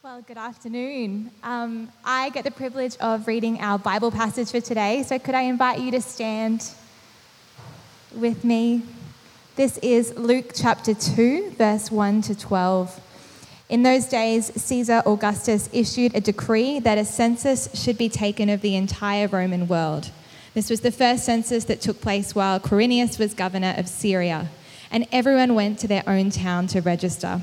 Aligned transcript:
Well, 0.00 0.22
good 0.22 0.38
afternoon. 0.38 1.32
Um, 1.42 1.90
I 2.04 2.30
get 2.30 2.44
the 2.44 2.52
privilege 2.52 2.96
of 2.98 3.26
reading 3.26 3.60
our 3.60 3.80
Bible 3.80 4.12
passage 4.12 4.48
for 4.52 4.60
today, 4.60 5.02
so 5.02 5.18
could 5.18 5.34
I 5.34 5.42
invite 5.42 5.80
you 5.80 5.90
to 5.90 6.00
stand 6.00 6.70
with 8.14 8.44
me? 8.44 8.82
This 9.56 9.76
is 9.78 10.16
Luke 10.16 10.52
chapter 10.54 10.94
2, 10.94 11.54
verse 11.58 11.90
1 11.90 12.22
to 12.22 12.38
12. 12.38 13.00
In 13.70 13.82
those 13.82 14.06
days, 14.06 14.52
Caesar 14.62 15.02
Augustus 15.04 15.68
issued 15.72 16.14
a 16.14 16.20
decree 16.20 16.78
that 16.78 16.96
a 16.96 17.04
census 17.04 17.68
should 17.74 17.98
be 17.98 18.08
taken 18.08 18.48
of 18.48 18.60
the 18.60 18.76
entire 18.76 19.26
Roman 19.26 19.66
world. 19.66 20.12
This 20.54 20.70
was 20.70 20.82
the 20.82 20.92
first 20.92 21.24
census 21.24 21.64
that 21.64 21.80
took 21.80 22.00
place 22.00 22.36
while 22.36 22.60
Quirinius 22.60 23.18
was 23.18 23.34
governor 23.34 23.74
of 23.76 23.88
Syria, 23.88 24.48
and 24.92 25.08
everyone 25.10 25.56
went 25.56 25.80
to 25.80 25.88
their 25.88 26.04
own 26.06 26.30
town 26.30 26.68
to 26.68 26.80
register. 26.80 27.42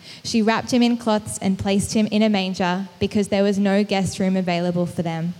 She 0.23 0.41
wrapped 0.41 0.71
him 0.71 0.83
in 0.83 0.97
cloths 0.97 1.37
and 1.39 1.57
placed 1.57 1.93
him 1.93 2.07
in 2.07 2.21
a 2.21 2.29
manger 2.29 2.87
because 2.99 3.29
there 3.29 3.43
was 3.43 3.57
no 3.57 3.83
guest 3.83 4.19
room 4.19 4.35
available 4.35 4.85
for 4.85 5.01
them. 5.01 5.33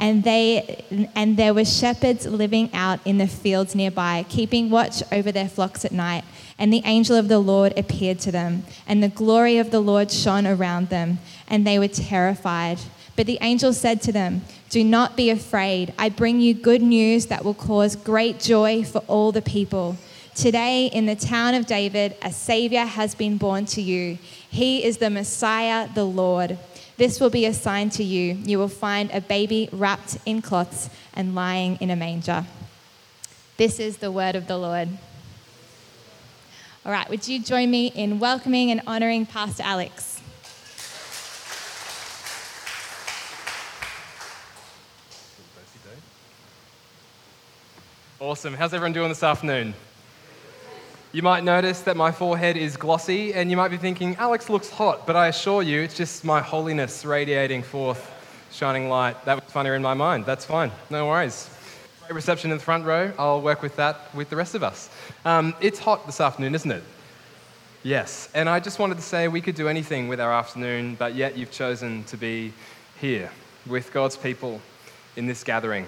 And, 0.00 0.22
they, 0.22 0.84
and 1.16 1.36
there 1.36 1.52
were 1.52 1.64
shepherds 1.64 2.24
living 2.24 2.70
out 2.72 3.00
in 3.04 3.18
the 3.18 3.26
fields 3.26 3.74
nearby, 3.74 4.24
keeping 4.28 4.70
watch 4.70 5.02
over 5.10 5.32
their 5.32 5.48
flocks 5.48 5.84
at 5.84 5.90
night. 5.90 6.24
And 6.56 6.72
the 6.72 6.82
angel 6.84 7.16
of 7.16 7.28
the 7.28 7.40
Lord 7.40 7.76
appeared 7.76 8.20
to 8.20 8.32
them, 8.32 8.64
and 8.86 9.02
the 9.02 9.08
glory 9.08 9.58
of 9.58 9.70
the 9.70 9.80
Lord 9.80 10.10
shone 10.10 10.46
around 10.46 10.88
them, 10.88 11.18
and 11.48 11.66
they 11.66 11.78
were 11.78 11.88
terrified. 11.88 12.78
But 13.16 13.26
the 13.26 13.38
angel 13.40 13.72
said 13.72 14.00
to 14.02 14.12
them, 14.12 14.42
Do 14.70 14.84
not 14.84 15.16
be 15.16 15.30
afraid. 15.30 15.92
I 15.98 16.08
bring 16.08 16.40
you 16.40 16.54
good 16.54 16.82
news 16.82 17.26
that 17.26 17.44
will 17.44 17.54
cause 17.54 17.96
great 17.96 18.38
joy 18.38 18.84
for 18.84 19.00
all 19.08 19.32
the 19.32 19.42
people. 19.42 19.96
Today, 20.38 20.86
in 20.86 21.06
the 21.06 21.16
town 21.16 21.54
of 21.54 21.66
David, 21.66 22.16
a 22.22 22.30
Savior 22.30 22.84
has 22.84 23.12
been 23.12 23.38
born 23.38 23.66
to 23.66 23.82
you. 23.82 24.18
He 24.48 24.84
is 24.84 24.98
the 24.98 25.10
Messiah, 25.10 25.88
the 25.92 26.04
Lord. 26.04 26.60
This 26.96 27.18
will 27.18 27.28
be 27.28 27.44
a 27.44 27.52
sign 27.52 27.90
to 27.90 28.04
you. 28.04 28.34
You 28.34 28.60
will 28.60 28.68
find 28.68 29.10
a 29.10 29.20
baby 29.20 29.68
wrapped 29.72 30.16
in 30.24 30.40
cloths 30.40 30.90
and 31.12 31.34
lying 31.34 31.74
in 31.80 31.90
a 31.90 31.96
manger. 31.96 32.46
This 33.56 33.80
is 33.80 33.96
the 33.96 34.12
word 34.12 34.36
of 34.36 34.46
the 34.46 34.56
Lord. 34.56 34.88
All 36.86 36.92
right, 36.92 37.10
would 37.10 37.26
you 37.26 37.42
join 37.42 37.68
me 37.68 37.88
in 37.88 38.20
welcoming 38.20 38.70
and 38.70 38.80
honoring 38.86 39.26
Pastor 39.26 39.64
Alex? 39.64 40.20
Awesome. 48.20 48.54
How's 48.54 48.72
everyone 48.72 48.92
doing 48.92 49.08
this 49.08 49.24
afternoon? 49.24 49.74
You 51.18 51.22
might 51.22 51.42
notice 51.42 51.80
that 51.80 51.96
my 51.96 52.12
forehead 52.12 52.56
is 52.56 52.76
glossy, 52.76 53.34
and 53.34 53.50
you 53.50 53.56
might 53.56 53.72
be 53.72 53.76
thinking, 53.76 54.14
Alex 54.20 54.48
looks 54.48 54.70
hot, 54.70 55.04
but 55.04 55.16
I 55.16 55.26
assure 55.26 55.64
you, 55.64 55.80
it's 55.80 55.96
just 55.96 56.24
my 56.24 56.40
holiness 56.40 57.04
radiating 57.04 57.64
forth, 57.64 58.08
shining 58.52 58.88
light. 58.88 59.24
That 59.24 59.42
was 59.42 59.52
funnier 59.52 59.74
in 59.74 59.82
my 59.82 59.94
mind. 59.94 60.26
That's 60.26 60.44
fine. 60.44 60.70
No 60.90 61.08
worries. 61.08 61.50
Great 62.02 62.14
reception 62.14 62.52
in 62.52 62.58
the 62.58 62.62
front 62.62 62.84
row. 62.84 63.12
I'll 63.18 63.40
work 63.40 63.62
with 63.62 63.74
that 63.74 64.14
with 64.14 64.30
the 64.30 64.36
rest 64.36 64.54
of 64.54 64.62
us. 64.62 64.90
Um, 65.24 65.56
it's 65.60 65.80
hot 65.80 66.06
this 66.06 66.20
afternoon, 66.20 66.54
isn't 66.54 66.70
it? 66.70 66.84
Yes. 67.82 68.28
And 68.32 68.48
I 68.48 68.60
just 68.60 68.78
wanted 68.78 68.94
to 68.98 69.02
say 69.02 69.26
we 69.26 69.40
could 69.40 69.56
do 69.56 69.66
anything 69.66 70.06
with 70.06 70.20
our 70.20 70.32
afternoon, 70.32 70.94
but 70.94 71.16
yet 71.16 71.36
you've 71.36 71.50
chosen 71.50 72.04
to 72.04 72.16
be 72.16 72.52
here 73.00 73.28
with 73.66 73.92
God's 73.92 74.16
people 74.16 74.60
in 75.16 75.26
this 75.26 75.42
gathering. 75.42 75.84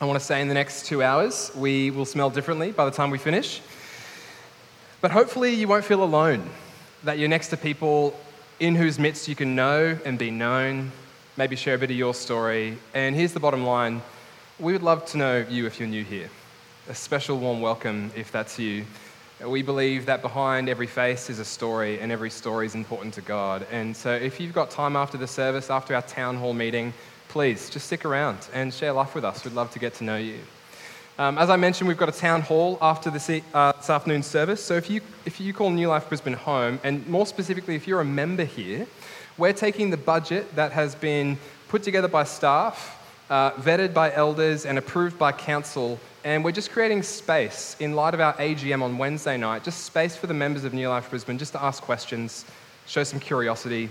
I 0.00 0.04
want 0.04 0.20
to 0.20 0.24
say 0.24 0.40
in 0.40 0.46
the 0.46 0.54
next 0.54 0.86
two 0.86 1.02
hours, 1.02 1.50
we 1.56 1.90
will 1.90 2.04
smell 2.04 2.30
differently 2.30 2.70
by 2.70 2.84
the 2.84 2.92
time 2.92 3.10
we 3.10 3.18
finish. 3.18 3.60
But 5.00 5.10
hopefully, 5.10 5.54
you 5.54 5.68
won't 5.68 5.84
feel 5.84 6.02
alone, 6.02 6.48
that 7.04 7.18
you're 7.18 7.28
next 7.28 7.48
to 7.48 7.56
people 7.56 8.18
in 8.60 8.74
whose 8.74 8.98
midst 8.98 9.28
you 9.28 9.34
can 9.34 9.54
know 9.54 9.98
and 10.04 10.18
be 10.18 10.30
known, 10.30 10.90
maybe 11.36 11.54
share 11.54 11.74
a 11.74 11.78
bit 11.78 11.90
of 11.90 11.96
your 11.96 12.14
story. 12.14 12.78
And 12.94 13.14
here's 13.14 13.32
the 13.32 13.40
bottom 13.40 13.64
line 13.64 14.00
we 14.58 14.72
would 14.72 14.82
love 14.82 15.04
to 15.06 15.18
know 15.18 15.44
you 15.50 15.66
if 15.66 15.78
you're 15.78 15.88
new 15.88 16.02
here. 16.02 16.30
A 16.88 16.94
special 16.94 17.38
warm 17.38 17.60
welcome 17.60 18.10
if 18.16 18.32
that's 18.32 18.58
you. 18.58 18.86
We 19.44 19.60
believe 19.60 20.06
that 20.06 20.22
behind 20.22 20.70
every 20.70 20.86
face 20.86 21.28
is 21.28 21.40
a 21.40 21.44
story, 21.44 22.00
and 22.00 22.10
every 22.10 22.30
story 22.30 22.64
is 22.64 22.74
important 22.74 23.12
to 23.14 23.20
God. 23.20 23.66
And 23.70 23.94
so, 23.94 24.12
if 24.12 24.40
you've 24.40 24.54
got 24.54 24.70
time 24.70 24.96
after 24.96 25.18
the 25.18 25.26
service, 25.26 25.68
after 25.68 25.94
our 25.94 26.00
town 26.00 26.36
hall 26.36 26.54
meeting, 26.54 26.94
please 27.28 27.68
just 27.68 27.86
stick 27.86 28.06
around 28.06 28.38
and 28.54 28.72
share 28.72 28.92
life 28.92 29.14
with 29.14 29.26
us. 29.26 29.44
We'd 29.44 29.52
love 29.52 29.70
to 29.72 29.78
get 29.78 29.92
to 29.94 30.04
know 30.04 30.16
you. 30.16 30.38
Um, 31.18 31.38
as 31.38 31.48
I 31.48 31.56
mentioned, 31.56 31.88
we've 31.88 31.96
got 31.96 32.10
a 32.10 32.18
town 32.18 32.42
hall 32.42 32.76
after 32.82 33.10
this, 33.10 33.30
uh, 33.30 33.72
this 33.72 33.88
afternoon's 33.88 34.26
service. 34.26 34.62
So 34.62 34.74
if 34.74 34.90
you, 34.90 35.00
if 35.24 35.40
you 35.40 35.54
call 35.54 35.70
New 35.70 35.88
Life 35.88 36.10
Brisbane 36.10 36.34
home, 36.34 36.78
and 36.84 37.06
more 37.06 37.24
specifically, 37.26 37.74
if 37.74 37.88
you're 37.88 38.02
a 38.02 38.04
member 38.04 38.44
here, 38.44 38.86
we're 39.38 39.54
taking 39.54 39.88
the 39.88 39.96
budget 39.96 40.54
that 40.56 40.72
has 40.72 40.94
been 40.94 41.38
put 41.68 41.82
together 41.82 42.06
by 42.06 42.24
staff, 42.24 43.02
uh, 43.30 43.52
vetted 43.52 43.94
by 43.94 44.12
elders, 44.12 44.66
and 44.66 44.76
approved 44.76 45.18
by 45.18 45.32
council, 45.32 45.98
and 46.22 46.44
we're 46.44 46.52
just 46.52 46.70
creating 46.70 47.02
space 47.02 47.76
in 47.80 47.94
light 47.94 48.12
of 48.12 48.20
our 48.20 48.34
AGM 48.34 48.82
on 48.82 48.98
Wednesday 48.98 49.38
night, 49.38 49.64
just 49.64 49.84
space 49.84 50.14
for 50.14 50.26
the 50.26 50.34
members 50.34 50.64
of 50.64 50.74
New 50.74 50.86
Life 50.90 51.08
Brisbane 51.08 51.38
just 51.38 51.52
to 51.52 51.62
ask 51.62 51.82
questions, 51.82 52.44
show 52.86 53.02
some 53.02 53.20
curiosity, 53.20 53.88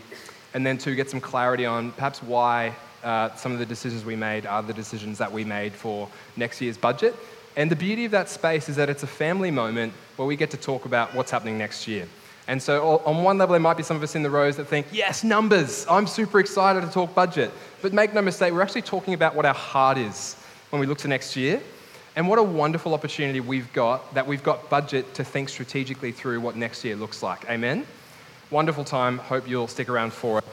and 0.53 0.63
then 0.63 0.77
to 0.77 0.93
get 0.93 1.09
some 1.09 1.19
clarity 1.19 1.65
on 1.65 1.91
perhaps 1.93 2.21
why 2.21 2.75
uh, 3.05 3.33
some 3.35 3.53
of 3.53 3.59
the 3.59 3.65
decisions 3.65 4.03
we 4.03 4.15
made 4.15 4.45
are 4.45 4.63
the 4.63 4.73
decisions 4.73 5.17
that 5.19 5.31
we 5.31 5.45
made 5.45 5.73
for 5.73 6.09
next 6.35 6.59
year's 6.59 6.77
budget. 6.77 7.15
And 7.55 7.71
the 7.71 7.75
beauty 7.75 8.03
of 8.03 8.11
that 8.11 8.27
space 8.27 8.67
is 8.67 8.75
that 8.75 8.89
it's 8.89 9.03
a 9.03 9.07
family 9.07 9.51
moment 9.51 9.93
where 10.17 10.27
we 10.27 10.35
get 10.35 10.51
to 10.51 10.57
talk 10.57 10.85
about 10.85 11.13
what's 11.15 11.31
happening 11.31 11.57
next 11.57 11.87
year. 11.87 12.07
And 12.47 12.61
so, 12.61 12.99
on 13.05 13.23
one 13.23 13.37
level, 13.37 13.53
there 13.53 13.59
might 13.59 13.77
be 13.77 13.83
some 13.83 13.97
of 13.97 14.03
us 14.03 14.15
in 14.15 14.21
the 14.21 14.29
rows 14.29 14.57
that 14.57 14.65
think, 14.65 14.85
yes, 14.91 15.23
numbers, 15.23 15.85
I'm 15.89 16.05
super 16.05 16.39
excited 16.39 16.81
to 16.81 16.87
talk 16.87 17.15
budget. 17.15 17.51
But 17.81 17.93
make 17.93 18.13
no 18.13 18.21
mistake, 18.21 18.53
we're 18.53 18.61
actually 18.61 18.83
talking 18.83 19.13
about 19.13 19.35
what 19.35 19.45
our 19.45 19.53
heart 19.53 19.97
is 19.97 20.35
when 20.69 20.79
we 20.79 20.85
look 20.85 20.99
to 20.99 21.07
next 21.07 21.35
year. 21.35 21.61
And 22.15 22.29
what 22.29 22.39
a 22.39 22.43
wonderful 22.43 22.93
opportunity 22.93 23.39
we've 23.39 23.71
got 23.73 24.13
that 24.13 24.25
we've 24.25 24.43
got 24.43 24.69
budget 24.69 25.13
to 25.15 25.23
think 25.23 25.49
strategically 25.49 26.11
through 26.11 26.39
what 26.39 26.55
next 26.55 26.85
year 26.85 26.95
looks 26.95 27.23
like. 27.23 27.49
Amen? 27.49 27.85
Wonderful 28.51 28.83
time. 28.83 29.17
Hope 29.17 29.47
you'll 29.49 29.67
stick 29.67 29.89
around 29.89 30.13
for 30.13 30.39
it. 30.39 30.45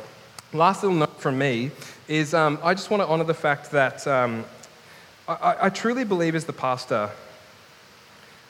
Last 0.54 0.82
little 0.82 0.98
note 0.98 1.18
from 1.18 1.38
me 1.38 1.70
is 2.08 2.34
um, 2.34 2.58
I 2.62 2.74
just 2.74 2.90
want 2.90 3.02
to 3.02 3.08
honor 3.08 3.24
the 3.24 3.32
fact 3.32 3.70
that 3.70 4.06
um, 4.06 4.44
I, 5.26 5.56
I, 5.62 5.68
truly 5.70 6.04
believe, 6.04 6.34
as 6.34 6.44
the 6.44 6.52
pastor, 6.52 7.08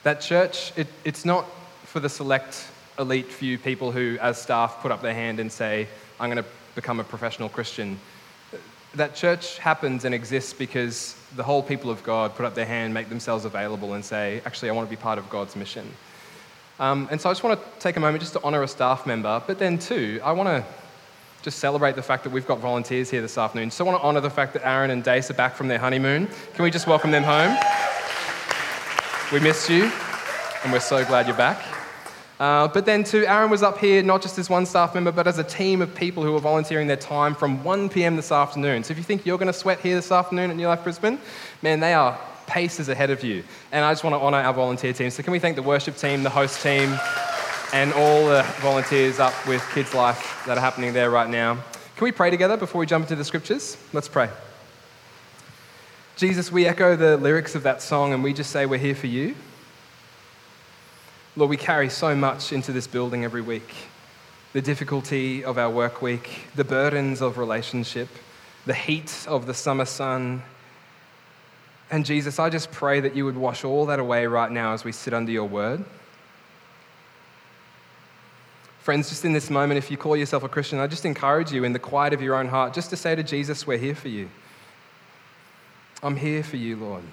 that 0.02 0.20
church, 0.20 0.72
it, 0.76 0.88
it's 1.04 1.24
not 1.24 1.44
for 1.84 2.00
the 2.00 2.08
select, 2.08 2.66
elite 2.98 3.30
few 3.30 3.56
people 3.56 3.92
who, 3.92 4.18
as 4.20 4.42
staff, 4.42 4.82
put 4.82 4.90
up 4.90 5.00
their 5.00 5.14
hand 5.14 5.38
and 5.38 5.52
say, 5.52 5.86
I'm 6.18 6.28
going 6.28 6.42
to 6.42 6.50
become 6.74 6.98
a 6.98 7.04
professional 7.04 7.48
Christian. 7.48 8.00
That 8.96 9.14
church 9.14 9.58
happens 9.58 10.04
and 10.04 10.12
exists 10.12 10.52
because 10.52 11.14
the 11.36 11.44
whole 11.44 11.62
people 11.62 11.88
of 11.88 12.02
God 12.02 12.34
put 12.34 12.44
up 12.44 12.56
their 12.56 12.66
hand, 12.66 12.92
make 12.92 13.10
themselves 13.10 13.44
available, 13.44 13.94
and 13.94 14.04
say, 14.04 14.42
Actually, 14.44 14.70
I 14.70 14.72
want 14.72 14.88
to 14.88 14.90
be 14.90 15.00
part 15.00 15.20
of 15.20 15.30
God's 15.30 15.54
mission. 15.54 15.88
Um, 16.80 17.06
and 17.12 17.20
so 17.20 17.30
I 17.30 17.32
just 17.32 17.44
want 17.44 17.60
to 17.60 17.80
take 17.80 17.96
a 17.96 18.00
moment 18.00 18.22
just 18.22 18.32
to 18.32 18.42
honor 18.42 18.64
a 18.64 18.68
staff 18.68 19.06
member, 19.06 19.40
but 19.46 19.60
then, 19.60 19.78
too, 19.78 20.20
I 20.24 20.32
want 20.32 20.48
to 20.48 20.64
just 21.42 21.58
celebrate 21.58 21.96
the 21.96 22.02
fact 22.02 22.22
that 22.24 22.30
we've 22.30 22.46
got 22.46 22.60
volunteers 22.60 23.10
here 23.10 23.20
this 23.20 23.36
afternoon. 23.36 23.70
So 23.70 23.84
I 23.84 23.88
want 23.90 24.00
to 24.00 24.06
honour 24.06 24.20
the 24.20 24.30
fact 24.30 24.52
that 24.52 24.66
Aaron 24.66 24.90
and 24.90 25.02
Dace 25.02 25.30
are 25.30 25.34
back 25.34 25.56
from 25.56 25.68
their 25.68 25.78
honeymoon. 25.78 26.28
Can 26.54 26.62
we 26.62 26.70
just 26.70 26.86
welcome 26.86 27.10
them 27.10 27.24
home? 27.24 27.56
We 29.32 29.40
missed 29.40 29.68
you, 29.68 29.90
and 30.62 30.72
we're 30.72 30.80
so 30.80 31.04
glad 31.04 31.26
you're 31.26 31.36
back. 31.36 31.60
Uh, 32.38 32.68
but 32.68 32.84
then, 32.84 33.04
too, 33.04 33.24
Aaron 33.26 33.50
was 33.50 33.62
up 33.62 33.78
here 33.78 34.02
not 34.02 34.22
just 34.22 34.38
as 34.38 34.50
one 34.50 34.66
staff 34.66 34.94
member, 34.94 35.12
but 35.12 35.26
as 35.26 35.38
a 35.38 35.44
team 35.44 35.80
of 35.80 35.94
people 35.94 36.22
who 36.22 36.34
are 36.34 36.40
volunteering 36.40 36.86
their 36.86 36.96
time 36.96 37.34
from 37.34 37.62
1 37.62 37.88
p.m. 37.88 38.16
this 38.16 38.32
afternoon. 38.32 38.84
So 38.84 38.92
if 38.92 38.98
you 38.98 39.04
think 39.04 39.24
you're 39.24 39.38
going 39.38 39.46
to 39.46 39.52
sweat 39.52 39.80
here 39.80 39.94
this 39.94 40.10
afternoon 40.10 40.50
at 40.50 40.56
New 40.56 40.66
Life 40.66 40.82
Brisbane, 40.82 41.18
man, 41.62 41.80
they 41.80 41.94
are 41.94 42.18
paces 42.46 42.88
ahead 42.88 43.10
of 43.10 43.22
you. 43.22 43.44
And 43.70 43.84
I 43.84 43.92
just 43.92 44.04
want 44.04 44.14
to 44.14 44.20
honour 44.20 44.38
our 44.38 44.52
volunteer 44.52 44.92
team. 44.92 45.10
So 45.10 45.22
can 45.22 45.32
we 45.32 45.38
thank 45.38 45.56
the 45.56 45.62
worship 45.62 45.96
team, 45.96 46.22
the 46.22 46.30
host 46.30 46.62
team, 46.62 46.98
and 47.72 47.92
all 47.94 48.26
the 48.26 48.42
volunteers 48.60 49.18
up 49.18 49.34
with 49.46 49.66
Kids 49.72 49.94
Life 49.94 50.42
that 50.46 50.58
are 50.58 50.60
happening 50.60 50.92
there 50.92 51.10
right 51.10 51.28
now. 51.28 51.54
Can 51.96 52.04
we 52.04 52.12
pray 52.12 52.30
together 52.30 52.56
before 52.56 52.80
we 52.80 52.86
jump 52.86 53.04
into 53.04 53.16
the 53.16 53.24
scriptures? 53.24 53.76
Let's 53.92 54.08
pray. 54.08 54.28
Jesus, 56.16 56.52
we 56.52 56.66
echo 56.66 56.96
the 56.96 57.16
lyrics 57.16 57.54
of 57.54 57.62
that 57.62 57.80
song 57.80 58.12
and 58.12 58.22
we 58.22 58.34
just 58.34 58.50
say 58.50 58.66
we're 58.66 58.78
here 58.78 58.94
for 58.94 59.06
you. 59.06 59.34
Lord, 61.34 61.48
we 61.48 61.56
carry 61.56 61.88
so 61.88 62.14
much 62.14 62.52
into 62.52 62.72
this 62.72 62.86
building 62.86 63.24
every 63.24 63.40
week 63.40 63.74
the 64.52 64.60
difficulty 64.60 65.42
of 65.42 65.56
our 65.56 65.70
work 65.70 66.02
week, 66.02 66.46
the 66.54 66.64
burdens 66.64 67.22
of 67.22 67.38
relationship, 67.38 68.08
the 68.66 68.74
heat 68.74 69.24
of 69.26 69.46
the 69.46 69.54
summer 69.54 69.86
sun, 69.86 70.42
And 71.90 72.06
Jesus, 72.06 72.38
I 72.38 72.48
just 72.48 72.70
pray 72.70 73.00
that 73.00 73.14
you 73.14 73.26
would 73.26 73.36
wash 73.36 73.64
all 73.64 73.84
that 73.86 73.98
away 73.98 74.26
right 74.26 74.50
now 74.50 74.72
as 74.72 74.82
we 74.82 74.92
sit 74.92 75.12
under 75.12 75.30
your 75.30 75.44
word. 75.46 75.84
Friends, 78.82 79.08
just 79.08 79.24
in 79.24 79.32
this 79.32 79.48
moment, 79.48 79.78
if 79.78 79.92
you 79.92 79.96
call 79.96 80.16
yourself 80.16 80.42
a 80.42 80.48
Christian, 80.48 80.80
I 80.80 80.88
just 80.88 81.04
encourage 81.04 81.52
you 81.52 81.62
in 81.62 81.72
the 81.72 81.78
quiet 81.78 82.12
of 82.12 82.20
your 82.20 82.34
own 82.34 82.48
heart 82.48 82.74
just 82.74 82.90
to 82.90 82.96
say 82.96 83.14
to 83.14 83.22
Jesus, 83.22 83.64
We're 83.64 83.78
here 83.78 83.94
for 83.94 84.08
you. 84.08 84.28
I'm 86.02 86.16
here 86.16 86.42
for 86.42 86.56
you, 86.56 86.74
Lord. 86.74 87.04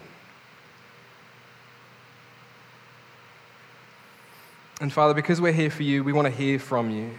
And 4.81 4.91
Father, 4.91 5.13
because 5.13 5.39
we're 5.39 5.51
here 5.51 5.69
for 5.69 5.83
you, 5.83 6.03
we 6.03 6.11
want 6.11 6.25
to 6.25 6.33
hear 6.33 6.57
from 6.57 6.89
you. 6.89 7.11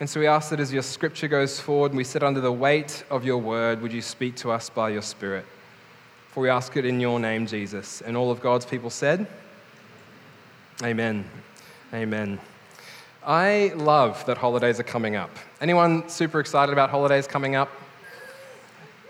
And 0.00 0.08
so 0.08 0.18
we 0.18 0.26
ask 0.26 0.48
that 0.48 0.58
as 0.58 0.72
your 0.72 0.82
scripture 0.82 1.28
goes 1.28 1.60
forward 1.60 1.90
and 1.90 1.98
we 1.98 2.04
sit 2.04 2.22
under 2.22 2.40
the 2.40 2.50
weight 2.50 3.04
of 3.10 3.22
your 3.22 3.36
word, 3.36 3.82
would 3.82 3.92
you 3.92 4.00
speak 4.00 4.34
to 4.36 4.50
us 4.50 4.70
by 4.70 4.88
your 4.88 5.02
Spirit? 5.02 5.44
For 6.28 6.40
we 6.40 6.48
ask 6.48 6.74
it 6.78 6.86
in 6.86 7.00
your 7.00 7.20
name, 7.20 7.46
Jesus. 7.46 8.00
And 8.00 8.16
all 8.16 8.30
of 8.30 8.40
God's 8.40 8.64
people 8.64 8.88
said, 8.88 9.26
Amen. 10.82 11.28
Amen. 11.92 12.40
I 13.24 13.72
love 13.76 14.24
that 14.26 14.36
holidays 14.36 14.80
are 14.80 14.84
coming 14.84 15.14
up. 15.14 15.30
Anyone 15.60 16.08
super 16.08 16.40
excited 16.40 16.72
about 16.72 16.90
holidays 16.90 17.28
coming 17.28 17.54
up? 17.54 17.70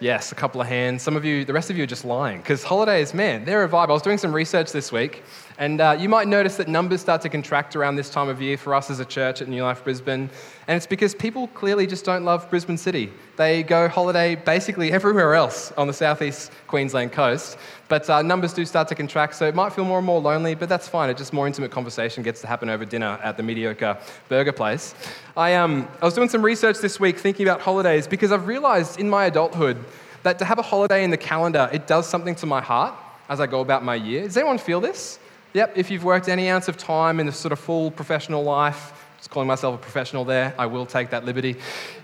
Yes, 0.01 0.33
a 0.33 0.35
couple 0.35 0.61
of 0.61 0.67
hands. 0.67 1.03
Some 1.03 1.17
of 1.17 1.25
you, 1.25 1.45
the 1.47 1.53
rest 1.53 1.71
of 1.71 1.79
you 1.79 1.85
are 1.85 1.87
just 1.87 2.05
lying 2.05 2.39
because 2.39 2.63
holidays, 2.63 3.15
man, 3.15 3.45
they're 3.45 3.65
a 3.65 3.69
vibe. 3.69 3.89
I 3.89 3.93
was 3.93 4.03
doing 4.03 4.19
some 4.19 4.35
research 4.35 4.73
this 4.73 4.93
week, 4.93 5.23
and 5.59 5.81
uh, 5.81 5.97
you 5.99 6.09
might 6.09 6.29
notice 6.29 6.57
that 6.57 6.69
numbers 6.69 7.01
start 7.01 7.21
to 7.23 7.29
contract 7.29 7.77
around 7.77 7.97
this 7.97 8.09
time 8.09 8.29
of 8.29 8.41
year 8.41 8.57
for 8.57 8.75
us 8.75 8.91
as 8.91 9.01
a 9.01 9.05
church 9.05 9.43
at 9.43 9.49
New 9.49 9.63
Life 9.63 9.85
Brisbane. 9.85 10.31
And 10.67 10.77
it's 10.77 10.87
because 10.87 11.15
people 11.15 11.49
clearly 11.49 11.87
just 11.87 12.05
don't 12.05 12.25
love 12.25 12.49
Brisbane 12.51 12.79
City. 12.79 13.13
They 13.37 13.63
go 13.63 13.89
holiday 13.89 14.35
basically 14.35 14.93
everywhere 14.93 15.35
else 15.35 15.73
on 15.73 15.87
the 15.87 15.93
southeast 15.93 16.53
Queensland 16.67 17.13
coast. 17.13 17.59
But 17.89 18.09
uh, 18.09 18.23
numbers 18.23 18.53
do 18.55 18.65
start 18.65 18.89
to 18.89 18.95
contract, 18.95 19.35
so 19.35 19.47
it 19.47 19.55
might 19.55 19.73
feel 19.73 19.85
more 19.85 19.99
and 19.99 20.07
more 20.07 20.21
lonely, 20.21 20.55
but 20.55 20.69
that's 20.69 20.89
fine. 20.89 21.11
It's 21.11 21.19
just 21.19 21.33
more 21.33 21.47
intimate 21.47 21.71
conversation 21.71 22.23
gets 22.23 22.41
to 22.41 22.47
happen 22.47 22.71
over 22.71 22.85
dinner 22.85 23.19
at 23.23 23.37
the 23.37 23.43
mediocre 23.43 23.99
burger 24.29 24.53
place. 24.53 24.95
I, 25.37 25.55
um, 25.57 25.89
I 26.01 26.05
was 26.05 26.15
doing 26.15 26.29
some 26.29 26.43
research 26.43 26.79
this 26.79 26.99
week 26.99 27.19
thinking 27.19 27.47
about 27.47 27.61
holidays 27.61 28.07
because 28.07 28.33
I've 28.33 28.47
realized 28.47 28.99
in 28.99 29.11
my 29.11 29.27
adulthood 29.27 29.77
that 30.23 30.39
to 30.39 30.45
have 30.45 30.59
a 30.59 30.63
holiday 30.63 31.05
in 31.05 31.11
the 31.11 31.17
calendar, 31.17 31.69
it 31.73 31.87
does 31.87 32.09
something 32.09 32.35
to 32.37 32.47
my 32.47 32.61
heart 32.61 32.95
as 33.29 33.41
I 33.41 33.47
go 33.47 33.61
about 33.61 33.85
my 33.85 33.95
year. 33.95 34.25
Does 34.25 34.37
anyone 34.37 34.59
feel 34.59 34.81
this? 34.81 35.19
Yep, 35.55 35.77
if 35.77 35.91
you've 35.91 36.05
worked 36.05 36.29
any 36.29 36.49
ounce 36.49 36.69
of 36.69 36.79
time 36.79 37.21
in 37.21 37.27
the 37.27 37.33
sort 37.33 37.53
of 37.53 37.59
full 37.59 37.91
professional 37.91 38.43
life, 38.43 38.93
just 39.19 39.29
calling 39.29 39.47
myself 39.47 39.75
a 39.75 39.79
professional 39.79 40.25
there, 40.25 40.55
I 40.59 40.65
will 40.65 40.87
take 40.87 41.11
that 41.11 41.27
liberty. 41.27 41.57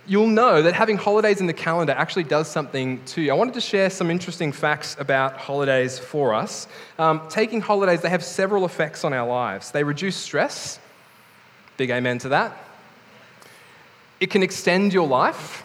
You'll 0.06 0.28
know 0.28 0.60
that 0.60 0.74
having 0.74 0.98
holidays 0.98 1.40
in 1.40 1.46
the 1.46 1.54
calendar 1.54 1.94
actually 1.94 2.24
does 2.24 2.46
something 2.46 3.02
to 3.06 3.22
you. 3.22 3.30
I 3.30 3.34
wanted 3.34 3.54
to 3.54 3.62
share 3.62 3.88
some 3.88 4.10
interesting 4.10 4.52
facts 4.52 4.96
about 4.98 5.38
holidays 5.38 5.98
for 5.98 6.34
us. 6.34 6.68
Um, 6.98 7.22
taking 7.30 7.62
holidays, 7.62 8.02
they 8.02 8.10
have 8.10 8.22
several 8.22 8.66
effects 8.66 9.02
on 9.02 9.14
our 9.14 9.26
lives. 9.26 9.70
They 9.70 9.82
reduce 9.82 10.16
stress, 10.16 10.78
big 11.78 11.90
amen 11.90 12.18
to 12.18 12.28
that. 12.28 12.54
It 14.20 14.30
can 14.30 14.42
extend 14.42 14.92
your 14.92 15.06
life. 15.06 15.64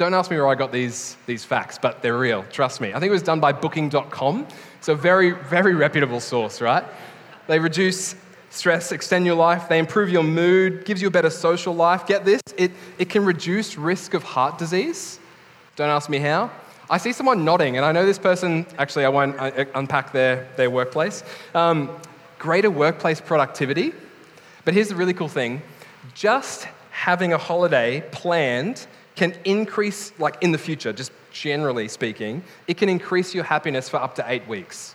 Don't 0.00 0.14
ask 0.14 0.30
me 0.30 0.38
where 0.38 0.48
I 0.48 0.54
got 0.54 0.72
these, 0.72 1.18
these 1.26 1.44
facts, 1.44 1.76
but 1.76 2.00
they're 2.00 2.16
real, 2.16 2.42
trust 2.44 2.80
me. 2.80 2.94
I 2.94 2.98
think 2.98 3.10
it 3.10 3.12
was 3.12 3.22
done 3.22 3.38
by 3.38 3.52
booking.com. 3.52 4.48
It's 4.78 4.88
a 4.88 4.94
very, 4.94 5.32
very 5.32 5.74
reputable 5.74 6.20
source, 6.20 6.62
right? 6.62 6.84
They 7.48 7.58
reduce 7.58 8.14
stress, 8.48 8.92
extend 8.92 9.26
your 9.26 9.34
life, 9.34 9.68
they 9.68 9.78
improve 9.78 10.08
your 10.08 10.22
mood, 10.22 10.86
gives 10.86 11.02
you 11.02 11.08
a 11.08 11.10
better 11.10 11.28
social 11.28 11.74
life. 11.74 12.06
Get 12.06 12.24
this, 12.24 12.40
it, 12.56 12.72
it 12.96 13.10
can 13.10 13.26
reduce 13.26 13.76
risk 13.76 14.14
of 14.14 14.22
heart 14.22 14.56
disease. 14.56 15.20
Don't 15.76 15.90
ask 15.90 16.08
me 16.08 16.16
how. 16.16 16.50
I 16.88 16.96
see 16.96 17.12
someone 17.12 17.44
nodding, 17.44 17.76
and 17.76 17.84
I 17.84 17.92
know 17.92 18.06
this 18.06 18.18
person, 18.18 18.64
actually, 18.78 19.04
I 19.04 19.10
won't 19.10 19.36
unpack 19.74 20.12
their, 20.12 20.48
their 20.56 20.70
workplace. 20.70 21.24
Um, 21.54 21.94
greater 22.38 22.70
workplace 22.70 23.20
productivity. 23.20 23.92
But 24.64 24.72
here's 24.72 24.88
the 24.88 24.96
really 24.96 25.12
cool 25.12 25.28
thing 25.28 25.60
just 26.14 26.68
having 26.90 27.34
a 27.34 27.38
holiday 27.38 28.02
planned 28.12 28.86
can 29.20 29.34
increase, 29.44 30.12
like 30.18 30.36
in 30.40 30.50
the 30.50 30.58
future, 30.58 30.92
just 30.92 31.12
generally 31.30 31.88
speaking, 31.88 32.42
it 32.66 32.76
can 32.76 32.88
increase 32.88 33.34
your 33.34 33.44
happiness 33.44 33.88
for 33.88 33.98
up 33.98 34.14
to 34.14 34.24
eight 34.26 34.46
weeks 34.48 34.94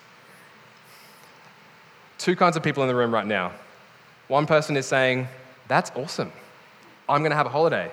two 2.18 2.36
kinds 2.36 2.57
of 2.57 2.63
people 2.63 2.81
in 2.81 2.89
the 2.89 2.95
room 2.95 3.13
right 3.13 3.27
now. 3.27 3.51
One 4.27 4.48
person 4.48 4.75
is 4.77 4.88
saying, 4.88 5.27
That's 5.68 5.92
awesome. 5.95 6.31
I'm 7.07 7.22
going 7.22 7.30
to 7.30 7.36
have 7.36 7.45
a 7.45 7.50
holiday. 7.50 7.92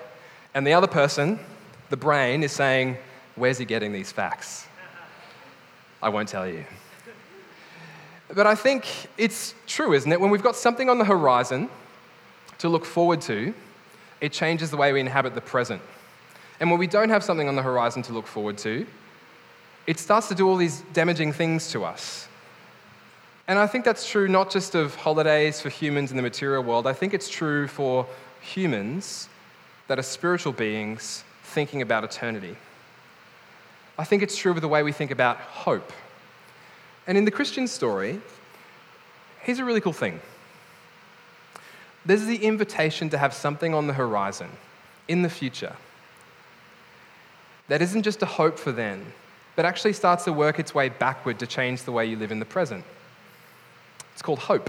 And 0.54 0.66
the 0.66 0.72
other 0.72 0.86
person, 0.86 1.38
the 1.90 1.98
brain, 1.98 2.42
is 2.42 2.50
saying, 2.52 2.96
Where's 3.36 3.58
he 3.58 3.66
getting 3.66 3.92
these 3.92 4.10
facts? 4.10 4.66
I 6.02 6.08
won't 6.08 6.28
tell 6.28 6.48
you. 6.48 6.64
But 8.34 8.46
I 8.46 8.54
think 8.54 8.86
it's 9.18 9.54
true, 9.66 9.92
isn't 9.92 10.10
it? 10.10 10.18
When 10.18 10.30
we've 10.30 10.42
got 10.42 10.56
something 10.56 10.88
on 10.88 10.96
the 10.96 11.04
horizon 11.04 11.68
to 12.58 12.70
look 12.70 12.86
forward 12.86 13.20
to, 13.22 13.52
it 14.22 14.32
changes 14.32 14.70
the 14.70 14.78
way 14.78 14.94
we 14.94 15.00
inhabit 15.00 15.34
the 15.34 15.42
present. 15.42 15.82
And 16.62 16.70
when 16.70 16.78
we 16.78 16.86
don't 16.86 17.08
have 17.08 17.24
something 17.24 17.48
on 17.48 17.56
the 17.56 17.62
horizon 17.62 18.02
to 18.02 18.12
look 18.12 18.28
forward 18.28 18.56
to, 18.58 18.86
it 19.88 19.98
starts 19.98 20.28
to 20.28 20.34
do 20.36 20.48
all 20.48 20.54
these 20.54 20.82
damaging 20.92 21.32
things 21.32 21.72
to 21.72 21.84
us. 21.84 22.28
And 23.48 23.58
I 23.58 23.66
think 23.66 23.84
that's 23.84 24.08
true 24.08 24.28
not 24.28 24.48
just 24.48 24.76
of 24.76 24.94
holidays 24.94 25.60
for 25.60 25.70
humans 25.70 26.12
in 26.12 26.16
the 26.16 26.22
material 26.22 26.62
world, 26.62 26.86
I 26.86 26.92
think 26.92 27.14
it's 27.14 27.28
true 27.28 27.66
for 27.66 28.06
humans 28.40 29.28
that 29.88 29.98
are 29.98 30.04
spiritual 30.04 30.52
beings 30.52 31.24
thinking 31.42 31.82
about 31.82 32.04
eternity. 32.04 32.54
I 33.98 34.04
think 34.04 34.22
it's 34.22 34.36
true 34.36 34.52
with 34.52 34.62
the 34.62 34.68
way 34.68 34.84
we 34.84 34.92
think 34.92 35.10
about 35.10 35.38
hope. 35.38 35.92
And 37.08 37.18
in 37.18 37.24
the 37.24 37.32
Christian 37.32 37.66
story, 37.66 38.20
here's 39.40 39.58
a 39.58 39.64
really 39.64 39.80
cool 39.80 39.92
thing 39.92 40.20
there's 42.06 42.24
the 42.24 42.44
invitation 42.44 43.10
to 43.10 43.18
have 43.18 43.34
something 43.34 43.74
on 43.74 43.88
the 43.88 43.94
horizon 43.94 44.50
in 45.08 45.22
the 45.22 45.28
future 45.28 45.74
that 47.72 47.80
isn't 47.80 48.02
just 48.02 48.20
a 48.20 48.26
hope 48.26 48.58
for 48.58 48.70
then, 48.70 49.02
but 49.56 49.64
actually 49.64 49.94
starts 49.94 50.24
to 50.24 50.32
work 50.34 50.58
its 50.58 50.74
way 50.74 50.90
backward 50.90 51.38
to 51.38 51.46
change 51.46 51.84
the 51.84 51.90
way 51.90 52.04
you 52.04 52.18
live 52.18 52.30
in 52.30 52.38
the 52.38 52.44
present. 52.44 52.84
It's 54.12 54.20
called 54.20 54.40
hope. 54.40 54.68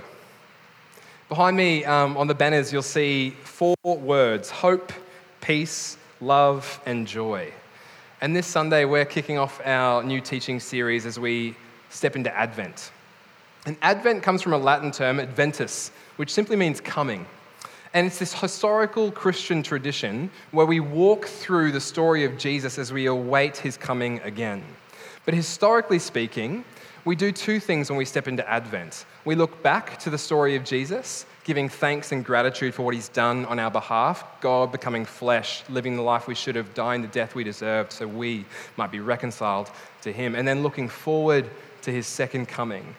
Behind 1.27 1.57
me 1.57 1.83
um, 1.83 2.15
on 2.15 2.27
the 2.27 2.33
banners, 2.33 2.71
you'll 2.71 2.81
see 2.81 3.31
four 3.43 3.75
words 3.83 4.49
hope, 4.49 4.93
peace, 5.41 5.97
love, 6.21 6.79
and 6.85 7.05
joy. 7.05 7.51
And 8.21 8.33
this 8.33 8.47
Sunday, 8.47 8.85
we're 8.85 9.03
kicking 9.03 9.37
off 9.37 9.59
our 9.65 10.01
new 10.01 10.21
teaching 10.21 10.61
series 10.61 11.05
as 11.05 11.19
we 11.19 11.57
step 11.89 12.15
into 12.15 12.33
Advent. 12.33 12.91
And 13.65 13.75
Advent 13.81 14.23
comes 14.23 14.41
from 14.41 14.53
a 14.53 14.57
Latin 14.57 14.91
term, 14.91 15.19
adventus, 15.19 15.91
which 16.15 16.31
simply 16.31 16.55
means 16.55 16.79
coming. 16.79 17.25
And 17.93 18.07
it's 18.07 18.17
this 18.17 18.33
historical 18.33 19.11
Christian 19.11 19.61
tradition 19.61 20.31
where 20.51 20.65
we 20.65 20.79
walk 20.79 21.27
through 21.27 21.71
the 21.71 21.79
story 21.79 22.25
of 22.25 22.39
Jesus 22.39 22.79
as 22.79 22.91
we 22.91 23.05
await 23.05 23.57
his 23.57 23.77
coming 23.77 24.19
again. 24.21 24.63
But 25.25 25.35
historically 25.35 25.99
speaking, 25.99 26.65
we 27.05 27.15
do 27.15 27.31
two 27.31 27.59
things 27.59 27.89
when 27.89 27.97
we 27.97 28.05
step 28.05 28.27
into 28.27 28.49
Advent. 28.49 29.05
We 29.25 29.35
look 29.35 29.61
back 29.61 29.99
to 29.99 30.09
the 30.09 30.17
story 30.17 30.55
of 30.55 30.63
Jesus, 30.63 31.25
giving 31.43 31.69
thanks 31.69 32.11
and 32.11 32.25
gratitude 32.25 32.73
for 32.73 32.81
what 32.81 32.95
he's 32.95 33.09
done 33.09 33.45
on 33.45 33.59
our 33.59 33.69
behalf, 33.69 34.23
God 34.41 34.71
becoming 34.71 35.05
flesh, 35.05 35.63
living 35.69 35.95
the 35.95 36.01
life 36.01 36.27
we 36.27 36.35
should 36.35 36.55
have, 36.55 36.73
dying 36.73 37.01
the 37.01 37.07
death 37.09 37.35
we 37.35 37.43
deserved, 37.43 37.91
so 37.91 38.07
we 38.07 38.45
might 38.75 38.91
be 38.91 39.01
reconciled 39.01 39.69
to 40.01 40.11
him. 40.11 40.33
And 40.33 40.47
then 40.47 40.63
looking 40.63 40.89
forward 40.89 41.47
to 41.83 41.91
his 41.91 42.07
second 42.07 42.47
coming. 42.47 42.95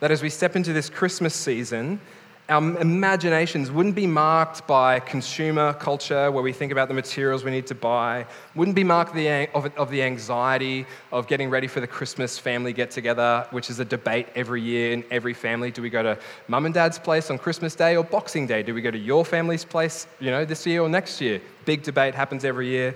That 0.00 0.10
as 0.10 0.22
we 0.22 0.28
step 0.28 0.54
into 0.54 0.72
this 0.72 0.90
Christmas 0.90 1.34
season, 1.34 2.00
our 2.48 2.78
imaginations 2.78 3.70
wouldn't 3.70 3.94
be 3.94 4.06
marked 4.06 4.66
by 4.66 5.00
consumer 5.00 5.72
culture 5.72 6.30
where 6.30 6.42
we 6.42 6.52
think 6.52 6.72
about 6.72 6.88
the 6.88 6.94
materials 6.94 7.42
we 7.42 7.50
need 7.50 7.66
to 7.68 7.74
buy, 7.74 8.26
wouldn't 8.54 8.74
be 8.74 8.84
marked 8.84 9.14
the, 9.14 9.48
of, 9.54 9.74
of 9.78 9.90
the 9.90 10.02
anxiety 10.02 10.84
of 11.10 11.26
getting 11.26 11.48
ready 11.48 11.66
for 11.66 11.80
the 11.80 11.86
Christmas 11.86 12.38
family 12.38 12.74
get 12.74 12.90
together, 12.90 13.46
which 13.50 13.70
is 13.70 13.80
a 13.80 13.84
debate 13.84 14.28
every 14.34 14.60
year 14.60 14.92
in 14.92 15.02
every 15.10 15.32
family. 15.32 15.70
Do 15.70 15.80
we 15.80 15.88
go 15.88 16.02
to 16.02 16.18
mum 16.46 16.66
and 16.66 16.74
dad's 16.74 16.98
place 16.98 17.30
on 17.30 17.38
Christmas 17.38 17.74
Day 17.74 17.96
or 17.96 18.04
Boxing 18.04 18.46
Day? 18.46 18.62
Do 18.62 18.74
we 18.74 18.82
go 18.82 18.90
to 18.90 18.98
your 18.98 19.24
family's 19.24 19.64
place, 19.64 20.06
you 20.20 20.30
know, 20.30 20.44
this 20.44 20.66
year 20.66 20.82
or 20.82 20.88
next 20.88 21.22
year? 21.22 21.40
Big 21.64 21.82
debate 21.82 22.14
happens 22.14 22.44
every 22.44 22.68
year. 22.68 22.94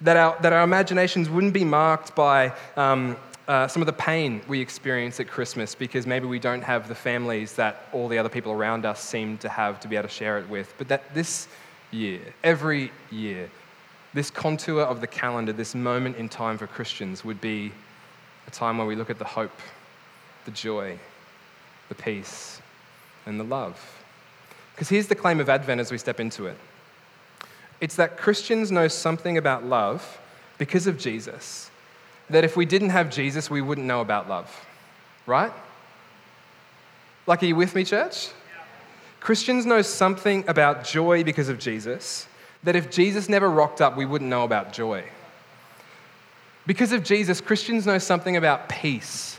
That 0.00 0.16
our, 0.16 0.36
that 0.42 0.52
our 0.52 0.62
imaginations 0.62 1.28
wouldn't 1.28 1.54
be 1.54 1.64
marked 1.64 2.16
by 2.16 2.52
um, 2.76 3.16
uh, 3.48 3.66
some 3.66 3.80
of 3.80 3.86
the 3.86 3.92
pain 3.94 4.42
we 4.46 4.60
experience 4.60 5.18
at 5.20 5.26
Christmas 5.26 5.74
because 5.74 6.06
maybe 6.06 6.26
we 6.26 6.38
don't 6.38 6.60
have 6.60 6.86
the 6.86 6.94
families 6.94 7.54
that 7.54 7.88
all 7.94 8.06
the 8.06 8.18
other 8.18 8.28
people 8.28 8.52
around 8.52 8.84
us 8.84 9.02
seem 9.02 9.38
to 9.38 9.48
have 9.48 9.80
to 9.80 9.88
be 9.88 9.96
able 9.96 10.06
to 10.06 10.14
share 10.14 10.38
it 10.38 10.46
with. 10.50 10.74
But 10.76 10.88
that 10.88 11.14
this 11.14 11.48
year, 11.90 12.20
every 12.44 12.92
year, 13.10 13.50
this 14.12 14.30
contour 14.30 14.82
of 14.82 15.00
the 15.00 15.06
calendar, 15.06 15.54
this 15.54 15.74
moment 15.74 16.16
in 16.16 16.28
time 16.28 16.58
for 16.58 16.66
Christians 16.66 17.24
would 17.24 17.40
be 17.40 17.72
a 18.46 18.50
time 18.50 18.76
where 18.76 18.86
we 18.86 18.94
look 18.94 19.08
at 19.08 19.18
the 19.18 19.24
hope, 19.24 19.58
the 20.44 20.50
joy, 20.50 20.98
the 21.88 21.94
peace, 21.94 22.60
and 23.24 23.40
the 23.40 23.44
love. 23.44 23.80
Because 24.74 24.90
here's 24.90 25.06
the 25.06 25.14
claim 25.14 25.40
of 25.40 25.48
Advent 25.48 25.80
as 25.80 25.90
we 25.90 25.98
step 25.98 26.20
into 26.20 26.46
it 26.46 26.56
it's 27.80 27.96
that 27.96 28.18
Christians 28.18 28.70
know 28.72 28.88
something 28.88 29.38
about 29.38 29.64
love 29.64 30.18
because 30.58 30.86
of 30.86 30.98
Jesus 30.98 31.70
that 32.30 32.44
if 32.44 32.56
we 32.56 32.66
didn't 32.66 32.90
have 32.90 33.10
Jesus, 33.10 33.50
we 33.50 33.62
wouldn't 33.62 33.86
know 33.86 34.00
about 34.00 34.28
love, 34.28 34.66
right? 35.26 35.52
Like, 37.26 37.42
are 37.42 37.46
you 37.46 37.56
with 37.56 37.74
me, 37.74 37.84
church? 37.84 38.28
Christians 39.20 39.66
know 39.66 39.82
something 39.82 40.44
about 40.48 40.84
joy 40.84 41.24
because 41.24 41.48
of 41.48 41.58
Jesus 41.58 42.26
that 42.64 42.76
if 42.76 42.90
Jesus 42.90 43.28
never 43.28 43.48
rocked 43.48 43.80
up, 43.80 43.96
we 43.96 44.04
wouldn't 44.04 44.30
know 44.30 44.44
about 44.44 44.72
joy. 44.72 45.04
Because 46.66 46.92
of 46.92 47.02
Jesus, 47.02 47.40
Christians 47.40 47.86
know 47.86 47.98
something 47.98 48.36
about 48.36 48.68
peace 48.68 49.38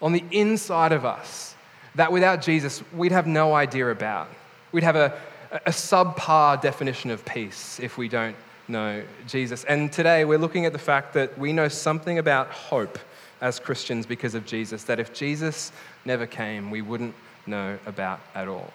on 0.00 0.12
the 0.12 0.24
inside 0.30 0.92
of 0.92 1.04
us 1.04 1.54
that 1.94 2.12
without 2.12 2.42
Jesus, 2.42 2.82
we'd 2.92 3.12
have 3.12 3.26
no 3.26 3.54
idea 3.54 3.90
about. 3.90 4.28
We'd 4.72 4.84
have 4.84 4.96
a, 4.96 5.18
a 5.52 5.70
subpar 5.70 6.60
definition 6.60 7.10
of 7.10 7.24
peace 7.24 7.80
if 7.80 7.98
we 7.98 8.08
don't 8.08 8.36
know 8.70 9.02
Jesus. 9.26 9.64
And 9.64 9.92
today 9.92 10.24
we're 10.24 10.38
looking 10.38 10.64
at 10.64 10.72
the 10.72 10.78
fact 10.78 11.14
that 11.14 11.36
we 11.38 11.52
know 11.52 11.68
something 11.68 12.18
about 12.18 12.48
hope 12.48 12.98
as 13.40 13.58
Christians 13.58 14.06
because 14.06 14.34
of 14.34 14.46
Jesus, 14.46 14.84
that 14.84 15.00
if 15.00 15.12
Jesus 15.12 15.72
never 16.04 16.26
came, 16.26 16.70
we 16.70 16.82
wouldn't 16.82 17.14
know 17.46 17.78
about 17.86 18.20
at 18.34 18.48
all. 18.48 18.72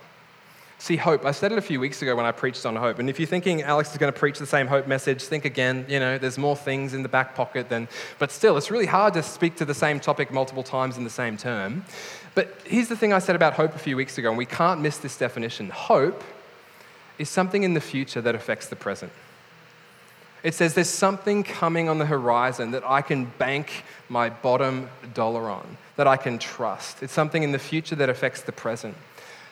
See, 0.78 0.98
hope, 0.98 1.26
I 1.26 1.32
said 1.32 1.52
it 1.52 1.58
a 1.58 1.62
few 1.62 1.80
weeks 1.80 2.02
ago 2.02 2.16
when 2.16 2.26
I 2.26 2.32
preached 2.32 2.66
on 2.66 2.76
hope. 2.76 3.00
And 3.00 3.10
if 3.10 3.18
you're 3.18 3.28
thinking 3.28 3.62
Alex 3.62 3.92
is 3.92 3.98
going 3.98 4.12
to 4.12 4.20
preach 4.20 4.40
the 4.40 4.46
same 4.46 4.68
hope 4.68 4.88
message, 4.88 5.24
think 5.24 5.46
again. 5.46 5.86
You 5.88 6.00
know, 6.00 6.18
there's 6.18 6.38
more 6.38 6.56
things 6.56 6.94
in 6.94 7.02
the 7.02 7.10
back 7.10 7.34
pocket 7.34 7.70
than, 7.70 7.88
but 8.20 8.30
still, 8.30 8.58
it's 8.58 8.70
really 8.70 8.86
hard 8.86 9.14
to 9.14 9.24
speak 9.24 9.56
to 9.58 9.66
the 9.66 9.74
same 9.74 10.00
topic 10.00 10.32
multiple 10.32 10.64
times 10.64 10.98
in 10.98 11.06
the 11.06 11.10
same 11.10 11.38
term. 11.38 11.86
But 12.36 12.54
here's 12.66 12.90
the 12.90 12.98
thing 12.98 13.14
I 13.14 13.20
said 13.20 13.38
about 13.38 13.54
hope 13.54 13.74
a 13.74 13.80
few 13.80 13.96
weeks 13.96 14.18
ago, 14.18 14.30
and 14.30 14.38
we 14.38 14.46
can't 14.46 14.82
miss 14.82 14.98
this 14.98 15.18
definition. 15.18 15.70
Hope 15.70 16.22
is 17.18 17.30
something 17.30 17.64
in 17.64 17.74
the 17.74 17.82
future 17.82 18.20
that 18.20 18.36
affects 18.36 18.68
the 18.68 18.76
present. 18.76 19.14
It 20.46 20.54
says 20.54 20.76
there's 20.76 20.88
something 20.88 21.42
coming 21.42 21.90
on 21.90 21.98
the 21.98 22.06
horizon 22.06 22.70
that 22.70 22.88
I 22.88 23.02
can 23.02 23.26
bank 23.26 23.84
my 24.10 24.30
bottom 24.30 24.90
dollar 25.16 25.50
on, 25.50 25.78
that 25.96 26.06
I 26.06 26.18
can 26.18 26.38
trust. 26.38 27.02
It's 27.02 27.14
something 27.14 27.42
in 27.42 27.52
the 27.52 27.58
future 27.58 27.96
that 27.96 28.10
affects 28.10 28.42
the 28.42 28.52
present. 28.52 28.96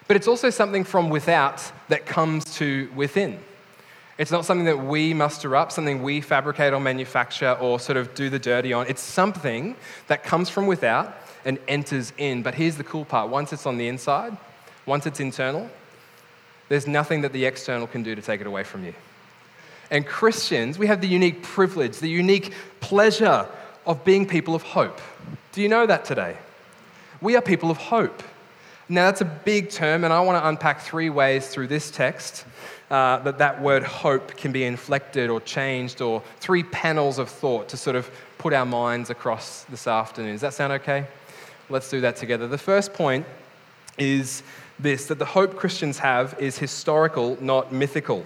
But 0.07 0.17
it's 0.17 0.27
also 0.27 0.51
something 0.51 0.83
from 0.83 1.09
without 1.09 1.71
that 1.89 2.05
comes 2.05 2.45
to 2.57 2.91
within. 2.95 3.39
It's 4.19 4.29
not 4.29 4.45
something 4.45 4.65
that 4.65 4.85
we 4.85 5.15
muster 5.15 5.55
up, 5.55 5.71
something 5.71 6.03
we 6.03 6.21
fabricate 6.21 6.73
or 6.73 6.79
manufacture 6.79 7.53
or 7.59 7.79
sort 7.79 7.97
of 7.97 8.13
do 8.13 8.29
the 8.29 8.37
dirty 8.37 8.71
on. 8.71 8.85
It's 8.85 9.01
something 9.01 9.75
that 10.09 10.23
comes 10.23 10.47
from 10.47 10.67
without 10.67 11.11
and 11.43 11.57
enters 11.67 12.13
in. 12.19 12.43
But 12.43 12.53
here's 12.53 12.77
the 12.77 12.83
cool 12.83 13.03
part 13.03 13.31
once 13.31 13.51
it's 13.51 13.65
on 13.65 13.79
the 13.79 13.87
inside, 13.87 14.37
once 14.85 15.07
it's 15.07 15.19
internal, 15.19 15.71
there's 16.69 16.85
nothing 16.85 17.21
that 17.21 17.33
the 17.33 17.45
external 17.45 17.87
can 17.87 18.03
do 18.03 18.13
to 18.13 18.21
take 18.21 18.41
it 18.41 18.45
away 18.45 18.63
from 18.63 18.85
you. 18.85 18.93
And 19.93 20.07
Christians, 20.07 20.79
we 20.79 20.87
have 20.87 21.01
the 21.01 21.07
unique 21.07 21.43
privilege, 21.43 21.99
the 21.99 22.09
unique 22.09 22.51
pleasure 22.79 23.47
of 23.85 24.03
being 24.03 24.27
people 24.27 24.55
of 24.55 24.63
hope. 24.63 24.99
Do 25.51 25.61
you 25.61 25.69
know 25.69 25.85
that 25.85 26.03
today? 26.03 26.35
We 27.21 27.35
are 27.35 27.43
people 27.43 27.69
of 27.69 27.77
hope. 27.77 28.23
Now, 28.89 29.05
that's 29.05 29.21
a 29.21 29.25
big 29.25 29.69
term, 29.69 30.03
and 30.03 30.11
I 30.11 30.19
want 30.21 30.41
to 30.41 30.47
unpack 30.47 30.81
three 30.81 31.11
ways 31.11 31.47
through 31.47 31.67
this 31.67 31.91
text 31.91 32.45
uh, 32.89 33.19
that 33.19 33.37
that 33.37 33.61
word 33.61 33.83
hope 33.83 34.35
can 34.35 34.51
be 34.51 34.63
inflected 34.63 35.29
or 35.29 35.39
changed, 35.41 36.01
or 36.01 36.23
three 36.39 36.63
panels 36.63 37.19
of 37.19 37.29
thought 37.29 37.69
to 37.69 37.77
sort 37.77 37.95
of 37.95 38.09
put 38.39 38.51
our 38.51 38.65
minds 38.65 39.11
across 39.11 39.63
this 39.65 39.85
afternoon. 39.85 40.31
Does 40.31 40.41
that 40.41 40.55
sound 40.55 40.73
okay? 40.73 41.05
Let's 41.69 41.91
do 41.91 42.01
that 42.01 42.15
together. 42.15 42.47
The 42.47 42.57
first 42.57 42.95
point 42.95 43.27
is 43.99 44.41
this 44.79 45.05
that 45.05 45.19
the 45.19 45.25
hope 45.25 45.55
Christians 45.55 45.99
have 45.99 46.35
is 46.39 46.57
historical, 46.57 47.37
not 47.39 47.71
mythical. 47.71 48.25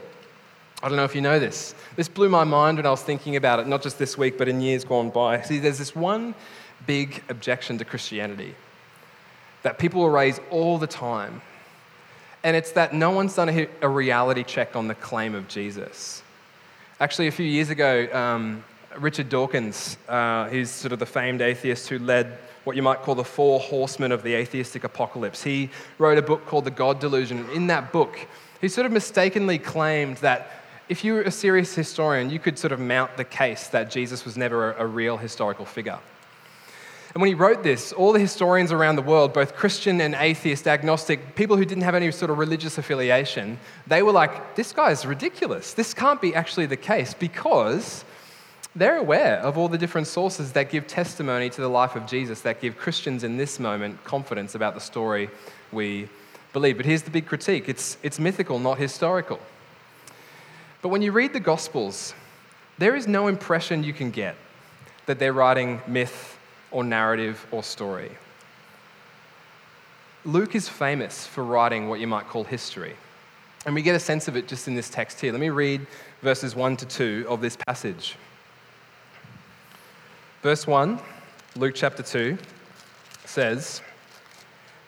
I 0.84 0.90
don't 0.90 0.98
know 0.98 1.06
if 1.06 1.16
you 1.16 1.22
know 1.22 1.40
this. 1.40 1.74
This 1.96 2.08
blew 2.08 2.30
my 2.30 2.44
mind 2.44 2.78
when 2.78 2.86
I 2.86 2.92
was 2.92 3.02
thinking 3.02 3.36
about 3.36 3.60
it, 3.60 3.68
not 3.68 3.82
just 3.82 3.98
this 3.98 4.16
week, 4.16 4.38
but 4.38 4.48
in 4.48 4.62
years 4.62 4.84
gone 4.86 5.10
by. 5.10 5.42
See, 5.42 5.58
there's 5.58 5.80
this 5.80 5.96
one 5.96 6.36
big 6.86 7.24
objection 7.30 7.80
to 7.80 7.86
Christianity 7.86 8.54
that 9.64 9.80
people 9.80 10.02
will 10.02 10.12
raise 10.12 10.40
all 10.52 10.78
the 10.78 10.88
time. 10.88 11.42
And 12.44 12.56
it's 12.56 12.72
that 12.74 12.94
no 12.94 13.10
one's 13.10 13.36
done 13.36 13.68
a, 13.82 13.90
reality 13.90 14.44
check 14.44 14.76
on 14.76 14.88
the 14.88 14.96
claim 14.96 15.34
of 15.34 15.48
Jesus. 15.48 16.22
Actually, 17.00 17.28
a 17.28 17.32
few 17.32 17.46
years 17.46 17.72
ago, 17.72 18.08
um, 18.14 18.64
Richard 19.00 19.30
Dawkins, 19.30 19.98
uh, 20.08 20.48
he's 20.50 20.70
sort 20.70 20.94
of 20.94 21.00
the 21.00 21.06
famed 21.06 21.42
atheist 21.42 21.90
who 21.90 21.98
led 22.00 22.38
what 22.64 22.76
you 22.76 22.84
might 22.84 23.02
call 23.02 23.16
the 23.16 23.24
four 23.24 23.60
horsemen 23.60 24.12
of 24.12 24.24
the 24.24 24.36
atheistic 24.36 24.84
apocalypse. 24.84 25.42
He 25.42 25.72
wrote 25.98 26.18
a 26.18 26.22
book 26.22 26.46
called 26.46 26.66
The 26.66 26.72
God 26.72 27.00
Delusion. 27.00 27.50
In 27.50 27.68
that 27.68 27.92
book, 27.92 28.28
he 28.62 28.68
sort 28.68 28.86
of 28.86 28.92
mistakenly 28.92 29.58
claimed 29.58 30.18
that 30.18 30.57
if 30.90 31.04
you 31.04 31.14
were 31.14 31.22
a 31.22 31.32
serious 31.32 31.76
historian, 31.76 32.30
you 32.30 32.40
could 32.40 32.58
sort 32.58 32.72
of 32.72 32.80
mount 32.80 33.18
the 33.18 33.24
case 33.24 33.68
that 33.70 33.92
Jesus 33.92 34.24
was 34.26 34.38
never 34.38 34.72
a, 34.72 34.84
a 34.84 34.88
real 34.88 35.18
historical 35.18 35.66
figure. 35.66 36.00
And 37.14 37.22
when 37.22 37.30
he 37.30 37.34
wrote 37.34 37.64
this, 37.64 37.94
all 37.94 38.14
the 38.14 38.20
historians 38.20 38.72
around 38.72 38.96
the 38.96 39.02
world, 39.02 39.34
both 39.34 39.56
Christian 39.56 40.02
and 40.02 40.14
atheist, 40.14 40.68
agnostic, 40.68 41.36
people 41.36 41.58
who 41.58 41.66
didn't 41.66 41.84
have 41.84 41.96
any 41.96 42.12
sort 42.12 42.30
of 42.30 42.38
religious 42.38 42.78
affiliation, 42.78 43.58
they 43.88 44.04
were 44.04 44.12
like, 44.12 44.56
this 44.56 44.72
guy's 44.72 45.06
ridiculous. 45.06 45.74
This 45.74 45.94
can't 45.94 46.22
be 46.22 46.36
actually 46.36 46.68
the 46.68 46.78
case 46.78 47.14
because 47.14 48.06
they're 48.76 48.98
aware 48.98 49.38
of 49.40 49.58
all 49.58 49.68
the 49.68 49.78
different 49.78 50.06
sources 50.06 50.52
that 50.52 50.70
give 50.70 50.86
testimony 50.86 51.50
to 51.50 51.62
the 51.62 51.70
life 51.70 51.96
of 51.96 52.06
Jesus, 52.06 52.42
that 52.42 52.62
give 52.62 52.78
Christians 52.78 53.24
in 53.24 53.38
this 53.38 53.60
moment 53.60 54.04
confidence 54.04 54.54
about 54.54 54.76
the 54.76 54.82
story 54.82 55.30
we 55.72 56.10
believe. 56.54 56.78
But 56.78 56.86
here's 56.86 57.02
the 57.02 57.10
big 57.10 57.26
critique 57.26 57.68
it's, 57.68 57.98
it's 58.04 58.20
mythical, 58.20 58.60
not 58.60 58.78
historical. 58.78 59.40
But 60.82 60.90
when 60.90 61.02
you 61.02 61.12
read 61.12 61.34
the 61.34 61.40
Gospels, 61.40 62.14
there 62.78 62.96
is 62.96 63.08
no 63.08 63.28
impression 63.28 63.84
you 63.84 63.94
can 63.94 64.12
get 64.12 64.36
that 65.06 65.20
they're 65.20 65.34
writing 65.34 65.82
myth 65.88 66.38
or 66.72 66.84
narrative 66.84 67.46
or 67.52 67.64
story. 67.64 68.12
Luke 70.26 70.56
is 70.56 70.68
famous 70.68 71.26
for 71.26 71.44
writing 71.44 71.88
what 71.88 72.00
you 72.00 72.08
might 72.08 72.28
call 72.28 72.44
history. 72.44 72.96
And 73.66 73.74
we 73.74 73.82
get 73.82 73.96
a 73.96 74.00
sense 74.00 74.28
of 74.28 74.36
it 74.36 74.48
just 74.48 74.68
in 74.68 74.76
this 74.76 74.90
text 74.90 75.20
here. 75.20 75.32
Let 75.32 75.42
me 75.42 75.50
read 75.50 75.88
verses 76.22 76.56
1 76.56 76.78
to 76.78 76.86
2 76.86 77.26
of 77.28 77.42
this 77.42 77.58
passage. 77.68 78.16
Verse 80.44 80.68
1, 80.68 81.00
Luke 81.56 81.74
chapter 81.76 82.04
2, 82.04 82.38
says 83.26 83.82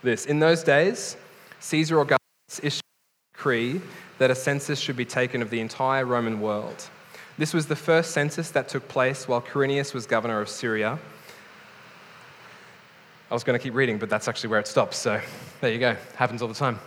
this 0.03 0.25
In 0.25 0.39
those 0.39 0.63
days, 0.63 1.17
Caesar 1.59 1.99
Augustus 1.99 2.59
issued 2.61 2.88
that 4.17 4.31
a 4.31 4.35
census 4.35 4.79
should 4.79 4.97
be 4.97 5.05
taken 5.05 5.41
of 5.41 5.49
the 5.49 5.59
entire 5.59 6.05
Roman 6.05 6.41
world. 6.41 6.89
This 7.37 7.53
was 7.53 7.67
the 7.67 7.75
first 7.75 8.11
census 8.11 8.51
that 8.51 8.67
took 8.67 8.87
place 8.87 9.27
while 9.27 9.41
Quirinius 9.41 9.93
was 9.93 10.05
governor 10.05 10.41
of 10.41 10.49
Syria 10.49 10.99
I 13.29 13.35
was 13.35 13.43
going 13.43 13.57
to 13.57 13.61
keep 13.61 13.75
reading, 13.75 13.99
but 13.99 14.09
that's 14.09 14.27
actually 14.27 14.49
where 14.49 14.59
it 14.59 14.67
stops. 14.67 14.97
So 14.97 15.21
there 15.61 15.71
you 15.71 15.77
go. 15.77 15.95
Happens 16.15 16.41
all 16.41 16.47
the 16.47 16.55
time. 16.55 16.79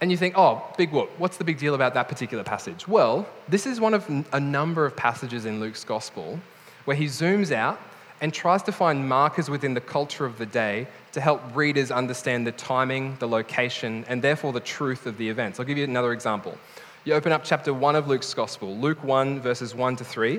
And 0.00 0.10
you 0.10 0.16
think, 0.16 0.34
oh, 0.36 0.62
big 0.76 0.90
whoop. 0.90 1.10
What's 1.18 1.36
the 1.36 1.44
big 1.44 1.58
deal 1.58 1.74
about 1.74 1.94
that 1.94 2.08
particular 2.08 2.42
passage? 2.42 2.88
Well, 2.88 3.28
this 3.48 3.64
is 3.64 3.80
one 3.80 3.94
of 3.94 4.26
a 4.32 4.40
number 4.40 4.84
of 4.84 4.96
passages 4.96 5.46
in 5.46 5.60
Luke's 5.60 5.84
gospel 5.84 6.40
where 6.84 6.96
he 6.96 7.06
zooms 7.06 7.52
out 7.52 7.80
and 8.20 8.34
tries 8.34 8.62
to 8.64 8.72
find 8.72 9.08
markers 9.08 9.48
within 9.48 9.74
the 9.74 9.80
culture 9.80 10.26
of 10.26 10.36
the 10.36 10.46
day 10.46 10.88
to 11.16 11.20
help 11.22 11.40
readers 11.56 11.90
understand 11.90 12.46
the 12.46 12.52
timing, 12.52 13.16
the 13.20 13.26
location, 13.26 14.04
and 14.06 14.20
therefore 14.20 14.52
the 14.52 14.60
truth 14.60 15.06
of 15.06 15.16
the 15.16 15.26
events. 15.26 15.58
I'll 15.58 15.64
give 15.64 15.78
you 15.78 15.84
another 15.84 16.12
example. 16.12 16.58
You 17.06 17.14
open 17.14 17.32
up 17.32 17.42
chapter 17.42 17.72
1 17.72 17.96
of 17.96 18.06
Luke's 18.06 18.34
gospel, 18.34 18.76
Luke 18.76 19.02
1, 19.02 19.40
verses 19.40 19.74
1 19.74 19.96
to 19.96 20.04
3, 20.04 20.38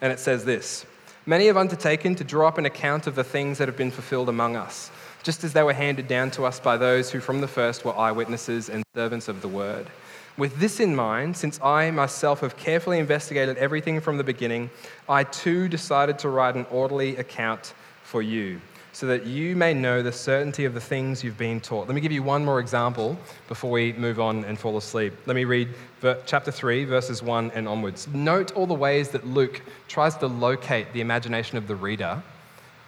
and 0.00 0.12
it 0.12 0.18
says 0.18 0.44
this 0.44 0.84
Many 1.26 1.46
have 1.46 1.56
undertaken 1.56 2.16
to 2.16 2.24
draw 2.24 2.48
up 2.48 2.58
an 2.58 2.66
account 2.66 3.06
of 3.06 3.14
the 3.14 3.22
things 3.22 3.58
that 3.58 3.68
have 3.68 3.76
been 3.76 3.92
fulfilled 3.92 4.28
among 4.28 4.56
us, 4.56 4.90
just 5.22 5.44
as 5.44 5.52
they 5.52 5.62
were 5.62 5.72
handed 5.72 6.08
down 6.08 6.32
to 6.32 6.44
us 6.44 6.58
by 6.58 6.76
those 6.76 7.08
who 7.08 7.20
from 7.20 7.40
the 7.40 7.46
first 7.46 7.84
were 7.84 7.96
eyewitnesses 7.96 8.68
and 8.68 8.82
servants 8.96 9.28
of 9.28 9.42
the 9.42 9.48
word. 9.48 9.86
With 10.36 10.58
this 10.58 10.80
in 10.80 10.96
mind, 10.96 11.36
since 11.36 11.60
I 11.62 11.92
myself 11.92 12.40
have 12.40 12.56
carefully 12.56 12.98
investigated 12.98 13.58
everything 13.58 14.00
from 14.00 14.16
the 14.16 14.24
beginning, 14.24 14.70
I 15.08 15.22
too 15.22 15.68
decided 15.68 16.18
to 16.18 16.30
write 16.30 16.56
an 16.56 16.66
orderly 16.72 17.16
account 17.16 17.74
for 18.02 18.22
you 18.22 18.60
so 18.96 19.06
that 19.06 19.26
you 19.26 19.54
may 19.54 19.74
know 19.74 20.02
the 20.02 20.10
certainty 20.10 20.64
of 20.64 20.72
the 20.72 20.80
things 20.80 21.22
you've 21.22 21.36
been 21.36 21.60
taught. 21.60 21.86
Let 21.86 21.94
me 21.94 22.00
give 22.00 22.12
you 22.12 22.22
one 22.22 22.42
more 22.46 22.60
example 22.60 23.18
before 23.46 23.70
we 23.70 23.92
move 23.92 24.18
on 24.18 24.42
and 24.44 24.58
fall 24.58 24.78
asleep. 24.78 25.12
Let 25.26 25.36
me 25.36 25.44
read 25.44 25.68
chapter 26.24 26.50
3, 26.50 26.86
verses 26.86 27.22
1 27.22 27.50
and 27.50 27.68
onwards. 27.68 28.08
Note 28.08 28.52
all 28.52 28.66
the 28.66 28.72
ways 28.72 29.10
that 29.10 29.26
Luke 29.26 29.60
tries 29.86 30.16
to 30.16 30.26
locate 30.26 30.94
the 30.94 31.02
imagination 31.02 31.58
of 31.58 31.68
the 31.68 31.76
reader 31.76 32.22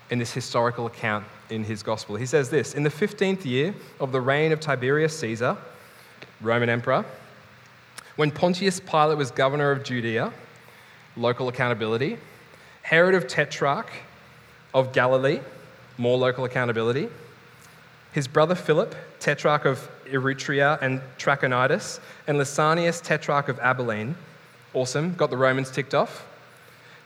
in 0.09 0.19
this 0.19 0.33
historical 0.33 0.87
account 0.87 1.27
in 1.51 1.63
his 1.63 1.83
gospel. 1.83 2.17
He 2.17 2.25
says 2.25 2.49
this 2.49 2.73
In 2.73 2.85
the 2.85 2.89
15th 2.89 3.45
year 3.45 3.75
of 4.01 4.11
the 4.11 4.21
reign 4.23 4.51
of 4.51 4.61
Tiberius 4.61 5.19
Caesar, 5.19 5.59
Roman 6.41 6.71
emperor, 6.71 7.05
when 8.17 8.31
Pontius 8.31 8.81
Pilate 8.81 9.19
was 9.19 9.31
governor 9.31 9.73
of 9.73 9.85
Judea, 9.85 10.33
local 11.19 11.49
accountability, 11.49 12.17
Herod 12.81 13.15
of 13.15 13.27
Tetrarch 13.27 13.91
of 14.73 14.95
Galilee, 14.95 15.41
more 15.99 16.17
local 16.17 16.45
accountability. 16.45 17.09
His 18.13 18.27
brother 18.27 18.55
Philip, 18.55 18.95
tetrarch 19.21 19.65
of 19.67 19.89
Iturea 20.07 20.81
and 20.81 21.03
Trachonitis, 21.19 22.01
and 22.27 22.39
Lysanias, 22.39 23.03
tetrarch 23.03 23.49
of 23.49 23.59
Abilene. 23.59 24.15
Awesome, 24.73 25.15
got 25.15 25.31
the 25.31 25.37
Romans 25.37 25.71
ticked 25.71 25.95
off. 25.95 26.27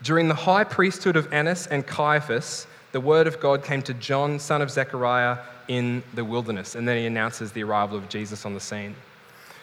During 0.03 0.29
the 0.29 0.35
high 0.35 0.65
priesthood 0.65 1.17
of 1.17 1.33
Annas 1.33 1.67
and 1.67 1.87
Caiaphas, 1.87 2.67
the 2.93 3.01
word 3.01 3.27
of 3.27 3.41
God 3.41 3.65
came 3.65 3.83
to 3.83 3.95
John, 3.95 4.39
son 4.39 4.61
of 4.61 4.71
Zechariah, 4.71 5.39
in 5.69 6.03
the 6.15 6.25
wilderness. 6.25 6.75
And 6.75 6.87
then 6.87 6.97
he 6.97 7.07
announces 7.07 7.53
the 7.53 7.63
arrival 7.63 7.97
of 7.97 8.09
Jesus 8.09 8.45
on 8.45 8.55
the 8.55 8.61
scene. 8.61 8.95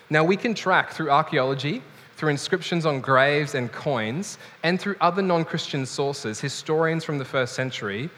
Now, 0.09 0.23
we 0.23 0.37
can 0.37 0.55
track 0.55 0.91
through 0.91 1.11
archaeology, 1.11 1.83
through 2.15 2.29
inscriptions 2.29 2.85
on 2.85 2.99
graves 2.99 3.53
and 3.53 3.71
coins, 3.71 4.37
and 4.63 4.79
through 4.79 4.95
other 5.01 5.21
non 5.21 5.45
Christian 5.45 5.85
sources, 5.85 6.39
historians 6.39 7.03
from 7.03 7.17
the 7.17 7.25
first 7.25 7.53
century, 7.53 8.09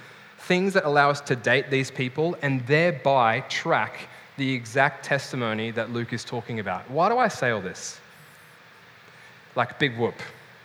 things 0.42 0.74
that 0.74 0.86
allow 0.86 1.10
us 1.10 1.22
to 1.22 1.36
date 1.36 1.70
these 1.70 1.92
people 1.92 2.36
and 2.42 2.66
thereby 2.68 3.42
track 3.42 4.10
the 4.38 4.54
exact 4.54 5.06
testimony 5.06 5.72
that 5.72 5.92
Luke 5.92 6.14
is 6.14 6.24
talking 6.24 6.60
about. 6.60 6.90
Why 6.90 7.10
do 7.10 7.18
I 7.18 7.28
say 7.28 7.52
all 7.52 7.62
this? 7.62 8.00
Like 9.56 9.78
big 9.78 9.98
whoop. 9.98 10.16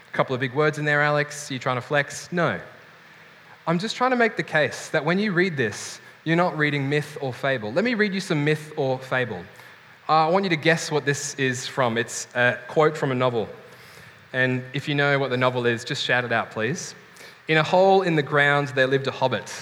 A 0.08 0.16
couple 0.16 0.34
of 0.34 0.40
big 0.40 0.54
words 0.54 0.78
in 0.78 0.84
there, 0.84 1.02
Alex. 1.02 1.50
You 1.50 1.58
trying 1.58 1.76
to 1.76 1.82
flex? 1.82 2.32
No. 2.32 2.58
I'm 3.66 3.78
just 3.78 3.96
trying 3.96 4.12
to 4.12 4.16
make 4.16 4.36
the 4.36 4.42
case 4.42 4.88
that 4.90 5.04
when 5.04 5.18
you 5.18 5.32
read 5.32 5.56
this, 5.56 6.00
you're 6.24 6.36
not 6.36 6.56
reading 6.56 6.88
myth 6.88 7.18
or 7.20 7.32
fable. 7.32 7.72
Let 7.72 7.84
me 7.84 7.94
read 7.94 8.14
you 8.14 8.20
some 8.20 8.44
myth 8.44 8.72
or 8.76 8.98
fable. 8.98 9.42
Uh, 10.08 10.26
I 10.26 10.30
want 10.30 10.44
you 10.44 10.50
to 10.50 10.56
guess 10.56 10.90
what 10.90 11.04
this 11.04 11.34
is 11.34 11.66
from. 11.66 11.98
It's 11.98 12.28
a 12.34 12.58
quote 12.68 12.96
from 12.96 13.10
a 13.10 13.14
novel. 13.14 13.48
And 14.32 14.62
if 14.72 14.88
you 14.88 14.94
know 14.94 15.18
what 15.18 15.30
the 15.30 15.36
novel 15.36 15.66
is, 15.66 15.84
just 15.84 16.02
shout 16.02 16.24
it 16.24 16.32
out, 16.32 16.50
please. 16.50 16.94
In 17.48 17.58
a 17.58 17.62
hole 17.62 18.02
in 18.02 18.16
the 18.16 18.22
ground, 18.22 18.68
there 18.68 18.88
lived 18.88 19.06
a 19.06 19.12
hobbit. 19.12 19.52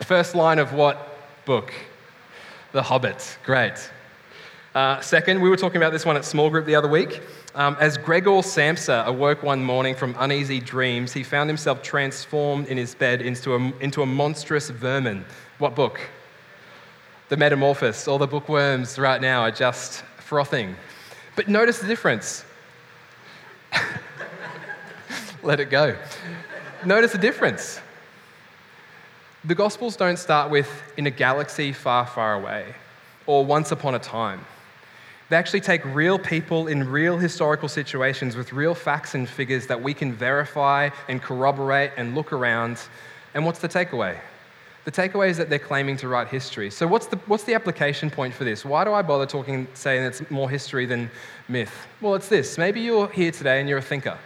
First 0.00 0.34
line 0.34 0.58
of 0.58 0.72
what 0.72 1.44
book? 1.44 1.72
The 2.72 2.82
Hobbit. 2.82 3.38
Great. 3.44 3.90
Uh, 4.74 5.00
second, 5.00 5.40
we 5.40 5.50
were 5.50 5.56
talking 5.56 5.76
about 5.76 5.92
this 5.92 6.06
one 6.06 6.16
at 6.16 6.24
small 6.24 6.48
group 6.48 6.64
the 6.64 6.74
other 6.74 6.88
week. 6.88 7.20
Um, 7.54 7.76
as 7.80 7.98
Gregor 7.98 8.42
Samsa 8.42 9.04
awoke 9.06 9.42
one 9.42 9.62
morning 9.62 9.94
from 9.94 10.14
uneasy 10.18 10.60
dreams, 10.60 11.12
he 11.12 11.22
found 11.22 11.50
himself 11.50 11.82
transformed 11.82 12.68
in 12.68 12.78
his 12.78 12.94
bed 12.94 13.20
into 13.20 13.54
a, 13.54 13.58
into 13.80 14.02
a 14.02 14.06
monstrous 14.06 14.70
vermin. 14.70 15.26
What 15.58 15.74
book? 15.74 16.00
The 17.28 17.36
Metamorphosis. 17.36 18.08
All 18.08 18.18
the 18.18 18.26
bookworms 18.26 18.98
right 18.98 19.20
now 19.20 19.42
are 19.42 19.50
just 19.50 20.04
frothing. 20.18 20.74
But 21.36 21.48
notice 21.48 21.80
the 21.80 21.86
difference. 21.86 22.44
Let 25.42 25.60
it 25.60 25.70
go. 25.70 25.96
Notice 26.84 27.12
the 27.12 27.18
difference. 27.18 27.80
The 29.44 29.54
Gospels 29.54 29.96
don't 29.96 30.18
start 30.18 30.50
with 30.50 30.68
in 30.96 31.06
a 31.06 31.10
galaxy 31.10 31.72
far, 31.72 32.06
far 32.06 32.34
away 32.34 32.74
or 33.26 33.44
once 33.44 33.70
upon 33.70 33.94
a 33.94 33.98
time. 33.98 34.44
They 35.28 35.36
actually 35.36 35.60
take 35.60 35.84
real 35.84 36.18
people 36.18 36.66
in 36.66 36.88
real 36.88 37.18
historical 37.18 37.68
situations 37.68 38.34
with 38.34 38.52
real 38.52 38.74
facts 38.74 39.14
and 39.14 39.28
figures 39.28 39.66
that 39.66 39.80
we 39.80 39.92
can 39.92 40.12
verify 40.12 40.88
and 41.08 41.22
corroborate 41.22 41.92
and 41.96 42.14
look 42.14 42.32
around. 42.32 42.80
And 43.34 43.44
what's 43.44 43.58
the 43.58 43.68
takeaway? 43.68 44.18
The 44.86 44.92
takeaway 44.92 45.28
is 45.28 45.36
that 45.36 45.50
they're 45.50 45.58
claiming 45.58 45.98
to 45.98 46.08
write 46.08 46.28
history. 46.28 46.70
So, 46.70 46.86
what's 46.86 47.06
the, 47.06 47.16
what's 47.26 47.44
the 47.44 47.52
application 47.52 48.10
point 48.10 48.32
for 48.32 48.44
this? 48.44 48.64
Why 48.64 48.84
do 48.84 48.94
I 48.94 49.02
bother 49.02 49.26
talking, 49.26 49.68
saying 49.74 50.02
it's 50.02 50.30
more 50.30 50.48
history 50.48 50.86
than 50.86 51.10
myth? 51.46 51.86
Well, 52.00 52.14
it's 52.14 52.28
this. 52.28 52.56
Maybe 52.56 52.80
you're 52.80 53.08
here 53.08 53.30
today 53.30 53.60
and 53.60 53.68
you're 53.68 53.78
a 53.78 53.82
thinker. 53.82 54.16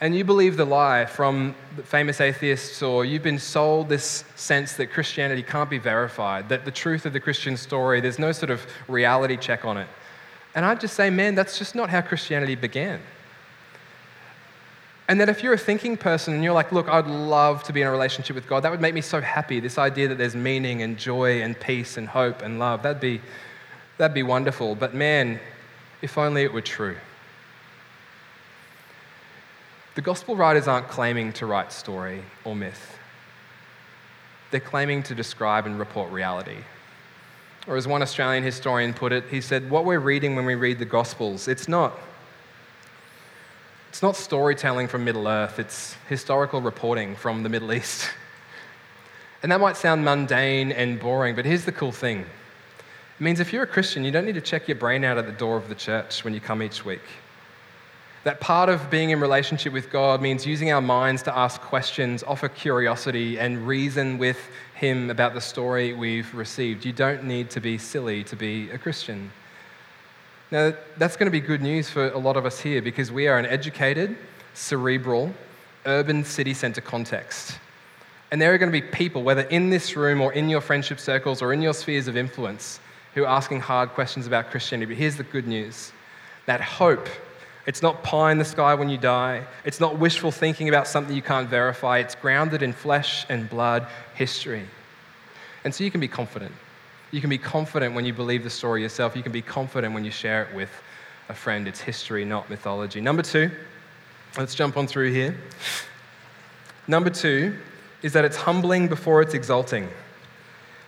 And 0.00 0.14
you 0.14 0.22
believe 0.22 0.56
the 0.56 0.64
lie 0.64 1.06
from 1.06 1.56
famous 1.82 2.20
atheists, 2.20 2.82
or 2.82 3.04
you've 3.04 3.22
been 3.22 3.38
sold 3.38 3.88
this 3.88 4.24
sense 4.36 4.74
that 4.74 4.92
Christianity 4.92 5.42
can't 5.42 5.68
be 5.68 5.78
verified, 5.78 6.48
that 6.50 6.64
the 6.64 6.70
truth 6.70 7.04
of 7.04 7.12
the 7.12 7.18
Christian 7.18 7.56
story, 7.56 8.00
there's 8.00 8.18
no 8.18 8.30
sort 8.30 8.50
of 8.50 8.64
reality 8.86 9.36
check 9.36 9.64
on 9.64 9.76
it. 9.76 9.88
And 10.54 10.64
I'd 10.64 10.80
just 10.80 10.94
say, 10.94 11.10
man, 11.10 11.34
that's 11.34 11.58
just 11.58 11.74
not 11.74 11.90
how 11.90 12.00
Christianity 12.00 12.54
began. 12.54 13.00
And 15.08 15.20
that 15.20 15.28
if 15.28 15.42
you're 15.42 15.54
a 15.54 15.58
thinking 15.58 15.96
person 15.96 16.34
and 16.34 16.44
you're 16.44 16.52
like, 16.52 16.70
look, 16.70 16.88
I'd 16.88 17.06
love 17.06 17.64
to 17.64 17.72
be 17.72 17.80
in 17.80 17.88
a 17.88 17.90
relationship 17.90 18.36
with 18.36 18.46
God, 18.46 18.60
that 18.60 18.70
would 18.70 18.80
make 18.80 18.94
me 18.94 19.00
so 19.00 19.20
happy. 19.20 19.58
This 19.58 19.78
idea 19.78 20.06
that 20.08 20.18
there's 20.18 20.36
meaning 20.36 20.82
and 20.82 20.96
joy 20.96 21.42
and 21.42 21.58
peace 21.58 21.96
and 21.96 22.06
hope 22.06 22.42
and 22.42 22.58
love, 22.58 22.82
that'd 22.82 23.00
be, 23.00 23.20
that'd 23.96 24.14
be 24.14 24.22
wonderful. 24.22 24.74
But 24.74 24.94
man, 24.94 25.40
if 26.02 26.18
only 26.18 26.42
it 26.42 26.52
were 26.52 26.60
true. 26.60 26.96
The 29.98 30.02
gospel 30.02 30.36
writers 30.36 30.68
aren't 30.68 30.86
claiming 30.86 31.32
to 31.32 31.46
write 31.46 31.72
story 31.72 32.22
or 32.44 32.54
myth, 32.54 32.96
they're 34.52 34.60
claiming 34.60 35.02
to 35.02 35.12
describe 35.12 35.66
and 35.66 35.76
report 35.76 36.12
reality. 36.12 36.58
Or 37.66 37.76
as 37.76 37.88
one 37.88 38.00
Australian 38.00 38.44
historian 38.44 38.94
put 38.94 39.12
it, 39.12 39.24
he 39.28 39.40
said, 39.40 39.68
What 39.68 39.84
we're 39.84 39.98
reading 39.98 40.36
when 40.36 40.46
we 40.46 40.54
read 40.54 40.78
the 40.78 40.84
Gospels, 40.84 41.48
it's 41.48 41.66
not, 41.66 41.98
it's 43.88 44.00
not 44.00 44.14
storytelling 44.14 44.86
from 44.86 45.04
Middle 45.04 45.26
Earth, 45.26 45.58
it's 45.58 45.96
historical 46.08 46.60
reporting 46.60 47.16
from 47.16 47.42
the 47.42 47.48
Middle 47.48 47.72
East. 47.72 48.08
And 49.42 49.50
that 49.50 49.60
might 49.60 49.76
sound 49.76 50.04
mundane 50.04 50.70
and 50.70 51.00
boring, 51.00 51.34
but 51.34 51.44
here's 51.44 51.64
the 51.64 51.72
cool 51.72 51.92
thing. 51.92 52.20
It 52.20 53.20
means 53.20 53.40
if 53.40 53.52
you're 53.52 53.64
a 53.64 53.68
Christian, 53.68 54.04
you 54.04 54.12
don't 54.12 54.26
need 54.26 54.36
to 54.36 54.40
check 54.40 54.68
your 54.68 54.76
brain 54.76 55.02
out 55.02 55.18
at 55.18 55.26
the 55.26 55.32
door 55.32 55.56
of 55.56 55.68
the 55.68 55.74
church 55.74 56.22
when 56.22 56.34
you 56.34 56.40
come 56.40 56.62
each 56.62 56.84
week. 56.84 57.02
That 58.28 58.40
part 58.40 58.68
of 58.68 58.90
being 58.90 59.08
in 59.08 59.20
relationship 59.20 59.72
with 59.72 59.88
God 59.88 60.20
means 60.20 60.44
using 60.44 60.70
our 60.70 60.82
minds 60.82 61.22
to 61.22 61.34
ask 61.34 61.62
questions, 61.62 62.22
offer 62.22 62.50
curiosity, 62.50 63.38
and 63.38 63.66
reason 63.66 64.18
with 64.18 64.36
Him 64.74 65.08
about 65.08 65.32
the 65.32 65.40
story 65.40 65.94
we've 65.94 66.34
received. 66.34 66.84
You 66.84 66.92
don't 66.92 67.24
need 67.24 67.48
to 67.48 67.60
be 67.62 67.78
silly 67.78 68.22
to 68.24 68.36
be 68.36 68.68
a 68.68 68.76
Christian. 68.76 69.32
Now, 70.50 70.74
that's 70.98 71.16
going 71.16 71.24
to 71.24 71.30
be 71.30 71.40
good 71.40 71.62
news 71.62 71.88
for 71.88 72.10
a 72.10 72.18
lot 72.18 72.36
of 72.36 72.44
us 72.44 72.60
here 72.60 72.82
because 72.82 73.10
we 73.10 73.28
are 73.28 73.38
an 73.38 73.46
educated, 73.46 74.14
cerebral, 74.52 75.32
urban 75.86 76.22
city 76.22 76.52
centre 76.52 76.82
context. 76.82 77.58
And 78.30 78.42
there 78.42 78.52
are 78.52 78.58
going 78.58 78.70
to 78.70 78.78
be 78.78 78.86
people, 78.86 79.22
whether 79.22 79.44
in 79.44 79.70
this 79.70 79.96
room 79.96 80.20
or 80.20 80.34
in 80.34 80.50
your 80.50 80.60
friendship 80.60 81.00
circles 81.00 81.40
or 81.40 81.54
in 81.54 81.62
your 81.62 81.72
spheres 81.72 82.08
of 82.08 82.16
influence, 82.18 82.78
who 83.14 83.24
are 83.24 83.28
asking 83.28 83.60
hard 83.60 83.88
questions 83.92 84.26
about 84.26 84.50
Christianity. 84.50 84.92
But 84.92 84.98
here's 84.98 85.16
the 85.16 85.24
good 85.24 85.46
news 85.46 85.92
that 86.44 86.60
hope 86.60 87.08
it's 87.68 87.82
not 87.82 88.02
pie 88.02 88.32
in 88.32 88.38
the 88.38 88.46
sky 88.46 88.74
when 88.74 88.88
you 88.88 88.96
die. 88.96 89.46
It's 89.62 89.78
not 89.78 89.98
wishful 89.98 90.32
thinking 90.32 90.70
about 90.70 90.88
something 90.88 91.14
you 91.14 91.20
can't 91.20 91.50
verify. 91.50 91.98
It's 91.98 92.14
grounded 92.14 92.62
in 92.62 92.72
flesh 92.72 93.26
and 93.28 93.46
blood 93.46 93.86
history. 94.14 94.64
And 95.64 95.74
so 95.74 95.84
you 95.84 95.90
can 95.90 96.00
be 96.00 96.08
confident. 96.08 96.52
You 97.10 97.20
can 97.20 97.28
be 97.28 97.36
confident 97.36 97.94
when 97.94 98.06
you 98.06 98.14
believe 98.14 98.42
the 98.42 98.48
story 98.48 98.80
yourself. 98.80 99.14
You 99.14 99.22
can 99.22 99.32
be 99.32 99.42
confident 99.42 99.92
when 99.92 100.02
you 100.02 100.10
share 100.10 100.44
it 100.44 100.54
with 100.54 100.70
a 101.28 101.34
friend. 101.34 101.68
It's 101.68 101.78
history, 101.78 102.24
not 102.24 102.48
mythology. 102.48 103.02
Number 103.02 103.20
two, 103.20 103.50
let's 104.38 104.54
jump 104.54 104.78
on 104.78 104.86
through 104.86 105.12
here. 105.12 105.36
Number 106.86 107.10
two 107.10 107.54
is 108.00 108.14
that 108.14 108.24
it's 108.24 108.38
humbling 108.38 108.88
before 108.88 109.20
it's 109.20 109.34
exalting. 109.34 109.86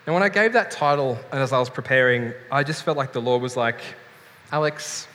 Now, 0.06 0.14
when 0.14 0.22
I 0.22 0.30
gave 0.30 0.54
that 0.54 0.70
title 0.70 1.18
and 1.30 1.42
as 1.42 1.52
I 1.52 1.58
was 1.58 1.68
preparing, 1.68 2.32
I 2.50 2.62
just 2.62 2.84
felt 2.84 2.96
like 2.96 3.12
the 3.12 3.20
Lord 3.20 3.42
was 3.42 3.54
like, 3.54 3.82
Alex, 4.50 5.06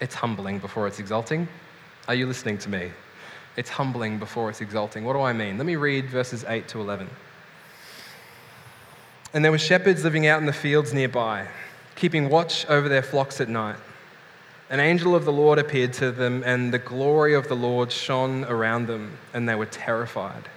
it's 0.00 0.14
humbling 0.14 0.58
before 0.58 0.86
it's 0.86 0.98
exalting. 0.98 1.48
Are 2.08 2.14
you 2.14 2.26
listening 2.26 2.58
to 2.58 2.68
me? 2.68 2.90
It's 3.56 3.70
humbling 3.70 4.18
before 4.18 4.50
it's 4.50 4.60
exalting. 4.60 5.04
What 5.04 5.12
do 5.12 5.20
I 5.20 5.32
mean? 5.32 5.56
Let 5.56 5.66
me 5.66 5.76
read 5.76 6.10
verses 6.10 6.44
8 6.46 6.66
to 6.68 6.80
11. 6.80 7.08
And 9.32 9.44
there 9.44 9.52
were 9.52 9.58
shepherds 9.58 10.04
living 10.04 10.26
out 10.26 10.40
in 10.40 10.46
the 10.46 10.52
fields 10.52 10.92
nearby, 10.92 11.46
keeping 11.96 12.28
watch 12.28 12.66
over 12.66 12.88
their 12.88 13.02
flocks 13.02 13.40
at 13.40 13.48
night. 13.48 13.76
An 14.70 14.80
angel 14.80 15.14
of 15.14 15.24
the 15.24 15.32
Lord 15.32 15.58
appeared 15.58 15.92
to 15.94 16.10
them, 16.10 16.42
and 16.44 16.72
the 16.72 16.78
glory 16.78 17.34
of 17.34 17.48
the 17.48 17.56
Lord 17.56 17.92
shone 17.92 18.44
around 18.44 18.86
them, 18.86 19.16
and 19.32 19.48
they 19.48 19.54
were 19.54 19.66
terrified. 19.66 20.48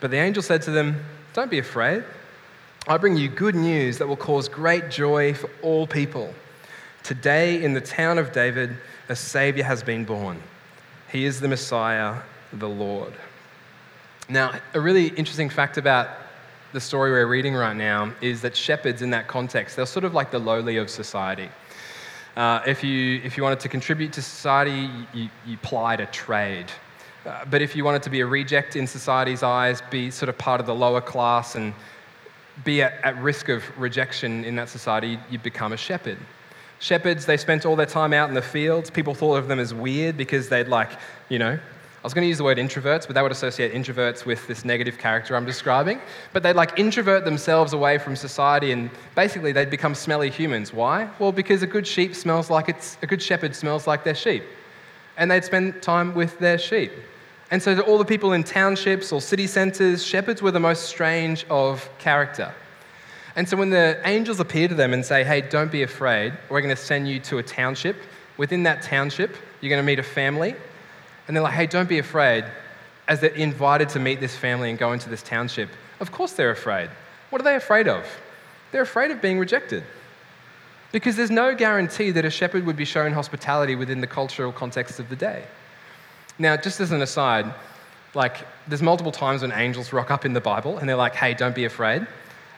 But 0.00 0.10
the 0.10 0.18
angel 0.18 0.42
said 0.42 0.62
to 0.62 0.70
them, 0.70 1.04
Don't 1.32 1.50
be 1.50 1.58
afraid. 1.58 2.04
I 2.86 2.96
bring 2.98 3.16
you 3.16 3.28
good 3.28 3.54
news 3.54 3.98
that 3.98 4.08
will 4.08 4.16
cause 4.16 4.48
great 4.48 4.90
joy 4.90 5.34
for 5.34 5.48
all 5.62 5.86
people. 5.86 6.34
Today, 7.02 7.62
in 7.62 7.72
the 7.72 7.80
town 7.80 8.16
of 8.18 8.30
David, 8.30 8.76
a 9.08 9.16
Savior 9.16 9.64
has 9.64 9.82
been 9.82 10.04
born. 10.04 10.40
He 11.10 11.24
is 11.24 11.40
the 11.40 11.48
Messiah, 11.48 12.22
the 12.52 12.68
Lord. 12.68 13.12
Now, 14.28 14.52
a 14.72 14.80
really 14.80 15.08
interesting 15.08 15.50
fact 15.50 15.78
about 15.78 16.08
the 16.72 16.80
story 16.80 17.10
we're 17.10 17.26
reading 17.26 17.54
right 17.54 17.76
now 17.76 18.12
is 18.20 18.40
that 18.42 18.56
shepherds, 18.56 19.02
in 19.02 19.10
that 19.10 19.26
context, 19.26 19.74
they're 19.74 19.84
sort 19.84 20.04
of 20.04 20.14
like 20.14 20.30
the 20.30 20.38
lowly 20.38 20.76
of 20.76 20.88
society. 20.88 21.48
Uh, 22.36 22.60
if, 22.66 22.84
you, 22.84 23.20
if 23.24 23.36
you 23.36 23.42
wanted 23.42 23.60
to 23.60 23.68
contribute 23.68 24.12
to 24.12 24.22
society, 24.22 24.88
you, 25.12 25.28
you 25.44 25.58
plied 25.58 26.00
a 26.00 26.06
trade. 26.06 26.66
Uh, 27.26 27.44
but 27.50 27.60
if 27.60 27.74
you 27.74 27.84
wanted 27.84 28.02
to 28.04 28.10
be 28.10 28.20
a 28.20 28.26
reject 28.26 28.76
in 28.76 28.86
society's 28.86 29.42
eyes, 29.42 29.82
be 29.90 30.08
sort 30.10 30.28
of 30.28 30.38
part 30.38 30.60
of 30.60 30.66
the 30.66 30.74
lower 30.74 31.00
class 31.00 31.56
and 31.56 31.74
be 32.64 32.80
at, 32.80 32.94
at 33.02 33.20
risk 33.20 33.48
of 33.48 33.64
rejection 33.76 34.44
in 34.44 34.54
that 34.54 34.68
society, 34.68 35.18
you'd 35.30 35.42
become 35.42 35.72
a 35.72 35.76
shepherd. 35.76 36.18
Shepherds, 36.82 37.26
they 37.26 37.36
spent 37.36 37.64
all 37.64 37.76
their 37.76 37.86
time 37.86 38.12
out 38.12 38.28
in 38.28 38.34
the 38.34 38.42
fields. 38.42 38.90
People 38.90 39.14
thought 39.14 39.36
of 39.36 39.46
them 39.46 39.60
as 39.60 39.72
weird 39.72 40.16
because 40.16 40.48
they'd 40.48 40.66
like, 40.66 40.90
you 41.28 41.38
know, 41.38 41.52
I 41.52 42.02
was 42.02 42.12
going 42.12 42.24
to 42.24 42.28
use 42.28 42.38
the 42.38 42.44
word 42.44 42.58
introverts, 42.58 43.06
but 43.06 43.14
that 43.14 43.22
would 43.22 43.30
associate 43.30 43.72
introverts 43.72 44.26
with 44.26 44.44
this 44.48 44.64
negative 44.64 44.98
character 44.98 45.36
I'm 45.36 45.46
describing. 45.46 46.00
But 46.32 46.42
they'd 46.42 46.56
like 46.56 46.76
introvert 46.80 47.24
themselves 47.24 47.72
away 47.72 47.98
from 47.98 48.16
society 48.16 48.72
and 48.72 48.90
basically 49.14 49.52
they'd 49.52 49.70
become 49.70 49.94
smelly 49.94 50.28
humans. 50.28 50.72
Why? 50.72 51.08
Well, 51.20 51.30
because 51.30 51.62
a 51.62 51.68
good 51.68 51.86
sheep 51.86 52.16
smells 52.16 52.50
like 52.50 52.68
it's, 52.68 52.98
a 53.00 53.06
good 53.06 53.22
shepherd 53.22 53.54
smells 53.54 53.86
like 53.86 54.02
their 54.02 54.16
sheep. 54.16 54.42
and 55.16 55.30
they'd 55.30 55.44
spend 55.44 55.82
time 55.82 56.16
with 56.16 56.36
their 56.40 56.58
sheep. 56.58 56.90
And 57.52 57.62
so, 57.62 57.76
to 57.76 57.82
all 57.82 57.98
the 57.98 58.04
people 58.04 58.32
in 58.32 58.42
townships 58.42 59.12
or 59.12 59.20
city 59.20 59.46
centers, 59.46 60.04
shepherds 60.04 60.42
were 60.42 60.50
the 60.50 60.58
most 60.58 60.86
strange 60.86 61.46
of 61.48 61.88
character. 61.98 62.52
And 63.34 63.48
so, 63.48 63.56
when 63.56 63.70
the 63.70 64.00
angels 64.04 64.40
appear 64.40 64.68
to 64.68 64.74
them 64.74 64.92
and 64.92 65.04
say, 65.04 65.24
Hey, 65.24 65.40
don't 65.40 65.72
be 65.72 65.82
afraid, 65.82 66.32
we're 66.48 66.60
going 66.60 66.74
to 66.74 66.82
send 66.82 67.08
you 67.08 67.20
to 67.20 67.38
a 67.38 67.42
township. 67.42 67.96
Within 68.36 68.62
that 68.64 68.82
township, 68.82 69.36
you're 69.60 69.70
going 69.70 69.82
to 69.82 69.86
meet 69.86 69.98
a 69.98 70.02
family. 70.02 70.54
And 71.26 71.36
they're 71.36 71.42
like, 71.42 71.54
Hey, 71.54 71.66
don't 71.66 71.88
be 71.88 71.98
afraid. 71.98 72.44
As 73.08 73.20
they're 73.20 73.30
invited 73.30 73.88
to 73.90 73.98
meet 73.98 74.20
this 74.20 74.36
family 74.36 74.70
and 74.70 74.78
go 74.78 74.92
into 74.92 75.08
this 75.08 75.22
township, 75.22 75.68
of 76.00 76.12
course 76.12 76.32
they're 76.32 76.50
afraid. 76.50 76.90
What 77.30 77.40
are 77.40 77.44
they 77.44 77.56
afraid 77.56 77.88
of? 77.88 78.06
They're 78.70 78.82
afraid 78.82 79.10
of 79.10 79.20
being 79.20 79.38
rejected. 79.38 79.84
Because 80.92 81.16
there's 81.16 81.30
no 81.30 81.54
guarantee 81.54 82.10
that 82.10 82.24
a 82.24 82.30
shepherd 82.30 82.66
would 82.66 82.76
be 82.76 82.84
shown 82.84 83.12
hospitality 83.12 83.74
within 83.74 84.00
the 84.00 84.06
cultural 84.06 84.52
context 84.52 85.00
of 85.00 85.08
the 85.08 85.16
day. 85.16 85.44
Now, 86.38 86.56
just 86.56 86.80
as 86.80 86.92
an 86.92 87.00
aside, 87.00 87.52
like, 88.14 88.46
there's 88.68 88.82
multiple 88.82 89.12
times 89.12 89.40
when 89.40 89.52
angels 89.52 89.92
rock 89.92 90.10
up 90.10 90.26
in 90.26 90.34
the 90.34 90.40
Bible 90.40 90.76
and 90.78 90.88
they're 90.88 90.96
like, 90.96 91.14
hey, 91.14 91.32
don't 91.32 91.54
be 91.54 91.64
afraid. 91.64 92.06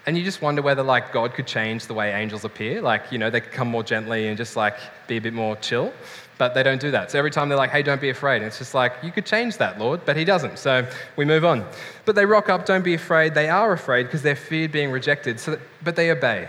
And 0.06 0.18
you 0.18 0.24
just 0.24 0.42
wonder 0.42 0.60
whether, 0.60 0.82
like, 0.82 1.12
God 1.12 1.32
could 1.32 1.46
change 1.46 1.86
the 1.86 1.94
way 1.94 2.12
angels 2.12 2.44
appear. 2.44 2.82
Like, 2.82 3.10
you 3.10 3.18
know, 3.18 3.30
they 3.30 3.40
could 3.40 3.52
come 3.52 3.68
more 3.68 3.82
gently 3.82 4.28
and 4.28 4.36
just, 4.36 4.54
like, 4.54 4.76
be 5.06 5.16
a 5.16 5.20
bit 5.20 5.32
more 5.32 5.56
chill. 5.56 5.92
But 6.36 6.52
they 6.52 6.62
don't 6.62 6.80
do 6.80 6.90
that. 6.90 7.10
So 7.10 7.18
every 7.18 7.30
time 7.30 7.48
they're 7.48 7.56
like, 7.56 7.70
hey, 7.70 7.82
don't 7.82 8.00
be 8.00 8.10
afraid. 8.10 8.38
And 8.38 8.46
it's 8.46 8.58
just 8.58 8.74
like, 8.74 8.92
you 9.02 9.12
could 9.12 9.24
change 9.24 9.56
that, 9.58 9.78
Lord. 9.78 10.04
But 10.04 10.16
he 10.16 10.24
doesn't. 10.24 10.58
So 10.58 10.86
we 11.16 11.24
move 11.24 11.44
on. 11.44 11.64
But 12.04 12.16
they 12.16 12.26
rock 12.26 12.48
up, 12.48 12.66
don't 12.66 12.84
be 12.84 12.94
afraid. 12.94 13.34
They 13.34 13.48
are 13.48 13.72
afraid 13.72 14.04
because 14.04 14.22
they're 14.22 14.36
feared 14.36 14.72
being 14.72 14.90
rejected. 14.90 15.38
So 15.38 15.52
that, 15.52 15.60
but 15.82 15.96
they 15.96 16.10
obey. 16.10 16.48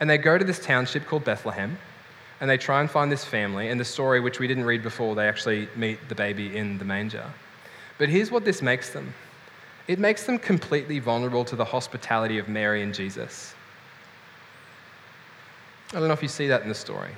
And 0.00 0.10
they 0.10 0.18
go 0.18 0.36
to 0.36 0.44
this 0.44 0.58
township 0.58 1.06
called 1.06 1.24
Bethlehem 1.24 1.78
and 2.40 2.50
they 2.50 2.56
try 2.56 2.80
and 2.80 2.90
find 2.90 3.10
this 3.10 3.24
family. 3.24 3.68
And 3.68 3.80
the 3.80 3.84
story, 3.84 4.20
which 4.20 4.40
we 4.40 4.46
didn't 4.46 4.64
read 4.64 4.82
before, 4.82 5.14
they 5.14 5.28
actually 5.28 5.68
meet 5.76 6.08
the 6.08 6.14
baby 6.14 6.56
in 6.56 6.78
the 6.78 6.84
manger. 6.84 7.24
But 7.98 8.08
here's 8.08 8.30
what 8.30 8.44
this 8.44 8.62
makes 8.62 8.90
them 8.90 9.14
it 9.88 9.98
makes 9.98 10.24
them 10.24 10.38
completely 10.38 10.98
vulnerable 10.98 11.44
to 11.46 11.56
the 11.56 11.64
hospitality 11.64 12.38
of 12.38 12.48
Mary 12.48 12.82
and 12.82 12.94
Jesus. 12.94 13.54
I 15.92 15.98
don't 15.98 16.08
know 16.08 16.14
if 16.14 16.22
you 16.22 16.28
see 16.28 16.48
that 16.48 16.62
in 16.62 16.68
the 16.68 16.74
story. 16.74 17.10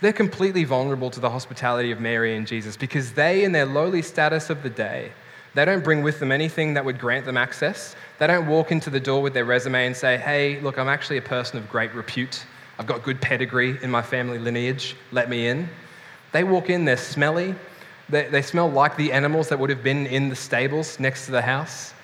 They're 0.00 0.12
completely 0.12 0.64
vulnerable 0.64 1.10
to 1.10 1.20
the 1.20 1.30
hospitality 1.30 1.92
of 1.92 2.00
Mary 2.00 2.36
and 2.36 2.44
Jesus 2.44 2.76
because 2.76 3.12
they, 3.12 3.44
in 3.44 3.52
their 3.52 3.66
lowly 3.66 4.02
status 4.02 4.50
of 4.50 4.64
the 4.64 4.70
day, 4.70 5.12
they 5.54 5.64
don't 5.64 5.84
bring 5.84 6.02
with 6.02 6.18
them 6.18 6.32
anything 6.32 6.74
that 6.74 6.84
would 6.84 6.98
grant 6.98 7.24
them 7.24 7.36
access. 7.36 7.94
They 8.18 8.26
don't 8.26 8.48
walk 8.48 8.72
into 8.72 8.90
the 8.90 8.98
door 8.98 9.22
with 9.22 9.32
their 9.32 9.44
resume 9.44 9.86
and 9.86 9.96
say, 9.96 10.16
hey, 10.16 10.58
look, 10.60 10.76
I'm 10.78 10.88
actually 10.88 11.18
a 11.18 11.22
person 11.22 11.58
of 11.58 11.68
great 11.68 11.94
repute. 11.94 12.44
I've 12.78 12.86
got 12.86 13.04
good 13.04 13.20
pedigree 13.20 13.78
in 13.82 13.90
my 13.90 14.02
family 14.02 14.40
lineage. 14.40 14.96
Let 15.12 15.28
me 15.28 15.46
in. 15.46 15.68
They 16.32 16.42
walk 16.42 16.68
in, 16.68 16.84
they're 16.84 16.96
smelly. 16.96 17.54
They, 18.12 18.28
they 18.28 18.42
smell 18.42 18.70
like 18.70 18.96
the 18.96 19.10
animals 19.10 19.48
that 19.48 19.58
would 19.58 19.70
have 19.70 19.82
been 19.82 20.06
in 20.06 20.28
the 20.28 20.36
stables 20.36 21.00
next 21.00 21.24
to 21.26 21.32
the 21.32 21.40
house. 21.40 21.94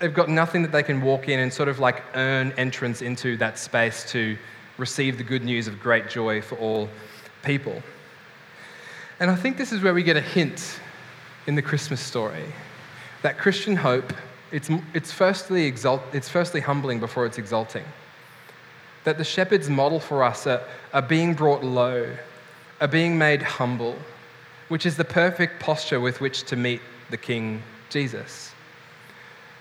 They've 0.00 0.12
got 0.12 0.28
nothing 0.28 0.62
that 0.62 0.72
they 0.72 0.82
can 0.82 1.00
walk 1.00 1.28
in 1.28 1.38
and 1.38 1.52
sort 1.52 1.68
of 1.68 1.78
like 1.78 2.02
earn 2.14 2.52
entrance 2.58 3.02
into 3.02 3.36
that 3.36 3.56
space 3.56 4.04
to 4.10 4.36
receive 4.78 5.16
the 5.16 5.22
good 5.22 5.44
news 5.44 5.68
of 5.68 5.78
great 5.78 6.08
joy 6.10 6.42
for 6.42 6.56
all 6.58 6.88
people. 7.44 7.80
And 9.20 9.30
I 9.30 9.36
think 9.36 9.56
this 9.56 9.72
is 9.72 9.80
where 9.80 9.94
we 9.94 10.02
get 10.02 10.16
a 10.16 10.20
hint 10.20 10.80
in 11.46 11.54
the 11.54 11.62
Christmas 11.62 12.00
story 12.00 12.44
that 13.22 13.38
Christian 13.38 13.76
hope, 13.76 14.12
it's, 14.50 14.68
it's, 14.92 15.12
firstly, 15.12 15.66
exalt, 15.66 16.02
it's 16.12 16.28
firstly 16.28 16.60
humbling 16.60 16.98
before 16.98 17.26
it's 17.26 17.38
exalting 17.38 17.84
that 19.04 19.18
the 19.18 19.24
shepherds 19.24 19.70
model 19.70 20.00
for 20.00 20.24
us 20.24 20.46
are, 20.46 20.62
are 20.92 21.02
being 21.02 21.32
brought 21.32 21.62
low, 21.62 22.10
are 22.80 22.88
being 22.88 23.16
made 23.16 23.42
humble, 23.42 23.94
which 24.68 24.86
is 24.86 24.96
the 24.96 25.04
perfect 25.04 25.60
posture 25.60 26.00
with 26.00 26.20
which 26.20 26.44
to 26.44 26.56
meet 26.56 26.80
the 27.10 27.16
King 27.16 27.62
Jesus. 27.90 28.52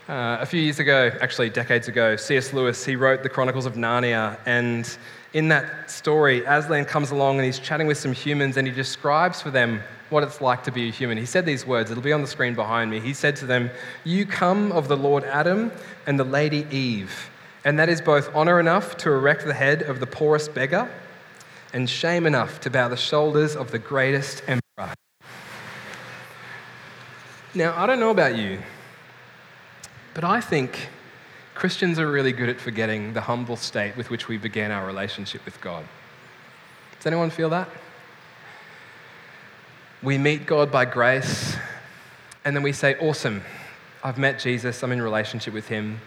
Uh, 0.09 0.37
a 0.41 0.45
few 0.45 0.59
years 0.59 0.79
ago, 0.79 1.11
actually 1.21 1.49
decades 1.49 1.87
ago, 1.87 2.15
C.S. 2.15 2.53
Lewis, 2.53 2.85
he 2.85 2.95
wrote 2.95 3.23
the 3.23 3.29
Chronicles 3.29 3.65
of 3.65 3.75
Narnia, 3.75 4.37
and 4.45 4.97
in 5.33 5.47
that 5.47 5.89
story, 5.89 6.43
Aslan 6.45 6.85
comes 6.85 7.11
along 7.11 7.37
and 7.37 7.45
he's 7.45 7.59
chatting 7.59 7.87
with 7.87 7.97
some 7.97 8.11
humans 8.11 8.57
and 8.57 8.67
he 8.67 8.73
describes 8.73 9.41
for 9.41 9.49
them 9.49 9.81
what 10.09 10.23
it's 10.23 10.41
like 10.41 10.63
to 10.65 10.71
be 10.71 10.89
a 10.89 10.91
human. 10.91 11.17
He 11.17 11.25
said 11.25 11.45
these 11.45 11.65
words, 11.65 11.89
it'll 11.89 12.03
be 12.03 12.13
on 12.13 12.21
the 12.21 12.27
screen 12.27 12.53
behind 12.53 12.91
me. 12.91 12.99
He 12.99 13.13
said 13.13 13.35
to 13.37 13.45
them, 13.45 13.71
You 14.03 14.25
come 14.25 14.71
of 14.71 14.87
the 14.87 14.97
Lord 14.97 15.23
Adam 15.23 15.71
and 16.05 16.19
the 16.19 16.23
Lady 16.23 16.67
Eve 16.69 17.29
and 17.65 17.79
that 17.79 17.89
is 17.89 18.01
both 18.01 18.33
honor 18.35 18.59
enough 18.59 18.97
to 18.97 19.11
erect 19.11 19.45
the 19.45 19.53
head 19.53 19.83
of 19.83 19.99
the 19.99 20.07
poorest 20.07 20.53
beggar 20.53 20.89
and 21.71 21.89
shame 21.89 22.25
enough 22.25 22.59
to 22.61 22.69
bow 22.69 22.87
the 22.87 22.97
shoulders 22.97 23.55
of 23.55 23.71
the 23.71 23.79
greatest 23.79 24.43
emperor. 24.77 24.93
Now, 27.55 27.75
I 27.77 27.85
don't 27.85 27.99
know 27.99 28.09
about 28.09 28.37
you, 28.37 28.59
but 30.13 30.23
I 30.23 30.41
think 30.41 30.89
Christians 31.53 31.99
are 31.99 32.09
really 32.09 32.31
good 32.31 32.49
at 32.49 32.59
forgetting 32.59 33.13
the 33.13 33.21
humble 33.21 33.55
state 33.55 33.95
with 33.95 34.09
which 34.09 34.27
we 34.27 34.37
began 34.37 34.71
our 34.71 34.85
relationship 34.85 35.45
with 35.45 35.61
God. 35.61 35.85
Does 36.97 37.05
anyone 37.05 37.29
feel 37.29 37.49
that? 37.49 37.69
We 40.01 40.17
meet 40.17 40.45
God 40.45 40.71
by 40.71 40.85
grace, 40.85 41.55
and 42.43 42.55
then 42.55 42.63
we 42.63 42.73
say, 42.73 42.95
Awesome, 42.99 43.43
I've 44.03 44.17
met 44.17 44.39
Jesus, 44.39 44.83
I'm 44.83 44.91
in 44.91 45.01
relationship 45.01 45.53
with 45.53 45.67
him. 45.67 46.01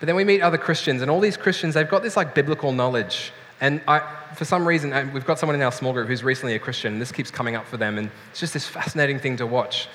But 0.00 0.06
then 0.06 0.16
we 0.16 0.24
meet 0.24 0.40
other 0.40 0.58
Christians, 0.58 1.02
and 1.02 1.10
all 1.10 1.20
these 1.20 1.36
Christians, 1.36 1.74
they've 1.74 1.88
got 1.88 2.02
this 2.02 2.16
like 2.16 2.34
biblical 2.34 2.72
knowledge. 2.72 3.32
And 3.60 3.80
I, 3.86 4.00
for 4.34 4.44
some 4.44 4.66
reason, 4.66 5.12
we've 5.12 5.24
got 5.24 5.38
someone 5.38 5.54
in 5.54 5.62
our 5.62 5.72
small 5.72 5.92
group 5.92 6.08
who's 6.08 6.24
recently 6.24 6.54
a 6.54 6.58
Christian, 6.58 6.94
and 6.94 7.02
this 7.02 7.12
keeps 7.12 7.30
coming 7.30 7.54
up 7.54 7.66
for 7.66 7.76
them, 7.76 7.98
and 7.98 8.10
it's 8.30 8.40
just 8.40 8.52
this 8.52 8.66
fascinating 8.66 9.18
thing 9.18 9.36
to 9.36 9.46
watch. 9.46 9.88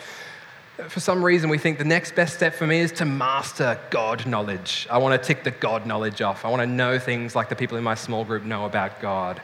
For 0.87 1.01
some 1.01 1.23
reason, 1.23 1.49
we 1.49 1.57
think 1.57 1.77
the 1.77 1.83
next 1.83 2.15
best 2.15 2.35
step 2.35 2.53
for 2.53 2.65
me 2.65 2.79
is 2.79 2.93
to 2.93 3.05
master 3.05 3.77
God 3.89 4.25
knowledge. 4.25 4.87
I 4.89 4.97
want 4.97 5.21
to 5.21 5.27
tick 5.27 5.43
the 5.43 5.51
God 5.51 5.85
knowledge 5.85 6.21
off. 6.21 6.45
I 6.45 6.49
want 6.49 6.61
to 6.61 6.67
know 6.67 6.97
things 6.97 7.35
like 7.35 7.49
the 7.49 7.55
people 7.55 7.77
in 7.77 7.83
my 7.83 7.95
small 7.95 8.23
group 8.23 8.43
know 8.43 8.65
about 8.65 9.01
God. 9.01 9.41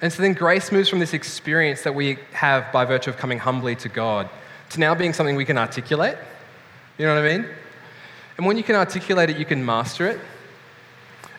And 0.00 0.12
so 0.12 0.22
then 0.22 0.34
grace 0.34 0.70
moves 0.70 0.88
from 0.88 1.00
this 1.00 1.12
experience 1.12 1.82
that 1.82 1.92
we 1.92 2.18
have 2.32 2.70
by 2.72 2.84
virtue 2.84 3.10
of 3.10 3.16
coming 3.16 3.38
humbly 3.38 3.74
to 3.76 3.88
God 3.88 4.30
to 4.70 4.78
now 4.78 4.94
being 4.94 5.12
something 5.12 5.34
we 5.34 5.44
can 5.44 5.58
articulate. 5.58 6.16
You 6.98 7.06
know 7.06 7.14
what 7.14 7.24
I 7.24 7.38
mean? 7.38 7.46
And 8.36 8.46
when 8.46 8.56
you 8.56 8.62
can 8.62 8.76
articulate 8.76 9.30
it, 9.30 9.38
you 9.38 9.44
can 9.44 9.64
master 9.64 10.06
it. 10.06 10.20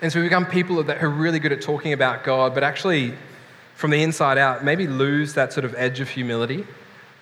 And 0.01 0.12
so 0.12 0.19
we 0.19 0.25
become 0.25 0.45
people 0.45 0.81
that 0.83 1.03
are 1.03 1.09
really 1.09 1.39
good 1.39 1.51
at 1.51 1.62
talking 1.62 1.93
about 1.93 2.23
God, 2.23 2.53
but 2.53 2.63
actually, 2.63 3.13
from 3.75 3.91
the 3.91 4.01
inside 4.01 4.38
out, 4.38 4.63
maybe 4.63 4.88
lose 4.88 5.33
that 5.33 5.51
sort 5.51 5.65
of 5.65 5.75
edge 5.75 5.99
of 5.99 6.09
humility 6.09 6.65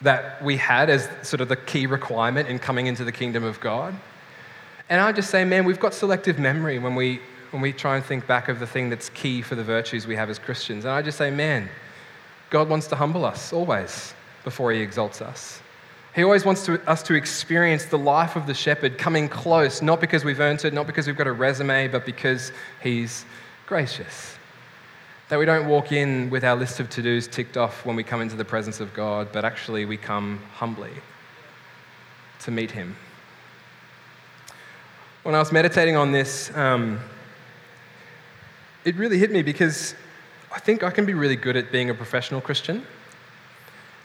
that 0.01 0.43
we 0.43 0.57
had 0.57 0.89
as 0.89 1.09
sort 1.23 1.41
of 1.41 1.49
the 1.49 1.55
key 1.55 1.87
requirement 1.87 2.47
in 2.47 2.59
coming 2.59 2.87
into 2.87 3.03
the 3.03 3.11
kingdom 3.11 3.43
of 3.43 3.59
God. 3.59 3.95
And 4.89 5.01
I 5.01 5.11
just 5.11 5.29
say, 5.29 5.43
man, 5.43 5.65
we've 5.65 5.79
got 5.79 5.93
selective 5.93 6.39
memory 6.39 6.79
when 6.79 6.95
we, 6.95 7.19
when 7.51 7.61
we 7.61 7.73
try 7.73 7.95
and 7.95 8.05
think 8.05 8.27
back 8.27 8.47
of 8.47 8.59
the 8.59 8.67
thing 8.67 8.89
that's 8.89 9.09
key 9.09 9.41
for 9.41 9.55
the 9.55 9.63
virtues 9.63 10.05
we 10.05 10.15
have 10.15 10.29
as 10.29 10.39
Christians. 10.39 10.85
And 10.85 10.93
I 10.93 11.01
just 11.01 11.17
say, 11.17 11.31
man, 11.31 11.69
God 12.49 12.69
wants 12.69 12.87
to 12.87 12.95
humble 12.95 13.25
us 13.25 13.51
always 13.51 14.13
before 14.43 14.71
he 14.71 14.79
exalts 14.79 15.21
us. 15.21 15.61
He 16.17 16.23
always 16.23 16.43
wants 16.43 16.65
to, 16.65 16.81
us 16.89 17.03
to 17.03 17.13
experience 17.13 17.85
the 17.85 17.97
life 17.99 18.35
of 18.35 18.47
the 18.47 18.53
shepherd 18.55 18.97
coming 18.97 19.29
close, 19.29 19.83
not 19.83 20.01
because 20.01 20.25
we've 20.25 20.39
earned 20.39 20.65
it, 20.65 20.73
not 20.73 20.87
because 20.87 21.05
we've 21.05 21.15
got 21.15 21.27
a 21.27 21.31
resume, 21.31 21.89
but 21.89 22.07
because 22.07 22.51
he's 22.81 23.23
gracious. 23.67 24.35
That 25.29 25.37
we 25.37 25.45
don't 25.45 25.67
walk 25.67 25.91
in 25.91 26.31
with 26.31 26.43
our 26.43 26.55
list 26.55 26.79
of 26.79 26.89
to 26.89 27.03
dos 27.03 27.27
ticked 27.27 27.55
off 27.55 27.85
when 27.85 27.95
we 27.95 28.03
come 28.03 28.19
into 28.19 28.35
the 28.35 28.43
presence 28.43 28.79
of 28.79 28.95
God, 28.95 29.27
but 29.31 29.45
actually 29.45 29.85
we 29.85 29.95
come 29.95 30.41
humbly 30.55 30.89
to 32.39 32.49
meet 32.49 32.71
him. 32.71 32.95
When 35.21 35.35
I 35.35 35.39
was 35.39 35.51
meditating 35.51 35.97
on 35.97 36.11
this, 36.11 36.49
um, 36.57 36.99
it 38.85 38.95
really 38.95 39.19
hit 39.19 39.29
me 39.29 39.43
because 39.43 39.93
I 40.51 40.57
think 40.57 40.81
I 40.81 40.89
can 40.89 41.05
be 41.05 41.13
really 41.13 41.35
good 41.35 41.55
at 41.55 41.71
being 41.71 41.91
a 41.91 41.93
professional 41.93 42.41
Christian. 42.41 42.87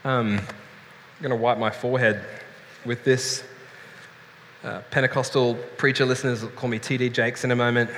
Um, 0.05 0.42
going 1.22 1.30
to 1.30 1.37
wipe 1.37 1.56
my 1.56 1.70
forehead 1.70 2.20
with 2.85 3.04
this. 3.04 3.44
Uh, 4.64 4.80
Pentecostal 4.90 5.54
preacher 5.76 6.04
listeners 6.04 6.42
will 6.42 6.50
call 6.50 6.68
me 6.68 6.80
TD 6.80 7.12
Jakes 7.12 7.44
in 7.44 7.52
a 7.52 7.56
moment. 7.56 7.90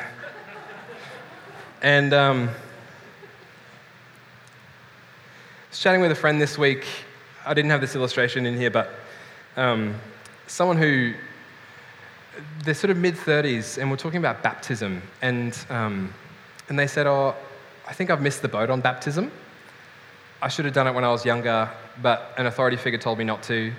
And 1.81 2.13
um, 2.13 2.49
I 2.49 2.53
was 5.71 5.79
chatting 5.79 6.03
with 6.03 6.11
a 6.11 6.15
friend 6.15 6.39
this 6.39 6.59
week. 6.59 6.85
I 7.47 7.55
didn't 7.55 7.71
have 7.71 7.81
this 7.81 7.97
illustration 7.97 8.45
in 8.45 8.59
here, 8.59 8.71
but 8.71 8.91
um, 9.57 9.95
someone 10.47 10.77
who 10.77 11.15
they're 12.63 12.75
sort 12.75 12.91
of 12.91 12.99
mid 12.99 13.15
30s, 13.15 13.79
and 13.79 13.91
we're 13.91 13.97
talking 13.97 14.19
about 14.19 14.43
baptism. 14.43 15.01
And, 15.23 15.59
um, 15.71 16.13
and 16.69 16.79
they 16.79 16.87
said, 16.87 17.07
Oh, 17.07 17.35
I 17.89 17.95
think 17.95 18.11
I've 18.11 18.21
missed 18.21 18.43
the 18.43 18.49
boat 18.49 18.69
on 18.69 18.83
baptism. 18.83 19.33
I 20.43 20.49
should 20.49 20.67
have 20.67 20.75
done 20.75 20.87
it 20.87 20.93
when 20.93 21.05
I 21.05 21.11
was 21.11 21.25
younger, 21.25 21.71
but 22.03 22.35
an 22.37 22.47
authority 22.47 22.77
figure 22.77 22.99
told 22.99 23.19
me 23.19 23.25
not 23.25 23.43
to. 23.45 23.73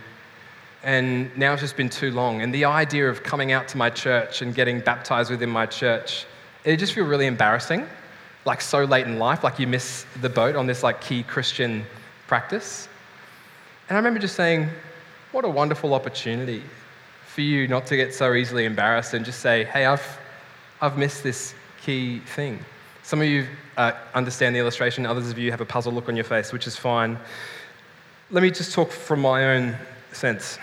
And 0.84 1.36
now 1.36 1.54
it's 1.54 1.62
just 1.62 1.76
been 1.76 1.90
too 1.90 2.12
long. 2.12 2.42
And 2.42 2.54
the 2.54 2.66
idea 2.66 3.10
of 3.10 3.24
coming 3.24 3.52
out 3.52 3.68
to 3.70 3.78
my 3.78 3.90
church 3.90 4.42
and 4.42 4.54
getting 4.54 4.80
baptized 4.80 5.32
within 5.32 5.50
my 5.50 5.66
church, 5.66 6.26
it 6.64 6.78
just 6.78 6.94
feels 6.94 7.08
really 7.08 7.26
embarrassing. 7.26 7.88
Like 8.46 8.62
so 8.62 8.84
late 8.84 9.08
in 9.08 9.18
life, 9.18 9.44
like 9.44 9.58
you 9.58 9.66
miss 9.66 10.06
the 10.22 10.30
boat 10.30 10.56
on 10.56 10.68
this 10.68 10.84
like 10.84 11.02
key 11.02 11.24
Christian 11.24 11.86
practice. 12.28 12.88
And 13.90 13.98
I 13.98 14.00
remember 14.00 14.20
just 14.20 14.36
saying, 14.36 14.70
what 15.32 15.44
a 15.44 15.50
wonderful 15.50 15.94
opportunity 15.94 16.62
for 17.26 17.42
you 17.42 17.68
not 17.68 17.86
to 17.88 17.98
get 17.98 18.14
so 18.14 18.34
easily 18.34 18.66
embarrassed 18.66 19.14
and 19.14 19.26
just 19.26 19.40
say, 19.40 19.64
hey, 19.66 19.86
I've, 19.86 20.20
I've 20.82 20.98
missed 20.98 21.24
this 21.24 21.56
key 21.82 22.20
thing. 22.20 22.64
Some 23.04 23.22
of 23.22 23.28
you 23.28 23.48
uh, 23.78 23.92
understand 24.14 24.56
the 24.56 24.60
illustration, 24.60 25.06
others 25.06 25.30
of 25.30 25.38
you 25.38 25.52
have 25.52 25.62
a 25.62 25.66
puzzled 25.66 25.96
look 25.96 26.10
on 26.10 26.16
your 26.16 26.26
face, 26.26 26.54
which 26.54 26.66
is 26.68 26.76
fine. 26.76 27.20
Let 28.32 28.42
me 28.42 28.50
just 28.50 28.74
talk 28.74 28.90
from 28.90 29.22
my 29.22 29.56
own 29.56 29.78
sense. 30.12 30.58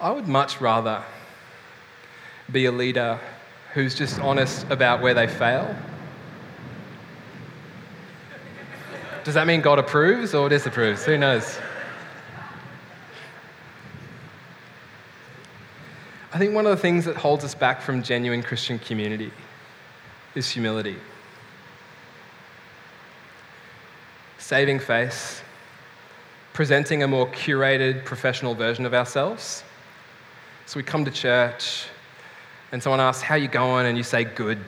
I 0.00 0.10
would 0.10 0.26
much 0.26 0.60
rather 0.60 1.04
be 2.50 2.66
a 2.66 2.72
leader 2.72 3.20
who's 3.74 3.94
just 3.94 4.18
honest 4.18 4.66
about 4.70 5.02
where 5.02 5.14
they 5.14 5.28
fail. 5.28 5.74
Does 9.22 9.34
that 9.34 9.46
mean 9.46 9.60
God 9.60 9.78
approves 9.78 10.34
or 10.34 10.48
disapproves? 10.48 11.04
Who 11.04 11.16
knows? 11.16 11.58
I 16.32 16.38
think 16.38 16.54
one 16.54 16.66
of 16.66 16.70
the 16.70 16.82
things 16.82 17.04
that 17.04 17.16
holds 17.16 17.44
us 17.44 17.54
back 17.54 17.80
from 17.80 18.02
genuine 18.02 18.42
Christian 18.42 18.80
community 18.80 19.30
is 20.34 20.50
humility. 20.50 20.96
Saving 24.44 24.78
face, 24.78 25.40
presenting 26.52 27.02
a 27.02 27.08
more 27.08 27.26
curated 27.28 28.04
professional 28.04 28.54
version 28.54 28.84
of 28.84 28.92
ourselves. 28.92 29.64
So 30.66 30.78
we 30.78 30.82
come 30.82 31.02
to 31.06 31.10
church 31.10 31.86
and 32.70 32.82
someone 32.82 33.00
asks, 33.00 33.22
How 33.22 33.36
you 33.36 33.48
going? 33.48 33.86
And 33.86 33.96
you 33.96 34.02
say, 34.02 34.22
Good. 34.24 34.58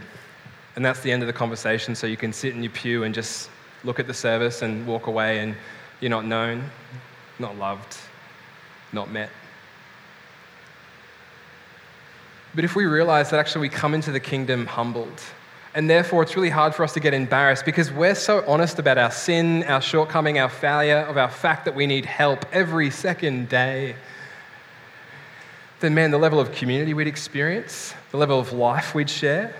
And 0.76 0.82
that's 0.82 1.00
the 1.00 1.12
end 1.12 1.22
of 1.22 1.26
the 1.26 1.34
conversation. 1.34 1.94
So 1.94 2.06
you 2.06 2.16
can 2.16 2.32
sit 2.32 2.54
in 2.54 2.62
your 2.62 2.72
pew 2.72 3.04
and 3.04 3.14
just 3.14 3.50
look 3.84 4.00
at 4.00 4.06
the 4.06 4.14
service 4.14 4.62
and 4.62 4.86
walk 4.86 5.08
away, 5.08 5.40
and 5.40 5.54
you're 6.00 6.08
not 6.08 6.24
known, 6.24 6.70
not 7.38 7.58
loved, 7.58 7.98
not 8.94 9.10
met. 9.10 9.28
But 12.54 12.64
if 12.64 12.74
we 12.74 12.86
realize 12.86 13.28
that 13.28 13.38
actually 13.38 13.60
we 13.60 13.68
come 13.68 13.92
into 13.92 14.10
the 14.10 14.20
kingdom 14.20 14.64
humbled, 14.64 15.20
and 15.76 15.88
therefore 15.88 16.24
it's 16.24 16.34
really 16.34 16.50
hard 16.50 16.74
for 16.74 16.82
us 16.82 16.92
to 16.94 17.00
get 17.00 17.14
embarrassed 17.14 17.64
because 17.64 17.92
we're 17.92 18.16
so 18.16 18.42
honest 18.48 18.80
about 18.80 18.98
our 18.98 19.12
sin, 19.12 19.62
our 19.64 19.80
shortcoming, 19.80 20.40
our 20.40 20.48
failure, 20.48 20.98
of 20.98 21.16
our 21.16 21.30
fact 21.30 21.66
that 21.66 21.76
we 21.76 21.86
need 21.86 22.04
help 22.04 22.44
every 22.52 22.90
second 22.90 23.48
day 23.48 23.94
then 25.80 25.94
man, 25.94 26.10
the 26.10 26.18
level 26.18 26.40
of 26.40 26.52
community 26.52 26.94
we'd 26.94 27.06
experience, 27.06 27.94
the 28.10 28.16
level 28.16 28.40
of 28.40 28.52
life 28.52 28.94
we'd 28.94 29.10
share, 29.10 29.54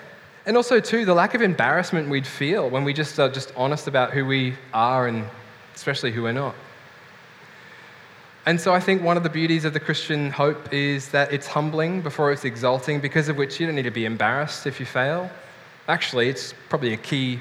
and 0.47 0.57
also, 0.57 0.79
too, 0.79 1.05
the 1.05 1.13
lack 1.13 1.35
of 1.35 1.43
embarrassment 1.43 2.09
we'd 2.09 2.27
feel 2.27 2.71
when 2.71 2.85
we 2.85 2.93
just 2.93 3.19
are 3.19 3.29
just 3.29 3.53
honest 3.57 3.89
about 3.89 4.13
who 4.13 4.25
we 4.25 4.55
are 4.73 5.09
and 5.09 5.25
especially 5.75 6.13
who 6.13 6.23
we're 6.23 6.33
not. 6.33 6.55
And 8.47 8.61
so 8.61 8.73
I 8.73 8.79
think 8.79 9.03
one 9.03 9.17
of 9.17 9.25
the 9.25 9.29
beauties 9.29 9.65
of 9.65 9.73
the 9.73 9.81
Christian 9.81 10.31
hope 10.31 10.73
is 10.73 11.09
that 11.09 11.33
it's 11.33 11.49
humbling 11.49 12.01
before 12.01 12.31
it's 12.31 12.45
exalting, 12.45 13.01
because 13.01 13.29
of 13.29 13.37
which 13.37 13.59
you 13.59 13.67
don't 13.67 13.75
need 13.75 13.83
to 13.83 13.91
be 13.91 14.05
embarrassed 14.05 14.69
if 14.69 14.79
you 14.79 14.87
fail. 14.87 15.29
Actually, 15.89 16.29
it's 16.29 16.53
probably 16.69 16.93
a 16.93 16.97
key 16.97 17.39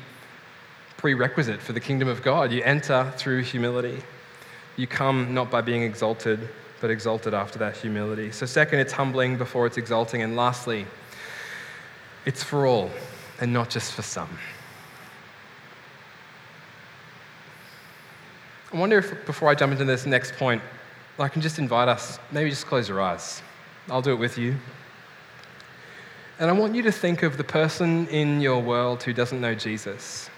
prerequisite 0.97 1.61
for 1.61 1.73
the 1.73 1.79
kingdom 1.79 2.07
of 2.07 2.21
God. 2.21 2.51
You 2.51 2.61
enter 2.63 3.11
through 3.17 3.41
humility. 3.41 4.01
You 4.77 4.87
come 4.87 5.33
not 5.33 5.49
by 5.49 5.61
being 5.61 5.83
exalted, 5.83 6.47
but 6.81 6.89
exalted 6.89 7.33
after 7.33 7.57
that 7.59 7.75
humility. 7.75 8.31
So, 8.31 8.45
second, 8.45 8.79
it's 8.79 8.93
humbling 8.93 9.37
before 9.37 9.65
it's 9.65 9.77
exalting. 9.77 10.21
And 10.21 10.35
lastly, 10.35 10.85
it's 12.25 12.43
for 12.43 12.65
all 12.65 12.91
and 13.39 13.51
not 13.51 13.69
just 13.69 13.93
for 13.93 14.01
some. 14.01 14.29
I 18.73 18.77
wonder 18.77 18.97
if, 18.97 19.25
before 19.25 19.49
I 19.49 19.55
jump 19.55 19.71
into 19.71 19.85
this 19.85 20.05
next 20.05 20.33
point, 20.35 20.61
I 21.17 21.29
can 21.29 21.41
just 21.41 21.59
invite 21.59 21.87
us, 21.87 22.19
maybe 22.31 22.49
just 22.49 22.67
close 22.67 22.89
your 22.89 23.01
eyes. 23.01 23.41
I'll 23.89 24.01
do 24.01 24.11
it 24.11 24.19
with 24.19 24.37
you. 24.37 24.55
And 26.37 26.49
I 26.49 26.53
want 26.53 26.75
you 26.75 26.81
to 26.81 26.91
think 26.91 27.23
of 27.23 27.37
the 27.37 27.45
person 27.45 28.07
in 28.07 28.41
your 28.41 28.61
world 28.61 29.03
who 29.03 29.13
doesn't 29.13 29.39
know 29.39 29.55
Jesus. 29.55 30.29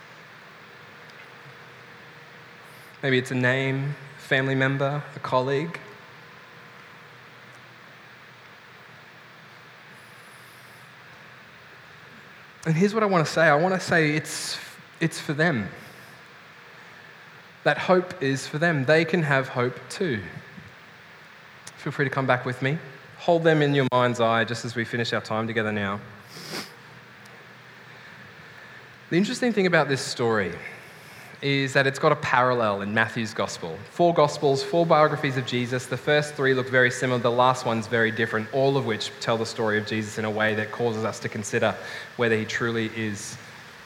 Maybe 3.01 3.17
it's 3.17 3.31
a 3.31 3.35
name, 3.35 3.95
family 4.17 4.53
member, 4.53 5.03
a 5.15 5.19
colleague. 5.19 5.79
And 12.67 12.75
here's 12.75 12.93
what 12.93 13.01
I 13.01 13.07
want 13.07 13.25
to 13.25 13.31
say 13.31 13.47
I 13.47 13.55
want 13.55 13.73
to 13.73 13.79
say 13.79 14.15
it's, 14.15 14.59
it's 14.99 15.19
for 15.19 15.33
them. 15.33 15.67
That 17.63 17.79
hope 17.79 18.21
is 18.21 18.45
for 18.45 18.59
them. 18.59 18.85
They 18.85 19.03
can 19.03 19.23
have 19.23 19.49
hope 19.49 19.79
too. 19.89 20.21
Feel 21.77 21.91
free 21.91 22.05
to 22.05 22.11
come 22.11 22.27
back 22.27 22.45
with 22.45 22.61
me. 22.61 22.77
Hold 23.27 23.43
them 23.43 23.61
in 23.61 23.75
your 23.75 23.87
mind's 23.91 24.21
eye 24.21 24.45
just 24.45 24.63
as 24.63 24.73
we 24.73 24.85
finish 24.85 25.11
our 25.11 25.19
time 25.19 25.47
together 25.47 25.73
now. 25.73 25.99
The 29.09 29.17
interesting 29.17 29.51
thing 29.51 29.67
about 29.67 29.89
this 29.89 29.99
story 29.99 30.53
is 31.41 31.73
that 31.73 31.85
it's 31.85 31.99
got 31.99 32.13
a 32.13 32.15
parallel 32.15 32.83
in 32.83 32.93
Matthew's 32.93 33.33
gospel. 33.33 33.77
Four 33.91 34.13
gospels, 34.13 34.63
four 34.63 34.85
biographies 34.85 35.35
of 35.35 35.45
Jesus. 35.45 35.87
The 35.87 35.97
first 35.97 36.35
three 36.35 36.53
look 36.53 36.69
very 36.69 36.89
similar, 36.89 37.19
the 37.19 37.29
last 37.29 37.65
one's 37.65 37.85
very 37.85 38.11
different, 38.11 38.47
all 38.53 38.77
of 38.77 38.85
which 38.85 39.11
tell 39.19 39.37
the 39.37 39.45
story 39.45 39.77
of 39.77 39.85
Jesus 39.85 40.17
in 40.17 40.23
a 40.23 40.31
way 40.31 40.55
that 40.55 40.71
causes 40.71 41.03
us 41.03 41.19
to 41.19 41.27
consider 41.27 41.75
whether 42.15 42.37
he 42.37 42.45
truly 42.45 42.89
is 42.95 43.37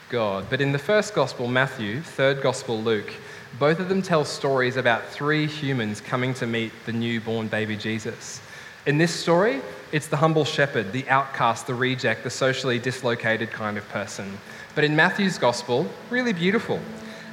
God. 0.09 0.45
But 0.51 0.61
in 0.61 0.71
the 0.71 0.77
first 0.77 1.15
gospel, 1.15 1.47
Matthew, 1.47 2.01
third 2.01 2.43
gospel, 2.43 2.79
Luke, 2.79 3.11
both 3.57 3.79
of 3.79 3.89
them 3.89 4.03
tell 4.03 4.23
stories 4.23 4.75
about 4.77 5.03
three 5.07 5.47
humans 5.47 5.99
coming 5.99 6.35
to 6.35 6.45
meet 6.45 6.71
the 6.85 6.93
newborn 6.93 7.47
baby 7.47 7.75
Jesus. 7.75 8.39
In 8.87 8.97
this 8.97 9.13
story, 9.13 9.61
it's 9.91 10.07
the 10.07 10.17
humble 10.17 10.43
shepherd, 10.43 10.91
the 10.91 11.07
outcast, 11.07 11.67
the 11.67 11.75
reject, 11.75 12.23
the 12.23 12.31
socially 12.31 12.79
dislocated 12.79 13.51
kind 13.51 13.77
of 13.77 13.87
person. 13.89 14.39
But 14.73 14.83
in 14.83 14.95
Matthew's 14.95 15.37
gospel, 15.37 15.85
really 16.09 16.33
beautiful. 16.33 16.79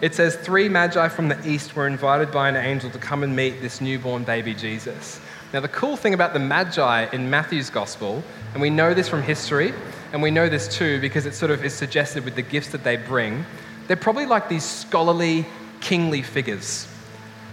It 0.03 0.15
says, 0.15 0.37
Three 0.37 0.69
magi 0.69 1.09
from 1.09 1.29
the 1.29 1.49
east 1.49 1.75
were 1.75 1.87
invited 1.87 2.31
by 2.31 2.51
an 2.51 2.57
angel 2.57 2.91
to 2.91 2.99
come 2.99 3.23
and 3.23 3.35
meet 3.35 3.63
this 3.63 3.81
newborn 3.81 4.25
baby 4.25 4.53
Jesus. 4.53 5.21
Now, 5.55 5.61
the 5.61 5.69
cool 5.69 5.97
thing 5.97 6.13
about 6.13 6.35
the 6.35 6.39
magi 6.39 7.07
in 7.15 7.31
Matthew's 7.31 7.71
gospel, 7.71 8.23
and 8.53 8.61
we 8.61 8.69
know 8.69 8.93
this 8.93 9.09
from 9.09 9.23
history, 9.23 9.73
and 10.13 10.21
we 10.21 10.31
know 10.31 10.51
this 10.51 10.69
too 10.69 11.01
because 11.01 11.25
it 11.25 11.33
sort 11.33 11.51
of 11.51 11.65
is 11.65 11.73
suggested 11.73 12.27
with 12.27 12.35
the 12.35 12.43
gifts 12.43 12.69
that 12.69 12.85
they 12.85 12.97
bring, 12.97 13.47
they're 13.87 13.97
probably 13.97 14.27
like 14.27 14.51
these 14.51 14.65
scholarly, 14.65 15.47
kingly 15.81 16.21
figures 16.21 16.87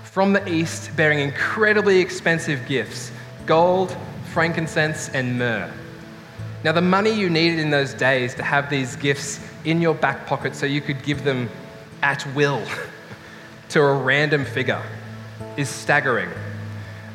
from 0.03 0.33
the 0.33 0.47
east 0.49 0.95
bearing 0.95 1.19
incredibly 1.19 1.99
expensive 1.99 2.65
gifts 2.67 3.11
gold, 3.45 3.95
frankincense, 4.33 5.09
and 5.09 5.37
myrrh. 5.37 5.71
Now, 6.63 6.71
the 6.71 6.81
money 6.81 7.11
you 7.11 7.29
needed 7.29 7.59
in 7.59 7.69
those 7.69 7.93
days 7.93 8.33
to 8.35 8.43
have 8.43 8.69
these 8.69 8.95
gifts 8.95 9.39
in 9.65 9.81
your 9.81 9.93
back 9.93 10.25
pocket 10.25 10.55
so 10.55 10.65
you 10.65 10.81
could 10.81 11.03
give 11.03 11.23
them 11.23 11.49
at 12.01 12.25
will 12.33 12.63
to 13.69 13.81
a 13.81 13.93
random 13.93 14.45
figure 14.45 14.81
is 15.57 15.69
staggering. 15.69 16.29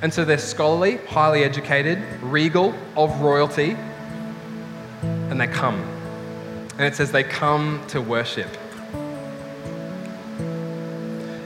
And 0.02 0.14
so 0.14 0.24
they're 0.24 0.38
scholarly, 0.38 0.96
highly 1.08 1.44
educated, 1.44 2.02
regal, 2.22 2.74
of 2.96 3.20
royalty, 3.20 3.76
and 5.02 5.40
they 5.40 5.46
come. 5.46 5.80
And 6.78 6.82
it 6.82 6.94
says 6.94 7.12
they 7.12 7.24
come 7.24 7.82
to 7.88 8.00
worship. 8.00 8.48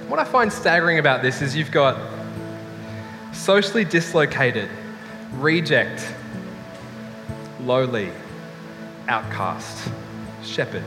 What 0.08 0.20
I 0.20 0.24
find 0.24 0.52
staggering 0.52 1.00
about 1.00 1.22
this 1.22 1.42
is 1.42 1.56
you've 1.56 1.72
got 1.72 1.98
socially 3.34 3.84
dislocated, 3.84 4.68
reject, 5.34 6.06
lowly, 7.60 8.10
outcast, 9.08 9.90
shepherd, 10.42 10.84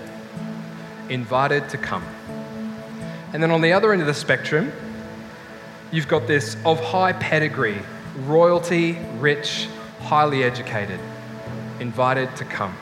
invited 1.10 1.70
to 1.70 1.78
come. 1.78 2.04
And 3.34 3.44
then 3.44 3.52
on 3.52 3.62
the 3.62 3.74
other 3.74 3.92
end 3.92 4.02
of 4.02 4.08
the 4.08 4.14
spectrum, 4.14 4.72
you've 5.92 6.08
got 6.08 6.28
this 6.28 6.58
of 6.66 6.80
high 6.80 7.14
pedigree, 7.14 7.80
royalty, 8.26 8.98
rich, 9.18 9.68
highly 10.00 10.44
educated, 10.44 11.00
invited 11.80 12.36
to 12.38 12.46
come. 12.46 12.76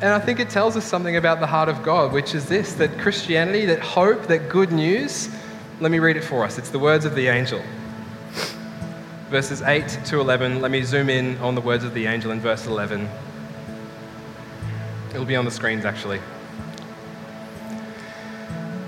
And 0.00 0.12
I 0.12 0.18
think 0.18 0.38
it 0.38 0.50
tells 0.50 0.76
us 0.76 0.84
something 0.84 1.16
about 1.16 1.40
the 1.40 1.46
heart 1.46 1.68
of 1.68 1.82
God, 1.82 2.12
which 2.12 2.34
is 2.34 2.46
this 2.46 2.74
that 2.74 2.98
Christianity, 2.98 3.64
that 3.66 3.80
hope, 3.80 4.26
that 4.26 4.48
good 4.48 4.70
news. 4.70 5.28
Let 5.80 5.90
me 5.90 5.98
read 5.98 6.16
it 6.16 6.22
for 6.22 6.44
us. 6.44 6.56
It's 6.56 6.70
the 6.70 6.78
words 6.78 7.04
of 7.04 7.16
the 7.16 7.26
angel. 7.26 7.60
Verses 9.28 9.60
8 9.60 9.88
to 10.06 10.20
11. 10.20 10.60
Let 10.60 10.70
me 10.70 10.82
zoom 10.82 11.10
in 11.10 11.36
on 11.38 11.56
the 11.56 11.60
words 11.60 11.82
of 11.82 11.94
the 11.94 12.06
angel 12.06 12.30
in 12.30 12.38
verse 12.38 12.66
11. 12.66 13.08
It'll 15.10 15.24
be 15.24 15.34
on 15.34 15.44
the 15.44 15.50
screens 15.50 15.84
actually 15.84 16.20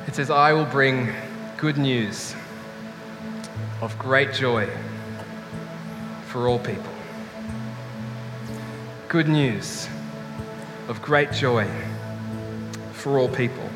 It 0.07 0.15
says, 0.15 0.31
I 0.31 0.53
will 0.53 0.65
bring 0.65 1.13
good 1.57 1.77
news 1.77 2.35
of 3.81 3.99
great 3.99 4.33
joy 4.33 4.69
for 6.27 6.47
all 6.47 6.61
people. 6.61 6.93
Good 9.09 9.29
news 9.29 9.89
of 10.89 11.03
great 11.03 11.33
joy 11.33 11.69
for 12.93 13.19
all 13.19 13.29
people. 13.29 13.69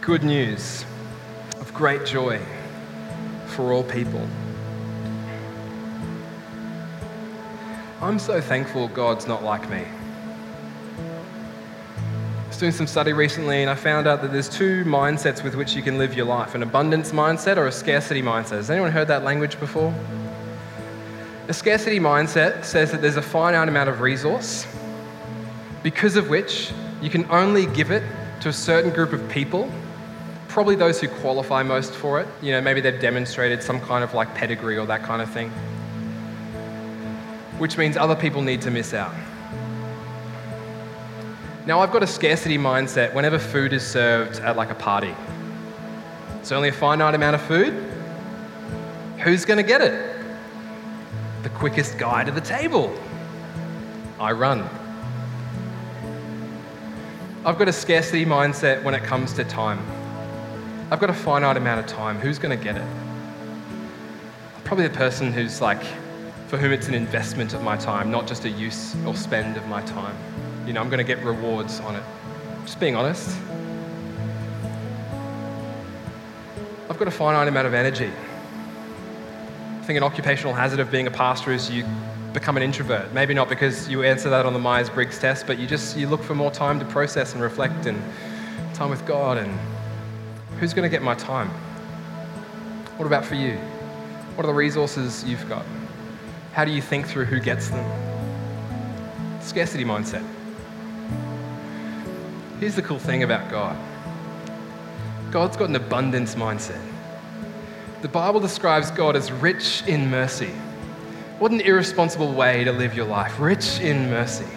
Good 0.00 0.22
news 0.22 0.84
great 1.74 2.06
joy 2.06 2.40
for 3.48 3.72
all 3.72 3.82
people. 3.82 4.24
I'm 8.00 8.20
so 8.20 8.40
thankful 8.40 8.86
God's 8.88 9.26
not 9.26 9.42
like 9.42 9.68
me. 9.68 9.84
I 10.98 12.48
was 12.48 12.58
doing 12.58 12.70
some 12.70 12.86
study 12.86 13.12
recently 13.12 13.62
and 13.62 13.68
I 13.68 13.74
found 13.74 14.06
out 14.06 14.22
that 14.22 14.32
there's 14.32 14.48
two 14.48 14.84
mindsets 14.84 15.42
with 15.42 15.56
which 15.56 15.74
you 15.74 15.82
can 15.82 15.98
live 15.98 16.14
your 16.14 16.26
life 16.26 16.54
an 16.54 16.62
abundance 16.62 17.10
mindset 17.10 17.56
or 17.56 17.66
a 17.66 17.72
scarcity 17.72 18.22
mindset. 18.22 18.56
Has 18.58 18.70
anyone 18.70 18.92
heard 18.92 19.08
that 19.08 19.24
language 19.24 19.58
before? 19.58 19.92
A 21.48 21.52
scarcity 21.52 21.98
mindset 21.98 22.64
says 22.64 22.92
that 22.92 23.02
there's 23.02 23.16
a 23.16 23.22
finite 23.22 23.68
amount 23.68 23.88
of 23.88 24.00
resource 24.00 24.64
because 25.82 26.14
of 26.14 26.28
which 26.28 26.72
you 27.02 27.10
can 27.10 27.28
only 27.30 27.66
give 27.66 27.90
it 27.90 28.04
to 28.42 28.48
a 28.48 28.52
certain 28.52 28.92
group 28.92 29.12
of 29.12 29.28
people, 29.28 29.68
probably 30.54 30.76
those 30.76 31.00
who 31.00 31.08
qualify 31.08 31.64
most 31.64 31.92
for 31.92 32.20
it. 32.20 32.28
You 32.40 32.52
know, 32.52 32.60
maybe 32.60 32.80
they've 32.80 33.00
demonstrated 33.00 33.60
some 33.60 33.80
kind 33.80 34.04
of 34.04 34.14
like 34.14 34.32
pedigree 34.36 34.78
or 34.78 34.86
that 34.86 35.02
kind 35.02 35.20
of 35.20 35.28
thing, 35.28 35.50
which 37.58 37.76
means 37.76 37.96
other 37.96 38.14
people 38.14 38.40
need 38.40 38.62
to 38.62 38.70
miss 38.70 38.94
out. 38.94 39.12
Now, 41.66 41.80
I've 41.80 41.90
got 41.90 42.04
a 42.04 42.06
scarcity 42.06 42.56
mindset 42.56 43.12
whenever 43.14 43.36
food 43.36 43.72
is 43.72 43.84
served 43.84 44.38
at 44.38 44.54
like 44.56 44.70
a 44.70 44.76
party. 44.76 45.12
It's 46.38 46.52
only 46.52 46.68
a 46.68 46.72
finite 46.72 47.16
amount 47.16 47.34
of 47.34 47.42
food. 47.42 47.72
Who's 49.24 49.44
going 49.44 49.56
to 49.56 49.64
get 49.64 49.80
it? 49.80 50.24
The 51.42 51.48
quickest 51.48 51.98
guy 51.98 52.22
to 52.22 52.30
the 52.30 52.40
table. 52.40 52.96
I 54.20 54.30
run. 54.30 54.60
I've 57.44 57.58
got 57.58 57.66
a 57.66 57.72
scarcity 57.72 58.24
mindset 58.24 58.84
when 58.84 58.94
it 58.94 59.02
comes 59.02 59.32
to 59.32 59.42
time. 59.42 60.03
I've 60.94 61.00
got 61.00 61.10
a 61.10 61.12
finite 61.12 61.56
amount 61.56 61.80
of 61.80 61.86
time. 61.86 62.20
Who's 62.20 62.38
going 62.38 62.56
to 62.56 62.64
get 62.64 62.76
it? 62.76 62.86
Probably 64.62 64.86
the 64.86 64.94
person 64.94 65.32
who's 65.32 65.60
like, 65.60 65.82
for 66.46 66.56
whom 66.56 66.70
it's 66.70 66.86
an 66.86 66.94
investment 66.94 67.52
of 67.52 67.64
my 67.64 67.76
time, 67.76 68.12
not 68.12 68.28
just 68.28 68.44
a 68.44 68.48
use 68.48 68.94
or 69.04 69.16
spend 69.16 69.56
of 69.56 69.66
my 69.66 69.82
time. 69.82 70.16
You 70.64 70.72
know, 70.72 70.80
I'm 70.80 70.88
going 70.88 71.04
to 71.04 71.04
get 71.04 71.20
rewards 71.24 71.80
on 71.80 71.96
it. 71.96 72.02
Just 72.62 72.78
being 72.78 72.94
honest. 72.94 73.36
I've 76.88 76.96
got 76.96 77.08
a 77.08 77.10
finite 77.10 77.48
amount 77.48 77.66
of 77.66 77.74
energy. 77.74 78.12
I 79.80 79.84
think 79.84 79.96
an 79.96 80.04
occupational 80.04 80.54
hazard 80.54 80.78
of 80.78 80.92
being 80.92 81.08
a 81.08 81.10
pastor 81.10 81.50
is 81.50 81.68
you 81.72 81.84
become 82.32 82.56
an 82.56 82.62
introvert. 82.62 83.12
Maybe 83.12 83.34
not 83.34 83.48
because 83.48 83.88
you 83.88 84.04
answer 84.04 84.30
that 84.30 84.46
on 84.46 84.52
the 84.52 84.60
Myers 84.60 84.90
Briggs 84.90 85.18
test, 85.18 85.48
but 85.48 85.58
you 85.58 85.66
just 85.66 85.96
you 85.96 86.06
look 86.06 86.22
for 86.22 86.36
more 86.36 86.52
time 86.52 86.78
to 86.78 86.84
process 86.84 87.32
and 87.32 87.42
reflect 87.42 87.86
and 87.86 88.00
time 88.74 88.90
with 88.90 89.04
God. 89.04 89.38
And 89.38 89.58
who's 90.64 90.72
going 90.72 90.82
to 90.82 90.88
get 90.88 91.02
my 91.02 91.14
time? 91.14 91.50
What 92.96 93.04
about 93.04 93.22
for 93.26 93.34
you? 93.34 93.58
What 94.34 94.44
are 94.44 94.46
the 94.46 94.54
resources 94.54 95.22
you've 95.24 95.46
got? 95.46 95.62
How 96.54 96.64
do 96.64 96.70
you 96.70 96.80
think 96.80 97.06
through 97.06 97.26
who 97.26 97.38
gets 97.38 97.68
them? 97.68 99.42
Scarcity 99.42 99.84
mindset. 99.84 100.24
Here's 102.60 102.74
the 102.74 102.80
cool 102.80 102.98
thing 102.98 103.24
about 103.24 103.50
God 103.50 103.76
God's 105.30 105.58
got 105.58 105.68
an 105.68 105.76
abundance 105.76 106.34
mindset. 106.34 106.80
The 108.00 108.08
Bible 108.08 108.40
describes 108.40 108.90
God 108.90 109.16
as 109.16 109.30
rich 109.30 109.82
in 109.86 110.08
mercy. 110.08 110.54
What 111.40 111.52
an 111.52 111.60
irresponsible 111.60 112.32
way 112.32 112.64
to 112.64 112.72
live 112.72 112.94
your 112.94 113.04
life, 113.04 113.38
rich 113.38 113.80
in 113.80 114.08
mercy. 114.08 114.48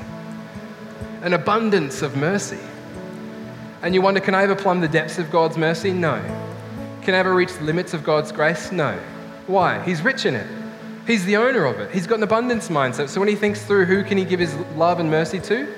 An 1.22 1.34
abundance 1.34 2.02
of 2.02 2.16
mercy. 2.16 2.60
And 3.82 3.94
you 3.94 4.02
wonder, 4.02 4.20
can 4.20 4.34
I 4.34 4.44
ever 4.44 4.56
plumb 4.56 4.82
the 4.82 4.88
depths 4.88 5.20
of 5.20 5.30
God's 5.32 5.58
mercy? 5.58 5.92
No. 5.92 6.20
Can 7.04 7.14
I 7.14 7.18
ever 7.20 7.34
reach 7.34 7.54
the 7.54 7.64
limits 7.64 7.94
of 7.94 8.04
God's 8.04 8.32
grace? 8.32 8.72
No. 8.72 8.98
Why? 9.46 9.82
He's 9.84 10.02
rich 10.02 10.26
in 10.26 10.36
it. 10.36 10.48
He's 11.06 11.24
the 11.24 11.38
owner 11.38 11.64
of 11.66 11.80
it. 11.80 11.92
He's 11.92 12.06
got 12.06 12.18
an 12.18 12.24
abundance 12.24 12.68
mindset. 12.68 13.08
So 13.08 13.20
when 13.22 13.30
he 13.30 13.36
thinks 13.36 13.64
through 13.64 13.86
who 13.86 14.04
can 14.04 14.18
he 14.18 14.26
give 14.26 14.40
his 14.40 14.54
love 14.76 15.00
and 15.00 15.10
mercy 15.10 15.40
to, 15.40 15.74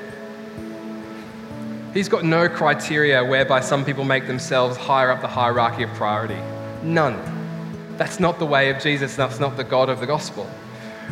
he's 1.94 2.10
got 2.10 2.24
no 2.24 2.50
criteria 2.50 3.24
whereby 3.24 3.60
some 3.60 3.86
people 3.86 4.06
make 4.06 4.26
themselves 4.26 4.76
higher 4.76 5.12
up 5.12 5.22
the 5.22 5.28
hierarchy 5.28 5.84
of 5.84 5.90
priority. 5.92 6.40
None. 6.82 7.96
That's 7.98 8.20
not 8.20 8.40
the 8.40 8.46
way 8.46 8.70
of 8.70 8.82
Jesus. 8.82 9.16
That's 9.16 9.40
not 9.40 9.58
the 9.58 9.64
God 9.64 9.90
of 9.90 10.00
the 10.00 10.08
gospel. 10.08 10.50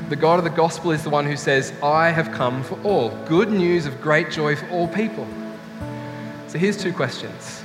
The 0.09 0.15
God 0.15 0.39
of 0.39 0.45
the 0.45 0.49
gospel 0.49 0.91
is 0.91 1.03
the 1.03 1.09
one 1.09 1.25
who 1.25 1.35
says, 1.35 1.73
I 1.83 2.09
have 2.09 2.31
come 2.31 2.63
for 2.63 2.79
all. 2.83 3.09
Good 3.25 3.51
news 3.51 3.85
of 3.85 4.01
great 4.01 4.31
joy 4.31 4.55
for 4.55 4.67
all 4.69 4.87
people. 4.87 5.27
So 6.47 6.57
here's 6.57 6.77
two 6.77 6.93
questions 6.93 7.61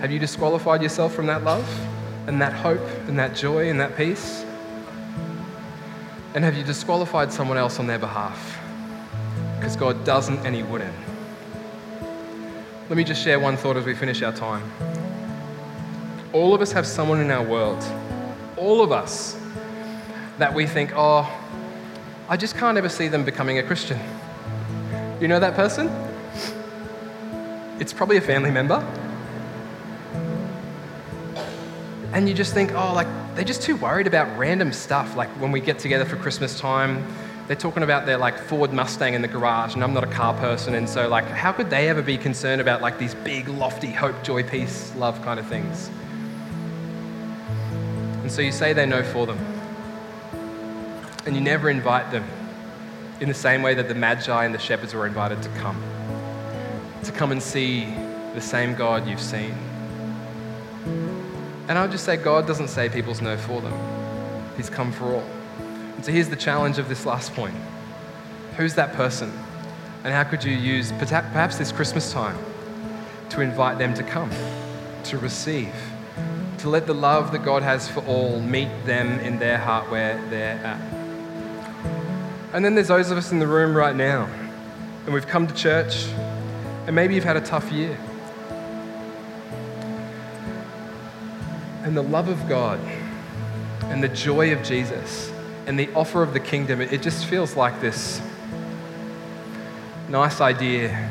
Have 0.00 0.12
you 0.12 0.18
disqualified 0.18 0.82
yourself 0.82 1.14
from 1.14 1.26
that 1.26 1.44
love 1.44 1.66
and 2.26 2.40
that 2.42 2.52
hope 2.52 2.86
and 3.08 3.18
that 3.18 3.34
joy 3.34 3.70
and 3.70 3.80
that 3.80 3.96
peace? 3.96 4.44
And 6.34 6.44
have 6.44 6.56
you 6.56 6.62
disqualified 6.62 7.32
someone 7.32 7.56
else 7.56 7.78
on 7.78 7.86
their 7.86 7.98
behalf? 7.98 8.58
Because 9.56 9.76
God 9.76 10.04
doesn't 10.04 10.44
and 10.44 10.54
He 10.54 10.62
wouldn't. 10.62 10.94
Let 12.88 12.96
me 12.96 13.04
just 13.04 13.22
share 13.22 13.40
one 13.40 13.56
thought 13.56 13.76
as 13.76 13.86
we 13.86 13.94
finish 13.94 14.22
our 14.22 14.32
time. 14.32 14.70
All 16.34 16.54
of 16.54 16.60
us 16.60 16.72
have 16.72 16.86
someone 16.86 17.20
in 17.20 17.30
our 17.30 17.44
world, 17.44 17.82
all 18.56 18.82
of 18.82 18.92
us, 18.92 19.38
that 20.38 20.52
we 20.52 20.66
think, 20.66 20.92
oh, 20.94 21.30
I 22.28 22.36
just 22.36 22.56
can't 22.56 22.76
ever 22.76 22.88
see 22.88 23.08
them 23.08 23.24
becoming 23.24 23.58
a 23.58 23.62
Christian. 23.62 23.98
You 25.20 25.28
know 25.28 25.38
that 25.40 25.54
person? 25.54 26.11
It's 27.82 27.92
probably 27.92 28.16
a 28.16 28.20
family 28.20 28.52
member. 28.52 28.78
And 32.12 32.28
you 32.28 32.34
just 32.34 32.54
think, 32.54 32.72
oh, 32.74 32.92
like, 32.94 33.08
they're 33.34 33.44
just 33.44 33.62
too 33.62 33.74
worried 33.74 34.06
about 34.06 34.38
random 34.38 34.72
stuff. 34.72 35.16
Like 35.16 35.28
when 35.40 35.50
we 35.50 35.60
get 35.60 35.80
together 35.80 36.04
for 36.04 36.14
Christmas 36.14 36.60
time, 36.60 37.04
they're 37.48 37.56
talking 37.56 37.82
about 37.82 38.06
their 38.06 38.18
like 38.18 38.38
Ford 38.38 38.72
Mustang 38.72 39.14
in 39.14 39.22
the 39.22 39.26
garage, 39.26 39.74
and 39.74 39.82
I'm 39.82 39.92
not 39.92 40.04
a 40.04 40.12
car 40.12 40.32
person, 40.34 40.76
and 40.76 40.88
so 40.88 41.08
like, 41.08 41.24
how 41.24 41.50
could 41.50 41.70
they 41.70 41.88
ever 41.88 42.02
be 42.02 42.16
concerned 42.16 42.60
about 42.60 42.82
like 42.82 43.00
these 43.00 43.16
big, 43.16 43.48
lofty 43.48 43.90
hope, 43.90 44.22
joy, 44.22 44.44
peace, 44.44 44.94
love 44.94 45.20
kind 45.22 45.40
of 45.40 45.46
things? 45.48 45.90
And 48.22 48.30
so 48.30 48.42
you 48.42 48.52
say 48.52 48.72
they 48.72 48.86
know 48.86 49.02
for 49.02 49.26
them 49.26 49.38
and 51.26 51.34
you 51.34 51.40
never 51.40 51.68
invite 51.68 52.12
them 52.12 52.24
in 53.20 53.26
the 53.26 53.34
same 53.34 53.60
way 53.60 53.74
that 53.74 53.88
the 53.88 53.94
Magi 53.96 54.44
and 54.44 54.54
the 54.54 54.60
shepherds 54.60 54.94
were 54.94 55.04
invited 55.04 55.42
to 55.42 55.48
come, 55.58 55.82
to 57.04 57.12
come 57.12 57.32
and 57.32 57.42
see 57.42 57.92
the 58.34 58.40
same 58.40 58.74
God 58.74 59.06
you've 59.06 59.20
seen. 59.20 59.54
And 61.68 61.78
I 61.78 61.82
would 61.82 61.90
just 61.90 62.04
say, 62.04 62.16
God 62.16 62.46
doesn't 62.46 62.68
say 62.68 62.88
people's 62.88 63.20
no 63.20 63.36
for 63.36 63.60
them, 63.60 63.72
He's 64.56 64.70
come 64.70 64.92
for 64.92 65.06
all. 65.06 65.26
And 65.96 66.04
so 66.04 66.12
here's 66.12 66.28
the 66.28 66.36
challenge 66.36 66.78
of 66.78 66.88
this 66.88 67.06
last 67.06 67.32
point 67.34 67.54
Who's 68.56 68.74
that 68.74 68.92
person? 68.94 69.32
And 70.04 70.12
how 70.12 70.24
could 70.24 70.42
you 70.42 70.52
use 70.52 70.90
perhaps 70.92 71.58
this 71.58 71.70
Christmas 71.70 72.12
time 72.12 72.36
to 73.30 73.40
invite 73.40 73.78
them 73.78 73.94
to 73.94 74.02
come, 74.02 74.30
to 75.04 75.16
receive, 75.16 75.72
to 76.58 76.68
let 76.68 76.88
the 76.88 76.94
love 76.94 77.30
that 77.32 77.44
God 77.44 77.62
has 77.62 77.88
for 77.88 78.04
all 78.06 78.40
meet 78.40 78.68
them 78.84 79.20
in 79.20 79.38
their 79.38 79.58
heart 79.58 79.88
where 79.90 80.20
they're 80.28 80.58
at? 80.64 80.80
And 82.52 82.64
then 82.64 82.74
there's 82.74 82.88
those 82.88 83.12
of 83.12 83.16
us 83.16 83.30
in 83.30 83.38
the 83.38 83.46
room 83.46 83.76
right 83.76 83.94
now, 83.94 84.28
and 85.04 85.14
we've 85.14 85.28
come 85.28 85.46
to 85.46 85.54
church, 85.54 86.08
and 86.86 86.96
maybe 86.96 87.14
you've 87.14 87.24
had 87.24 87.36
a 87.36 87.40
tough 87.40 87.70
year. 87.70 87.96
And 91.84 91.96
the 91.96 92.02
love 92.02 92.28
of 92.28 92.48
God 92.48 92.80
and 93.84 94.02
the 94.02 94.08
joy 94.08 94.52
of 94.52 94.62
Jesus 94.62 95.32
and 95.66 95.78
the 95.78 95.92
offer 95.94 96.22
of 96.22 96.32
the 96.32 96.40
kingdom, 96.40 96.80
it 96.80 97.02
just 97.02 97.26
feels 97.26 97.56
like 97.56 97.80
this 97.80 98.20
nice 100.08 100.40
idea 100.40 101.08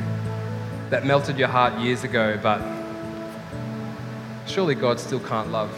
that 0.90 1.06
melted 1.06 1.40
your 1.40 1.48
heart 1.48 1.80
years 1.80 2.04
ago, 2.04 2.38
but 2.42 2.62
surely 4.46 4.76
God 4.76 5.00
still 5.00 5.20
can't 5.20 5.52
love. 5.52 5.72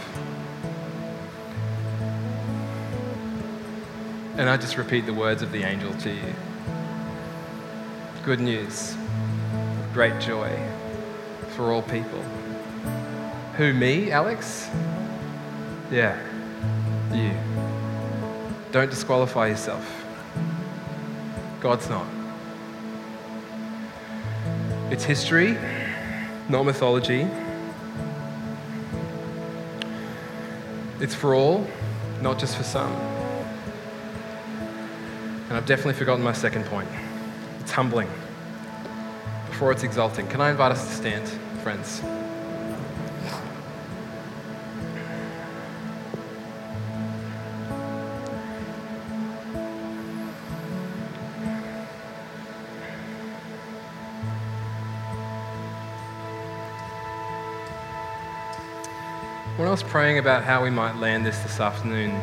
And 4.37 4.49
I 4.49 4.57
just 4.57 4.77
repeat 4.77 5.05
the 5.05 5.13
words 5.13 5.43
of 5.43 5.51
the 5.51 5.63
angel 5.63 5.93
to 5.93 6.09
you. 6.09 6.33
Good 8.25 8.39
news, 8.39 8.97
great 9.93 10.19
joy 10.19 10.49
for 11.49 11.71
all 11.71 11.83
people. 11.83 12.19
Who, 13.57 13.73
me, 13.73 14.09
Alex? 14.09 14.67
Yeah, 15.91 16.17
you. 17.13 17.31
Don't 18.71 18.89
disqualify 18.89 19.49
yourself. 19.49 20.03
God's 21.61 21.87
not. 21.89 22.07
It's 24.89 25.03
history, 25.03 25.59
not 26.49 26.63
mythology. 26.63 27.27
It's 30.99 31.13
for 31.13 31.35
all, 31.35 31.67
not 32.19 32.39
just 32.39 32.57
for 32.57 32.63
some. 32.63 32.91
And 35.49 35.51
I've 35.55 35.67
definitely 35.67 35.93
forgotten 35.93 36.23
my 36.23 36.33
second 36.33 36.65
point. 36.65 36.89
It's 37.59 37.71
humbling 37.71 38.09
before 39.63 39.71
it's 39.71 39.83
exalting. 39.83 40.27
Can 40.27 40.41
I 40.41 40.49
invite 40.51 40.73
us 40.73 40.85
to 40.85 40.93
stand, 40.93 41.25
friends? 41.61 42.01
When 59.55 59.65
I 59.65 59.71
was 59.71 59.81
praying 59.81 60.17
about 60.17 60.43
how 60.43 60.61
we 60.61 60.69
might 60.71 60.97
land 60.97 61.25
this 61.25 61.39
this 61.39 61.61
afternoon, 61.61 62.19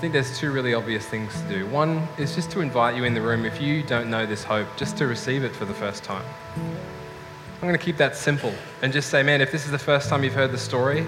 think 0.00 0.14
there's 0.14 0.38
two 0.38 0.50
really 0.50 0.72
obvious 0.72 1.04
things 1.04 1.38
to 1.42 1.48
do. 1.48 1.66
One 1.66 2.08
is 2.16 2.34
just 2.34 2.50
to 2.52 2.62
invite 2.62 2.96
you 2.96 3.04
in 3.04 3.12
the 3.12 3.20
room, 3.20 3.44
if 3.44 3.60
you 3.60 3.82
don't 3.82 4.08
know 4.08 4.24
this 4.24 4.42
hope, 4.42 4.66
just 4.78 4.96
to 4.96 5.06
receive 5.06 5.44
it 5.44 5.54
for 5.54 5.66
the 5.66 5.74
first 5.74 6.04
time. 6.04 6.24
I'm 6.56 7.60
going 7.60 7.74
to 7.74 7.78
keep 7.78 7.98
that 7.98 8.16
simple 8.16 8.54
and 8.80 8.94
just 8.94 9.10
say, 9.10 9.22
man, 9.22 9.42
if 9.42 9.52
this 9.52 9.66
is 9.66 9.70
the 9.70 9.78
first 9.78 10.08
time 10.08 10.24
you've 10.24 10.32
heard 10.32 10.52
the 10.52 10.58
story 10.58 11.06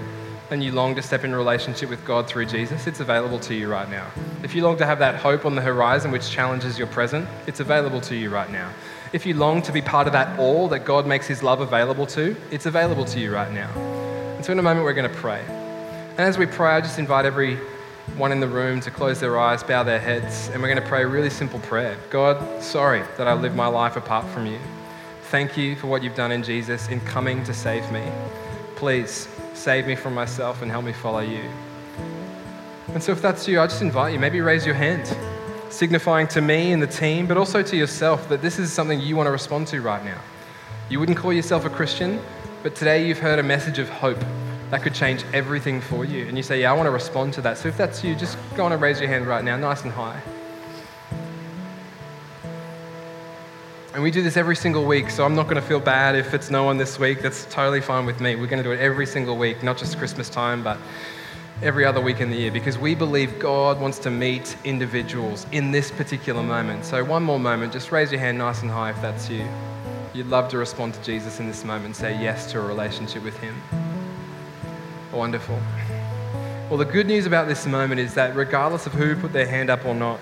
and 0.50 0.62
you 0.62 0.72
long 0.72 0.94
to 0.96 1.00
step 1.00 1.24
in 1.24 1.34
relationship 1.34 1.88
with 1.88 2.04
God 2.04 2.26
through 2.26 2.44
Jesus, 2.44 2.86
it's 2.86 3.00
available 3.00 3.40
to 3.40 3.54
you 3.54 3.66
right 3.66 3.88
now. 3.88 4.06
If 4.42 4.54
you 4.54 4.62
long 4.62 4.76
to 4.76 4.84
have 4.84 4.98
that 4.98 5.14
hope 5.14 5.46
on 5.46 5.54
the 5.54 5.62
horizon 5.62 6.10
which 6.10 6.28
challenges 6.28 6.76
your 6.76 6.88
present, 6.88 7.26
it's 7.46 7.60
available 7.60 8.02
to 8.02 8.14
you 8.14 8.28
right 8.28 8.50
now. 8.52 8.70
If 9.14 9.24
you 9.24 9.32
long 9.32 9.62
to 9.62 9.72
be 9.72 9.80
part 9.80 10.06
of 10.06 10.12
that 10.12 10.38
all 10.38 10.68
that 10.68 10.84
God 10.84 11.06
makes 11.06 11.26
His 11.26 11.42
love 11.42 11.62
available 11.62 12.04
to, 12.08 12.36
it's 12.50 12.66
available 12.66 13.06
to 13.06 13.18
you 13.18 13.32
right 13.32 13.50
now. 13.50 13.70
And 14.36 14.44
so, 14.44 14.52
in 14.52 14.58
a 14.58 14.62
moment, 14.62 14.84
we're 14.84 14.92
going 14.92 15.10
to 15.10 15.16
pray. 15.16 15.42
And 15.48 16.20
as 16.20 16.36
we 16.36 16.44
pray, 16.44 16.72
I 16.72 16.82
just 16.82 16.98
invite 16.98 17.24
every 17.24 17.58
one 18.16 18.30
in 18.30 18.40
the 18.40 18.48
room 18.48 18.80
to 18.80 18.90
close 18.90 19.20
their 19.20 19.38
eyes, 19.38 19.62
bow 19.62 19.82
their 19.82 19.98
heads, 19.98 20.48
and 20.48 20.60
we're 20.60 20.68
going 20.68 20.82
to 20.82 20.88
pray 20.88 21.02
a 21.02 21.06
really 21.06 21.30
simple 21.30 21.58
prayer 21.60 21.96
God, 22.10 22.62
sorry 22.62 23.02
that 23.16 23.26
I 23.26 23.32
live 23.32 23.54
my 23.54 23.66
life 23.66 23.96
apart 23.96 24.26
from 24.28 24.46
you. 24.46 24.58
Thank 25.30 25.56
you 25.56 25.76
for 25.76 25.86
what 25.86 26.02
you've 26.02 26.14
done 26.14 26.30
in 26.30 26.42
Jesus 26.42 26.88
in 26.88 27.00
coming 27.00 27.42
to 27.44 27.54
save 27.54 27.90
me. 27.90 28.04
Please 28.76 29.28
save 29.54 29.86
me 29.86 29.94
from 29.94 30.14
myself 30.14 30.60
and 30.60 30.70
help 30.70 30.84
me 30.84 30.92
follow 30.92 31.20
you. 31.20 31.42
And 32.92 33.02
so, 33.02 33.12
if 33.12 33.22
that's 33.22 33.48
you, 33.48 33.60
I 33.60 33.66
just 33.66 33.80
invite 33.80 34.12
you, 34.12 34.18
maybe 34.18 34.42
raise 34.42 34.66
your 34.66 34.74
hand, 34.74 35.16
signifying 35.70 36.28
to 36.28 36.42
me 36.42 36.72
and 36.72 36.82
the 36.82 36.86
team, 36.86 37.26
but 37.26 37.38
also 37.38 37.62
to 37.62 37.76
yourself, 37.76 38.28
that 38.28 38.42
this 38.42 38.58
is 38.58 38.70
something 38.70 39.00
you 39.00 39.16
want 39.16 39.26
to 39.26 39.30
respond 39.30 39.68
to 39.68 39.80
right 39.80 40.04
now. 40.04 40.20
You 40.90 41.00
wouldn't 41.00 41.16
call 41.16 41.32
yourself 41.32 41.64
a 41.64 41.70
Christian, 41.70 42.20
but 42.62 42.74
today 42.74 43.06
you've 43.06 43.20
heard 43.20 43.38
a 43.38 43.42
message 43.42 43.78
of 43.78 43.88
hope 43.88 44.22
that 44.72 44.82
could 44.82 44.94
change 44.94 45.22
everything 45.34 45.82
for 45.82 46.02
you. 46.06 46.26
And 46.26 46.34
you 46.34 46.42
say, 46.42 46.62
Yeah, 46.62 46.70
I 46.70 46.74
want 46.74 46.86
to 46.86 46.90
respond 46.90 47.34
to 47.34 47.42
that. 47.42 47.58
So 47.58 47.68
if 47.68 47.76
that's 47.76 48.02
you, 48.02 48.14
just 48.14 48.38
go 48.56 48.64
on 48.64 48.72
and 48.72 48.80
raise 48.80 48.98
your 48.98 49.08
hand 49.08 49.26
right 49.26 49.44
now, 49.44 49.54
nice 49.58 49.82
and 49.82 49.92
high. 49.92 50.18
And 53.92 54.02
we 54.02 54.10
do 54.10 54.22
this 54.22 54.38
every 54.38 54.56
single 54.56 54.86
week, 54.86 55.10
so 55.10 55.26
I'm 55.26 55.34
not 55.34 55.42
going 55.42 55.56
to 55.56 55.68
feel 55.68 55.78
bad 55.78 56.16
if 56.16 56.32
it's 56.32 56.50
no 56.50 56.64
one 56.64 56.78
this 56.78 56.98
week. 56.98 57.20
That's 57.20 57.44
totally 57.50 57.82
fine 57.82 58.06
with 58.06 58.22
me. 58.22 58.34
We're 58.34 58.46
going 58.46 58.62
to 58.62 58.66
do 58.66 58.72
it 58.72 58.80
every 58.80 59.04
single 59.04 59.36
week, 59.36 59.62
not 59.62 59.76
just 59.76 59.98
Christmas 59.98 60.30
time, 60.30 60.62
but 60.62 60.78
every 61.60 61.84
other 61.84 62.00
week 62.00 62.20
in 62.20 62.30
the 62.30 62.36
year, 62.38 62.50
because 62.50 62.78
we 62.78 62.94
believe 62.94 63.38
God 63.38 63.78
wants 63.78 63.98
to 63.98 64.10
meet 64.10 64.56
individuals 64.64 65.46
in 65.52 65.70
this 65.70 65.90
particular 65.90 66.42
moment. 66.42 66.86
So, 66.86 67.04
one 67.04 67.24
more 67.24 67.38
moment, 67.38 67.74
just 67.74 67.92
raise 67.92 68.10
your 68.10 68.20
hand 68.20 68.38
nice 68.38 68.62
and 68.62 68.70
high 68.70 68.88
if 68.88 69.02
that's 69.02 69.28
you. 69.28 69.46
You'd 70.14 70.28
love 70.28 70.48
to 70.48 70.56
respond 70.56 70.94
to 70.94 71.02
Jesus 71.02 71.40
in 71.40 71.46
this 71.46 71.62
moment, 71.62 71.94
say 71.94 72.18
yes 72.18 72.50
to 72.52 72.58
a 72.58 72.66
relationship 72.66 73.22
with 73.22 73.36
Him. 73.36 73.54
Wonderful. 75.12 75.58
Well, 76.70 76.78
the 76.78 76.86
good 76.86 77.06
news 77.06 77.26
about 77.26 77.48
this 77.48 77.66
moment 77.66 78.00
is 78.00 78.14
that 78.14 78.34
regardless 78.34 78.86
of 78.86 78.94
who 78.94 79.14
put 79.14 79.32
their 79.32 79.46
hand 79.46 79.68
up 79.68 79.84
or 79.84 79.94
not, 79.94 80.18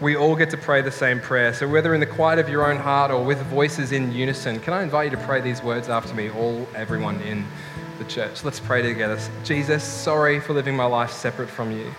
we 0.00 0.16
all 0.16 0.36
get 0.36 0.48
to 0.50 0.56
pray 0.56 0.80
the 0.80 0.92
same 0.92 1.20
prayer. 1.20 1.52
So, 1.52 1.66
whether 1.66 1.92
in 1.92 1.98
the 1.98 2.06
quiet 2.06 2.38
of 2.38 2.48
your 2.48 2.70
own 2.70 2.76
heart 2.76 3.10
or 3.10 3.24
with 3.24 3.38
voices 3.46 3.90
in 3.90 4.12
unison, 4.12 4.60
can 4.60 4.72
I 4.72 4.84
invite 4.84 5.10
you 5.10 5.16
to 5.16 5.24
pray 5.24 5.40
these 5.40 5.60
words 5.60 5.88
after 5.88 6.14
me, 6.14 6.30
all, 6.30 6.68
everyone 6.76 7.20
in 7.22 7.44
the 7.98 8.04
church? 8.04 8.44
Let's 8.44 8.60
pray 8.60 8.80
together. 8.80 9.18
Jesus, 9.42 9.82
sorry 9.82 10.38
for 10.38 10.52
living 10.52 10.76
my 10.76 10.84
life 10.84 11.10
separate 11.10 11.48
from 11.48 11.72
you. 11.72 11.92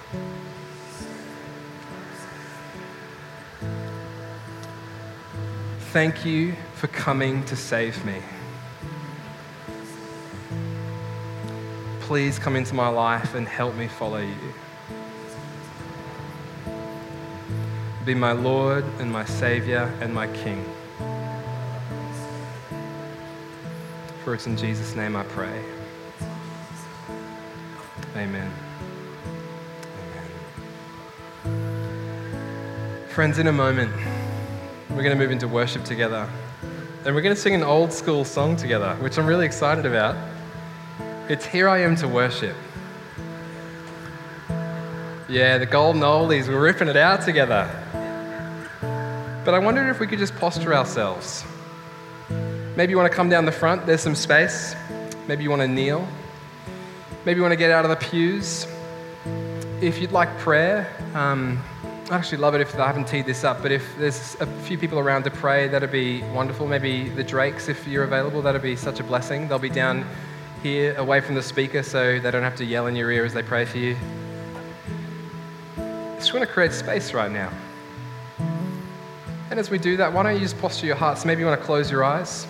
Thank 5.91 6.23
you 6.23 6.53
for 6.75 6.87
coming 6.87 7.43
to 7.45 7.57
save 7.57 8.05
me. 8.05 8.21
Please 12.09 12.39
come 12.39 12.55
into 12.55 12.73
my 12.73 12.87
life 12.87 13.35
and 13.35 13.47
help 13.47 13.75
me 13.75 13.87
follow 13.87 14.17
you. 14.17 14.35
Be 18.03 18.15
my 18.15 18.31
Lord 18.31 18.83
and 18.97 19.11
my 19.11 19.23
Savior 19.25 19.95
and 20.01 20.11
my 20.11 20.25
King. 20.29 20.65
For 24.23 24.33
it's 24.33 24.47
in 24.47 24.57
Jesus' 24.57 24.95
name 24.95 25.15
I 25.15 25.21
pray. 25.21 25.63
Amen. 28.15 28.51
Amen. 31.45 33.05
Friends, 33.09 33.37
in 33.37 33.45
a 33.45 33.53
moment, 33.53 33.93
we're 34.89 35.03
going 35.03 35.15
to 35.15 35.23
move 35.23 35.29
into 35.29 35.47
worship 35.47 35.83
together. 35.83 36.27
And 37.05 37.13
we're 37.13 37.21
going 37.21 37.35
to 37.35 37.39
sing 37.39 37.53
an 37.53 37.61
old 37.61 37.93
school 37.93 38.25
song 38.25 38.55
together, 38.55 38.95
which 38.95 39.19
I'm 39.19 39.27
really 39.27 39.45
excited 39.45 39.85
about. 39.85 40.15
It's 41.29 41.45
Here 41.45 41.69
I 41.69 41.81
Am 41.81 41.95
to 41.97 42.07
Worship. 42.07 42.55
Yeah, 45.29 45.59
the 45.59 45.67
golden 45.67 46.01
oldies, 46.01 46.47
we're 46.47 46.59
ripping 46.59 46.87
it 46.87 46.97
out 46.97 47.21
together. 47.21 47.69
But 49.45 49.53
I 49.53 49.59
wondered 49.59 49.91
if 49.91 49.99
we 49.99 50.07
could 50.07 50.17
just 50.17 50.35
posture 50.37 50.73
ourselves. 50.73 51.45
Maybe 52.75 52.89
you 52.89 52.97
want 52.97 53.11
to 53.11 53.15
come 53.15 53.29
down 53.29 53.45
the 53.45 53.51
front, 53.51 53.85
there's 53.85 54.01
some 54.01 54.15
space. 54.15 54.75
Maybe 55.27 55.43
you 55.43 55.51
want 55.51 55.61
to 55.61 55.67
kneel. 55.67 56.07
Maybe 57.25 57.37
you 57.37 57.43
want 57.43 57.51
to 57.51 57.59
get 57.59 57.69
out 57.69 57.85
of 57.85 57.91
the 57.91 58.07
pews. 58.07 58.65
If 59.81 60.01
you'd 60.01 60.11
like 60.11 60.35
prayer, 60.39 60.91
um, 61.13 61.63
I'd 62.05 62.13
actually 62.13 62.39
love 62.39 62.55
it 62.55 62.61
if 62.61 62.73
I 62.73 62.87
haven't 62.87 63.07
teed 63.07 63.27
this 63.27 63.43
up, 63.43 63.61
but 63.61 63.71
if 63.71 63.85
there's 63.99 64.35
a 64.39 64.47
few 64.63 64.79
people 64.79 64.97
around 64.97 65.25
to 65.25 65.29
pray, 65.29 65.67
that'd 65.67 65.91
be 65.91 66.23
wonderful. 66.33 66.65
Maybe 66.65 67.07
the 67.07 67.23
Drakes, 67.23 67.69
if 67.69 67.87
you're 67.87 68.03
available, 68.03 68.41
that'd 68.41 68.63
be 68.63 68.75
such 68.75 68.99
a 68.99 69.03
blessing. 69.03 69.47
They'll 69.47 69.59
be 69.59 69.69
down 69.69 70.07
here 70.61 70.95
away 70.95 71.21
from 71.21 71.35
the 71.35 71.41
speaker 71.41 71.83
so 71.83 72.19
they 72.19 72.31
don't 72.31 72.43
have 72.43 72.55
to 72.57 72.65
yell 72.65 72.87
in 72.87 72.95
your 72.95 73.11
ear 73.11 73.25
as 73.25 73.33
they 73.33 73.43
pray 73.43 73.65
for 73.65 73.77
you. 73.77 73.95
I 75.77 76.15
just 76.17 76.33
want 76.33 76.45
to 76.45 76.51
create 76.51 76.73
space 76.73 77.13
right 77.13 77.31
now. 77.31 77.51
And 79.49 79.59
as 79.59 79.69
we 79.69 79.77
do 79.77 79.97
that, 79.97 80.11
why 80.13 80.23
don't 80.23 80.35
you 80.35 80.41
just 80.41 80.59
posture 80.59 80.85
your 80.85 80.95
hearts? 80.95 81.25
Maybe 81.25 81.39
you 81.39 81.47
want 81.47 81.59
to 81.59 81.65
close 81.65 81.89
your 81.89 82.03
eyes. 82.03 82.45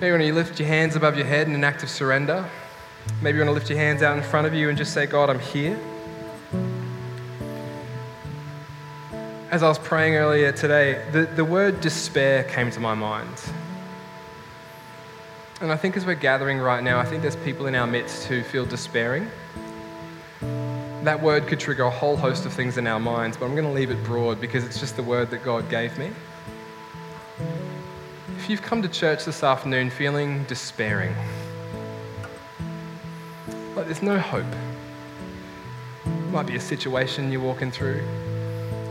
Maybe 0.00 0.06
you 0.06 0.12
want 0.12 0.22
to 0.22 0.32
lift 0.32 0.58
your 0.58 0.68
hands 0.68 0.96
above 0.96 1.16
your 1.16 1.26
head 1.26 1.48
in 1.48 1.54
an 1.54 1.64
act 1.64 1.82
of 1.82 1.90
surrender. 1.90 2.48
Maybe 3.20 3.38
you 3.38 3.44
want 3.44 3.48
to 3.48 3.54
lift 3.54 3.68
your 3.68 3.78
hands 3.78 4.02
out 4.02 4.16
in 4.16 4.22
front 4.22 4.46
of 4.46 4.54
you 4.54 4.68
and 4.68 4.78
just 4.78 4.92
say, 4.94 5.06
God, 5.06 5.28
I'm 5.30 5.38
here. 5.38 5.78
As 9.50 9.62
I 9.62 9.68
was 9.68 9.78
praying 9.78 10.14
earlier 10.14 10.52
today, 10.52 11.04
the, 11.12 11.26
the 11.26 11.44
word 11.44 11.80
despair 11.80 12.44
came 12.44 12.70
to 12.70 12.80
my 12.80 12.94
mind. 12.94 13.38
And 15.64 15.72
I 15.72 15.76
think 15.76 15.96
as 15.96 16.04
we're 16.04 16.14
gathering 16.14 16.58
right 16.58 16.84
now, 16.84 16.98
I 16.98 17.06
think 17.06 17.22
there's 17.22 17.36
people 17.36 17.64
in 17.64 17.74
our 17.74 17.86
midst 17.86 18.24
who 18.26 18.42
feel 18.42 18.66
despairing. 18.66 19.30
That 21.04 21.22
word 21.22 21.46
could 21.46 21.58
trigger 21.58 21.84
a 21.84 21.90
whole 21.90 22.18
host 22.18 22.44
of 22.44 22.52
things 22.52 22.76
in 22.76 22.86
our 22.86 23.00
minds, 23.00 23.38
but 23.38 23.46
I'm 23.46 23.52
going 23.52 23.64
to 23.64 23.72
leave 23.72 23.90
it 23.90 24.04
broad 24.04 24.42
because 24.42 24.62
it's 24.66 24.78
just 24.78 24.94
the 24.94 25.02
word 25.02 25.30
that 25.30 25.42
God 25.42 25.70
gave 25.70 25.96
me. 25.96 26.10
If 28.36 28.50
you've 28.50 28.60
come 28.60 28.82
to 28.82 28.90
church 28.90 29.24
this 29.24 29.42
afternoon 29.42 29.88
feeling 29.88 30.44
despairing, 30.44 31.16
like 33.74 33.86
there's 33.86 34.02
no 34.02 34.18
hope, 34.18 34.44
might 36.30 36.46
be 36.46 36.56
a 36.56 36.60
situation 36.60 37.32
you're 37.32 37.40
walking 37.40 37.70
through, 37.70 38.06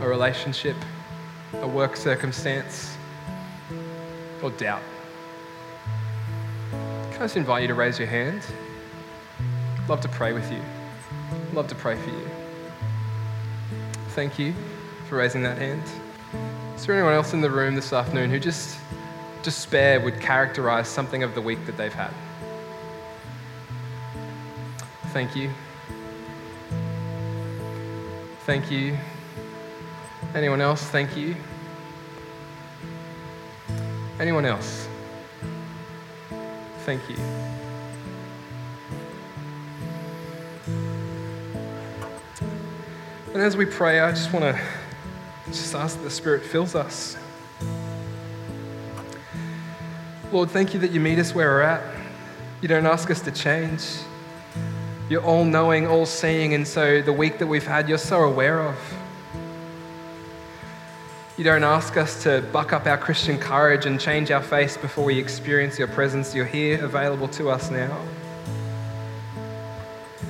a 0.00 0.08
relationship, 0.08 0.74
a 1.52 1.68
work 1.68 1.94
circumstance, 1.94 2.96
or 4.42 4.50
doubt. 4.50 4.82
Can 7.14 7.22
I 7.22 7.26
just 7.26 7.36
invite 7.36 7.62
you 7.62 7.68
to 7.68 7.74
raise 7.74 7.96
your 7.96 8.08
hand? 8.08 8.44
Love 9.88 10.00
to 10.00 10.08
pray 10.08 10.32
with 10.32 10.50
you. 10.50 10.60
Love 11.52 11.68
to 11.68 11.76
pray 11.76 11.94
for 11.94 12.10
you. 12.10 12.28
Thank 14.08 14.36
you 14.36 14.52
for 15.08 15.18
raising 15.18 15.40
that 15.44 15.56
hand. 15.56 15.84
Is 16.74 16.84
there 16.84 16.96
anyone 16.96 17.14
else 17.14 17.32
in 17.32 17.40
the 17.40 17.48
room 17.48 17.76
this 17.76 17.92
afternoon 17.92 18.30
who 18.30 18.40
just 18.40 18.80
despair 19.44 20.00
would 20.00 20.20
characterize 20.20 20.88
something 20.88 21.22
of 21.22 21.36
the 21.36 21.40
week 21.40 21.64
that 21.66 21.76
they've 21.76 21.94
had? 21.94 22.10
Thank 25.12 25.36
you. 25.36 25.50
Thank 28.44 28.72
you. 28.72 28.98
Anyone 30.34 30.60
else? 30.60 30.82
Thank 30.82 31.16
you. 31.16 31.36
Anyone 34.18 34.46
else? 34.46 34.88
Thank 36.84 37.08
you. 37.08 37.16
And 43.32 43.42
as 43.42 43.56
we 43.56 43.64
pray, 43.64 44.00
I 44.00 44.10
just 44.10 44.34
want 44.34 44.44
to 44.44 44.62
just 45.46 45.74
ask 45.74 45.96
that 45.96 46.04
the 46.04 46.10
Spirit 46.10 46.42
fills 46.42 46.74
us. 46.74 47.16
Lord, 50.30 50.50
thank 50.50 50.74
you 50.74 50.80
that 50.80 50.90
you 50.90 51.00
meet 51.00 51.18
us 51.18 51.34
where 51.34 51.48
we're 51.48 51.62
at. 51.62 51.82
You 52.60 52.68
don't 52.68 52.84
ask 52.84 53.10
us 53.10 53.22
to 53.22 53.30
change. 53.30 53.82
You're 55.08 55.24
all 55.24 55.46
knowing, 55.46 55.86
all 55.86 56.04
seeing, 56.04 56.52
and 56.52 56.68
so 56.68 57.00
the 57.00 57.14
week 57.14 57.38
that 57.38 57.46
we've 57.46 57.66
had, 57.66 57.88
you're 57.88 57.96
so 57.96 58.24
aware 58.24 58.60
of. 58.60 58.76
You 61.36 61.42
don't 61.42 61.64
ask 61.64 61.96
us 61.96 62.22
to 62.22 62.42
buck 62.52 62.72
up 62.72 62.86
our 62.86 62.96
Christian 62.96 63.38
courage 63.38 63.86
and 63.86 63.98
change 63.98 64.30
our 64.30 64.40
face 64.40 64.76
before 64.76 65.04
we 65.04 65.18
experience 65.18 65.76
your 65.80 65.88
presence. 65.88 66.32
You're 66.32 66.44
here, 66.44 66.84
available 66.84 67.26
to 67.28 67.50
us 67.50 67.72
now. 67.72 68.00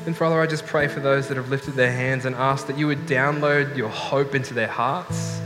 And 0.07 0.17
Father, 0.17 0.41
I 0.41 0.47
just 0.47 0.65
pray 0.65 0.89
for 0.89 1.01
those 1.01 1.29
that 1.29 1.37
have 1.37 1.51
lifted 1.51 1.75
their 1.75 1.93
hands 1.93 2.25
and 2.25 2.35
ask 2.35 2.67
that 2.69 2.79
you 2.79 2.87
would 2.87 3.01
download 3.01 3.77
your 3.77 3.91
hope 3.91 4.35
into 4.35 4.55
their 4.55 4.69
hearts. 4.69 5.43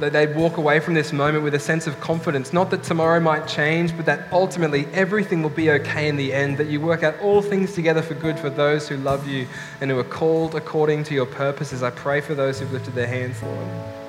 That 0.00 0.14
they'd 0.14 0.34
walk 0.34 0.56
away 0.56 0.80
from 0.80 0.94
this 0.94 1.12
moment 1.12 1.44
with 1.44 1.54
a 1.54 1.60
sense 1.60 1.86
of 1.86 2.00
confidence, 2.00 2.54
not 2.54 2.70
that 2.70 2.82
tomorrow 2.82 3.20
might 3.20 3.46
change, 3.46 3.94
but 3.94 4.06
that 4.06 4.26
ultimately 4.32 4.86
everything 4.94 5.42
will 5.42 5.50
be 5.50 5.70
okay 5.72 6.08
in 6.08 6.16
the 6.16 6.32
end, 6.32 6.56
that 6.56 6.68
you 6.68 6.80
work 6.80 7.02
out 7.02 7.20
all 7.20 7.42
things 7.42 7.74
together 7.74 8.00
for 8.00 8.14
good 8.14 8.38
for 8.38 8.48
those 8.48 8.88
who 8.88 8.96
love 8.96 9.28
you 9.28 9.46
and 9.82 9.90
who 9.90 9.98
are 9.98 10.04
called 10.04 10.54
according 10.54 11.04
to 11.04 11.14
your 11.14 11.26
purposes. 11.26 11.82
I 11.82 11.90
pray 11.90 12.22
for 12.22 12.34
those 12.34 12.58
who've 12.58 12.72
lifted 12.72 12.94
their 12.94 13.06
hands, 13.06 13.42
Lord. 13.42 14.05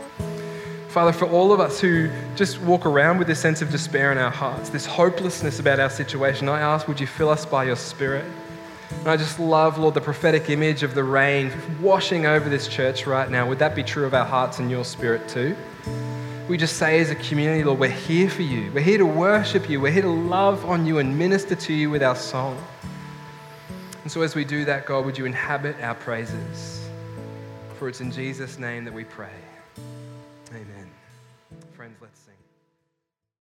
Father, 0.97 1.13
for 1.13 1.29
all 1.29 1.53
of 1.53 1.59
us 1.59 1.79
who 1.79 2.09
just 2.35 2.59
walk 2.61 2.87
around 2.87 3.19
with 3.19 3.27
this 3.27 3.39
sense 3.39 3.61
of 3.61 3.69
despair 3.69 4.11
in 4.11 4.17
our 4.17 4.31
hearts, 4.31 4.69
this 4.69 4.87
hopelessness 4.87 5.59
about 5.59 5.79
our 5.79 5.91
situation, 5.91 6.49
I 6.49 6.59
ask, 6.59 6.87
would 6.87 6.99
you 6.99 7.05
fill 7.05 7.29
us 7.29 7.45
by 7.45 7.65
your 7.65 7.75
Spirit? 7.75 8.25
And 9.01 9.07
I 9.07 9.15
just 9.15 9.39
love, 9.39 9.77
Lord, 9.77 9.93
the 9.93 10.01
prophetic 10.01 10.49
image 10.49 10.81
of 10.81 10.95
the 10.95 11.03
rain 11.03 11.51
washing 11.83 12.25
over 12.25 12.49
this 12.49 12.67
church 12.67 13.05
right 13.05 13.29
now. 13.29 13.47
Would 13.47 13.59
that 13.59 13.75
be 13.75 13.83
true 13.83 14.07
of 14.07 14.15
our 14.15 14.25
hearts 14.25 14.57
and 14.57 14.71
your 14.71 14.83
spirit 14.83 15.29
too? 15.29 15.55
We 16.49 16.57
just 16.57 16.77
say 16.77 16.99
as 16.99 17.11
a 17.11 17.15
community, 17.15 17.63
Lord, 17.63 17.77
we're 17.77 17.91
here 17.91 18.27
for 18.27 18.41
you. 18.41 18.71
We're 18.71 18.81
here 18.81 18.97
to 18.97 19.05
worship 19.05 19.69
you. 19.69 19.79
We're 19.79 19.91
here 19.91 20.01
to 20.01 20.09
love 20.09 20.65
on 20.65 20.87
you 20.87 20.97
and 20.97 21.15
minister 21.15 21.53
to 21.53 21.73
you 21.73 21.91
with 21.91 22.01
our 22.01 22.15
song. 22.15 22.57
And 24.01 24.11
so 24.11 24.23
as 24.23 24.33
we 24.33 24.43
do 24.43 24.65
that, 24.65 24.87
God, 24.87 25.05
would 25.05 25.15
you 25.15 25.27
inhabit 25.27 25.79
our 25.79 25.93
praises? 25.93 26.89
For 27.75 27.87
it's 27.87 28.01
in 28.01 28.11
Jesus' 28.11 28.57
name 28.57 28.83
that 28.85 28.93
we 28.95 29.03
pray. 29.03 29.29
Friends, 31.87 32.01
let's. 32.01 32.26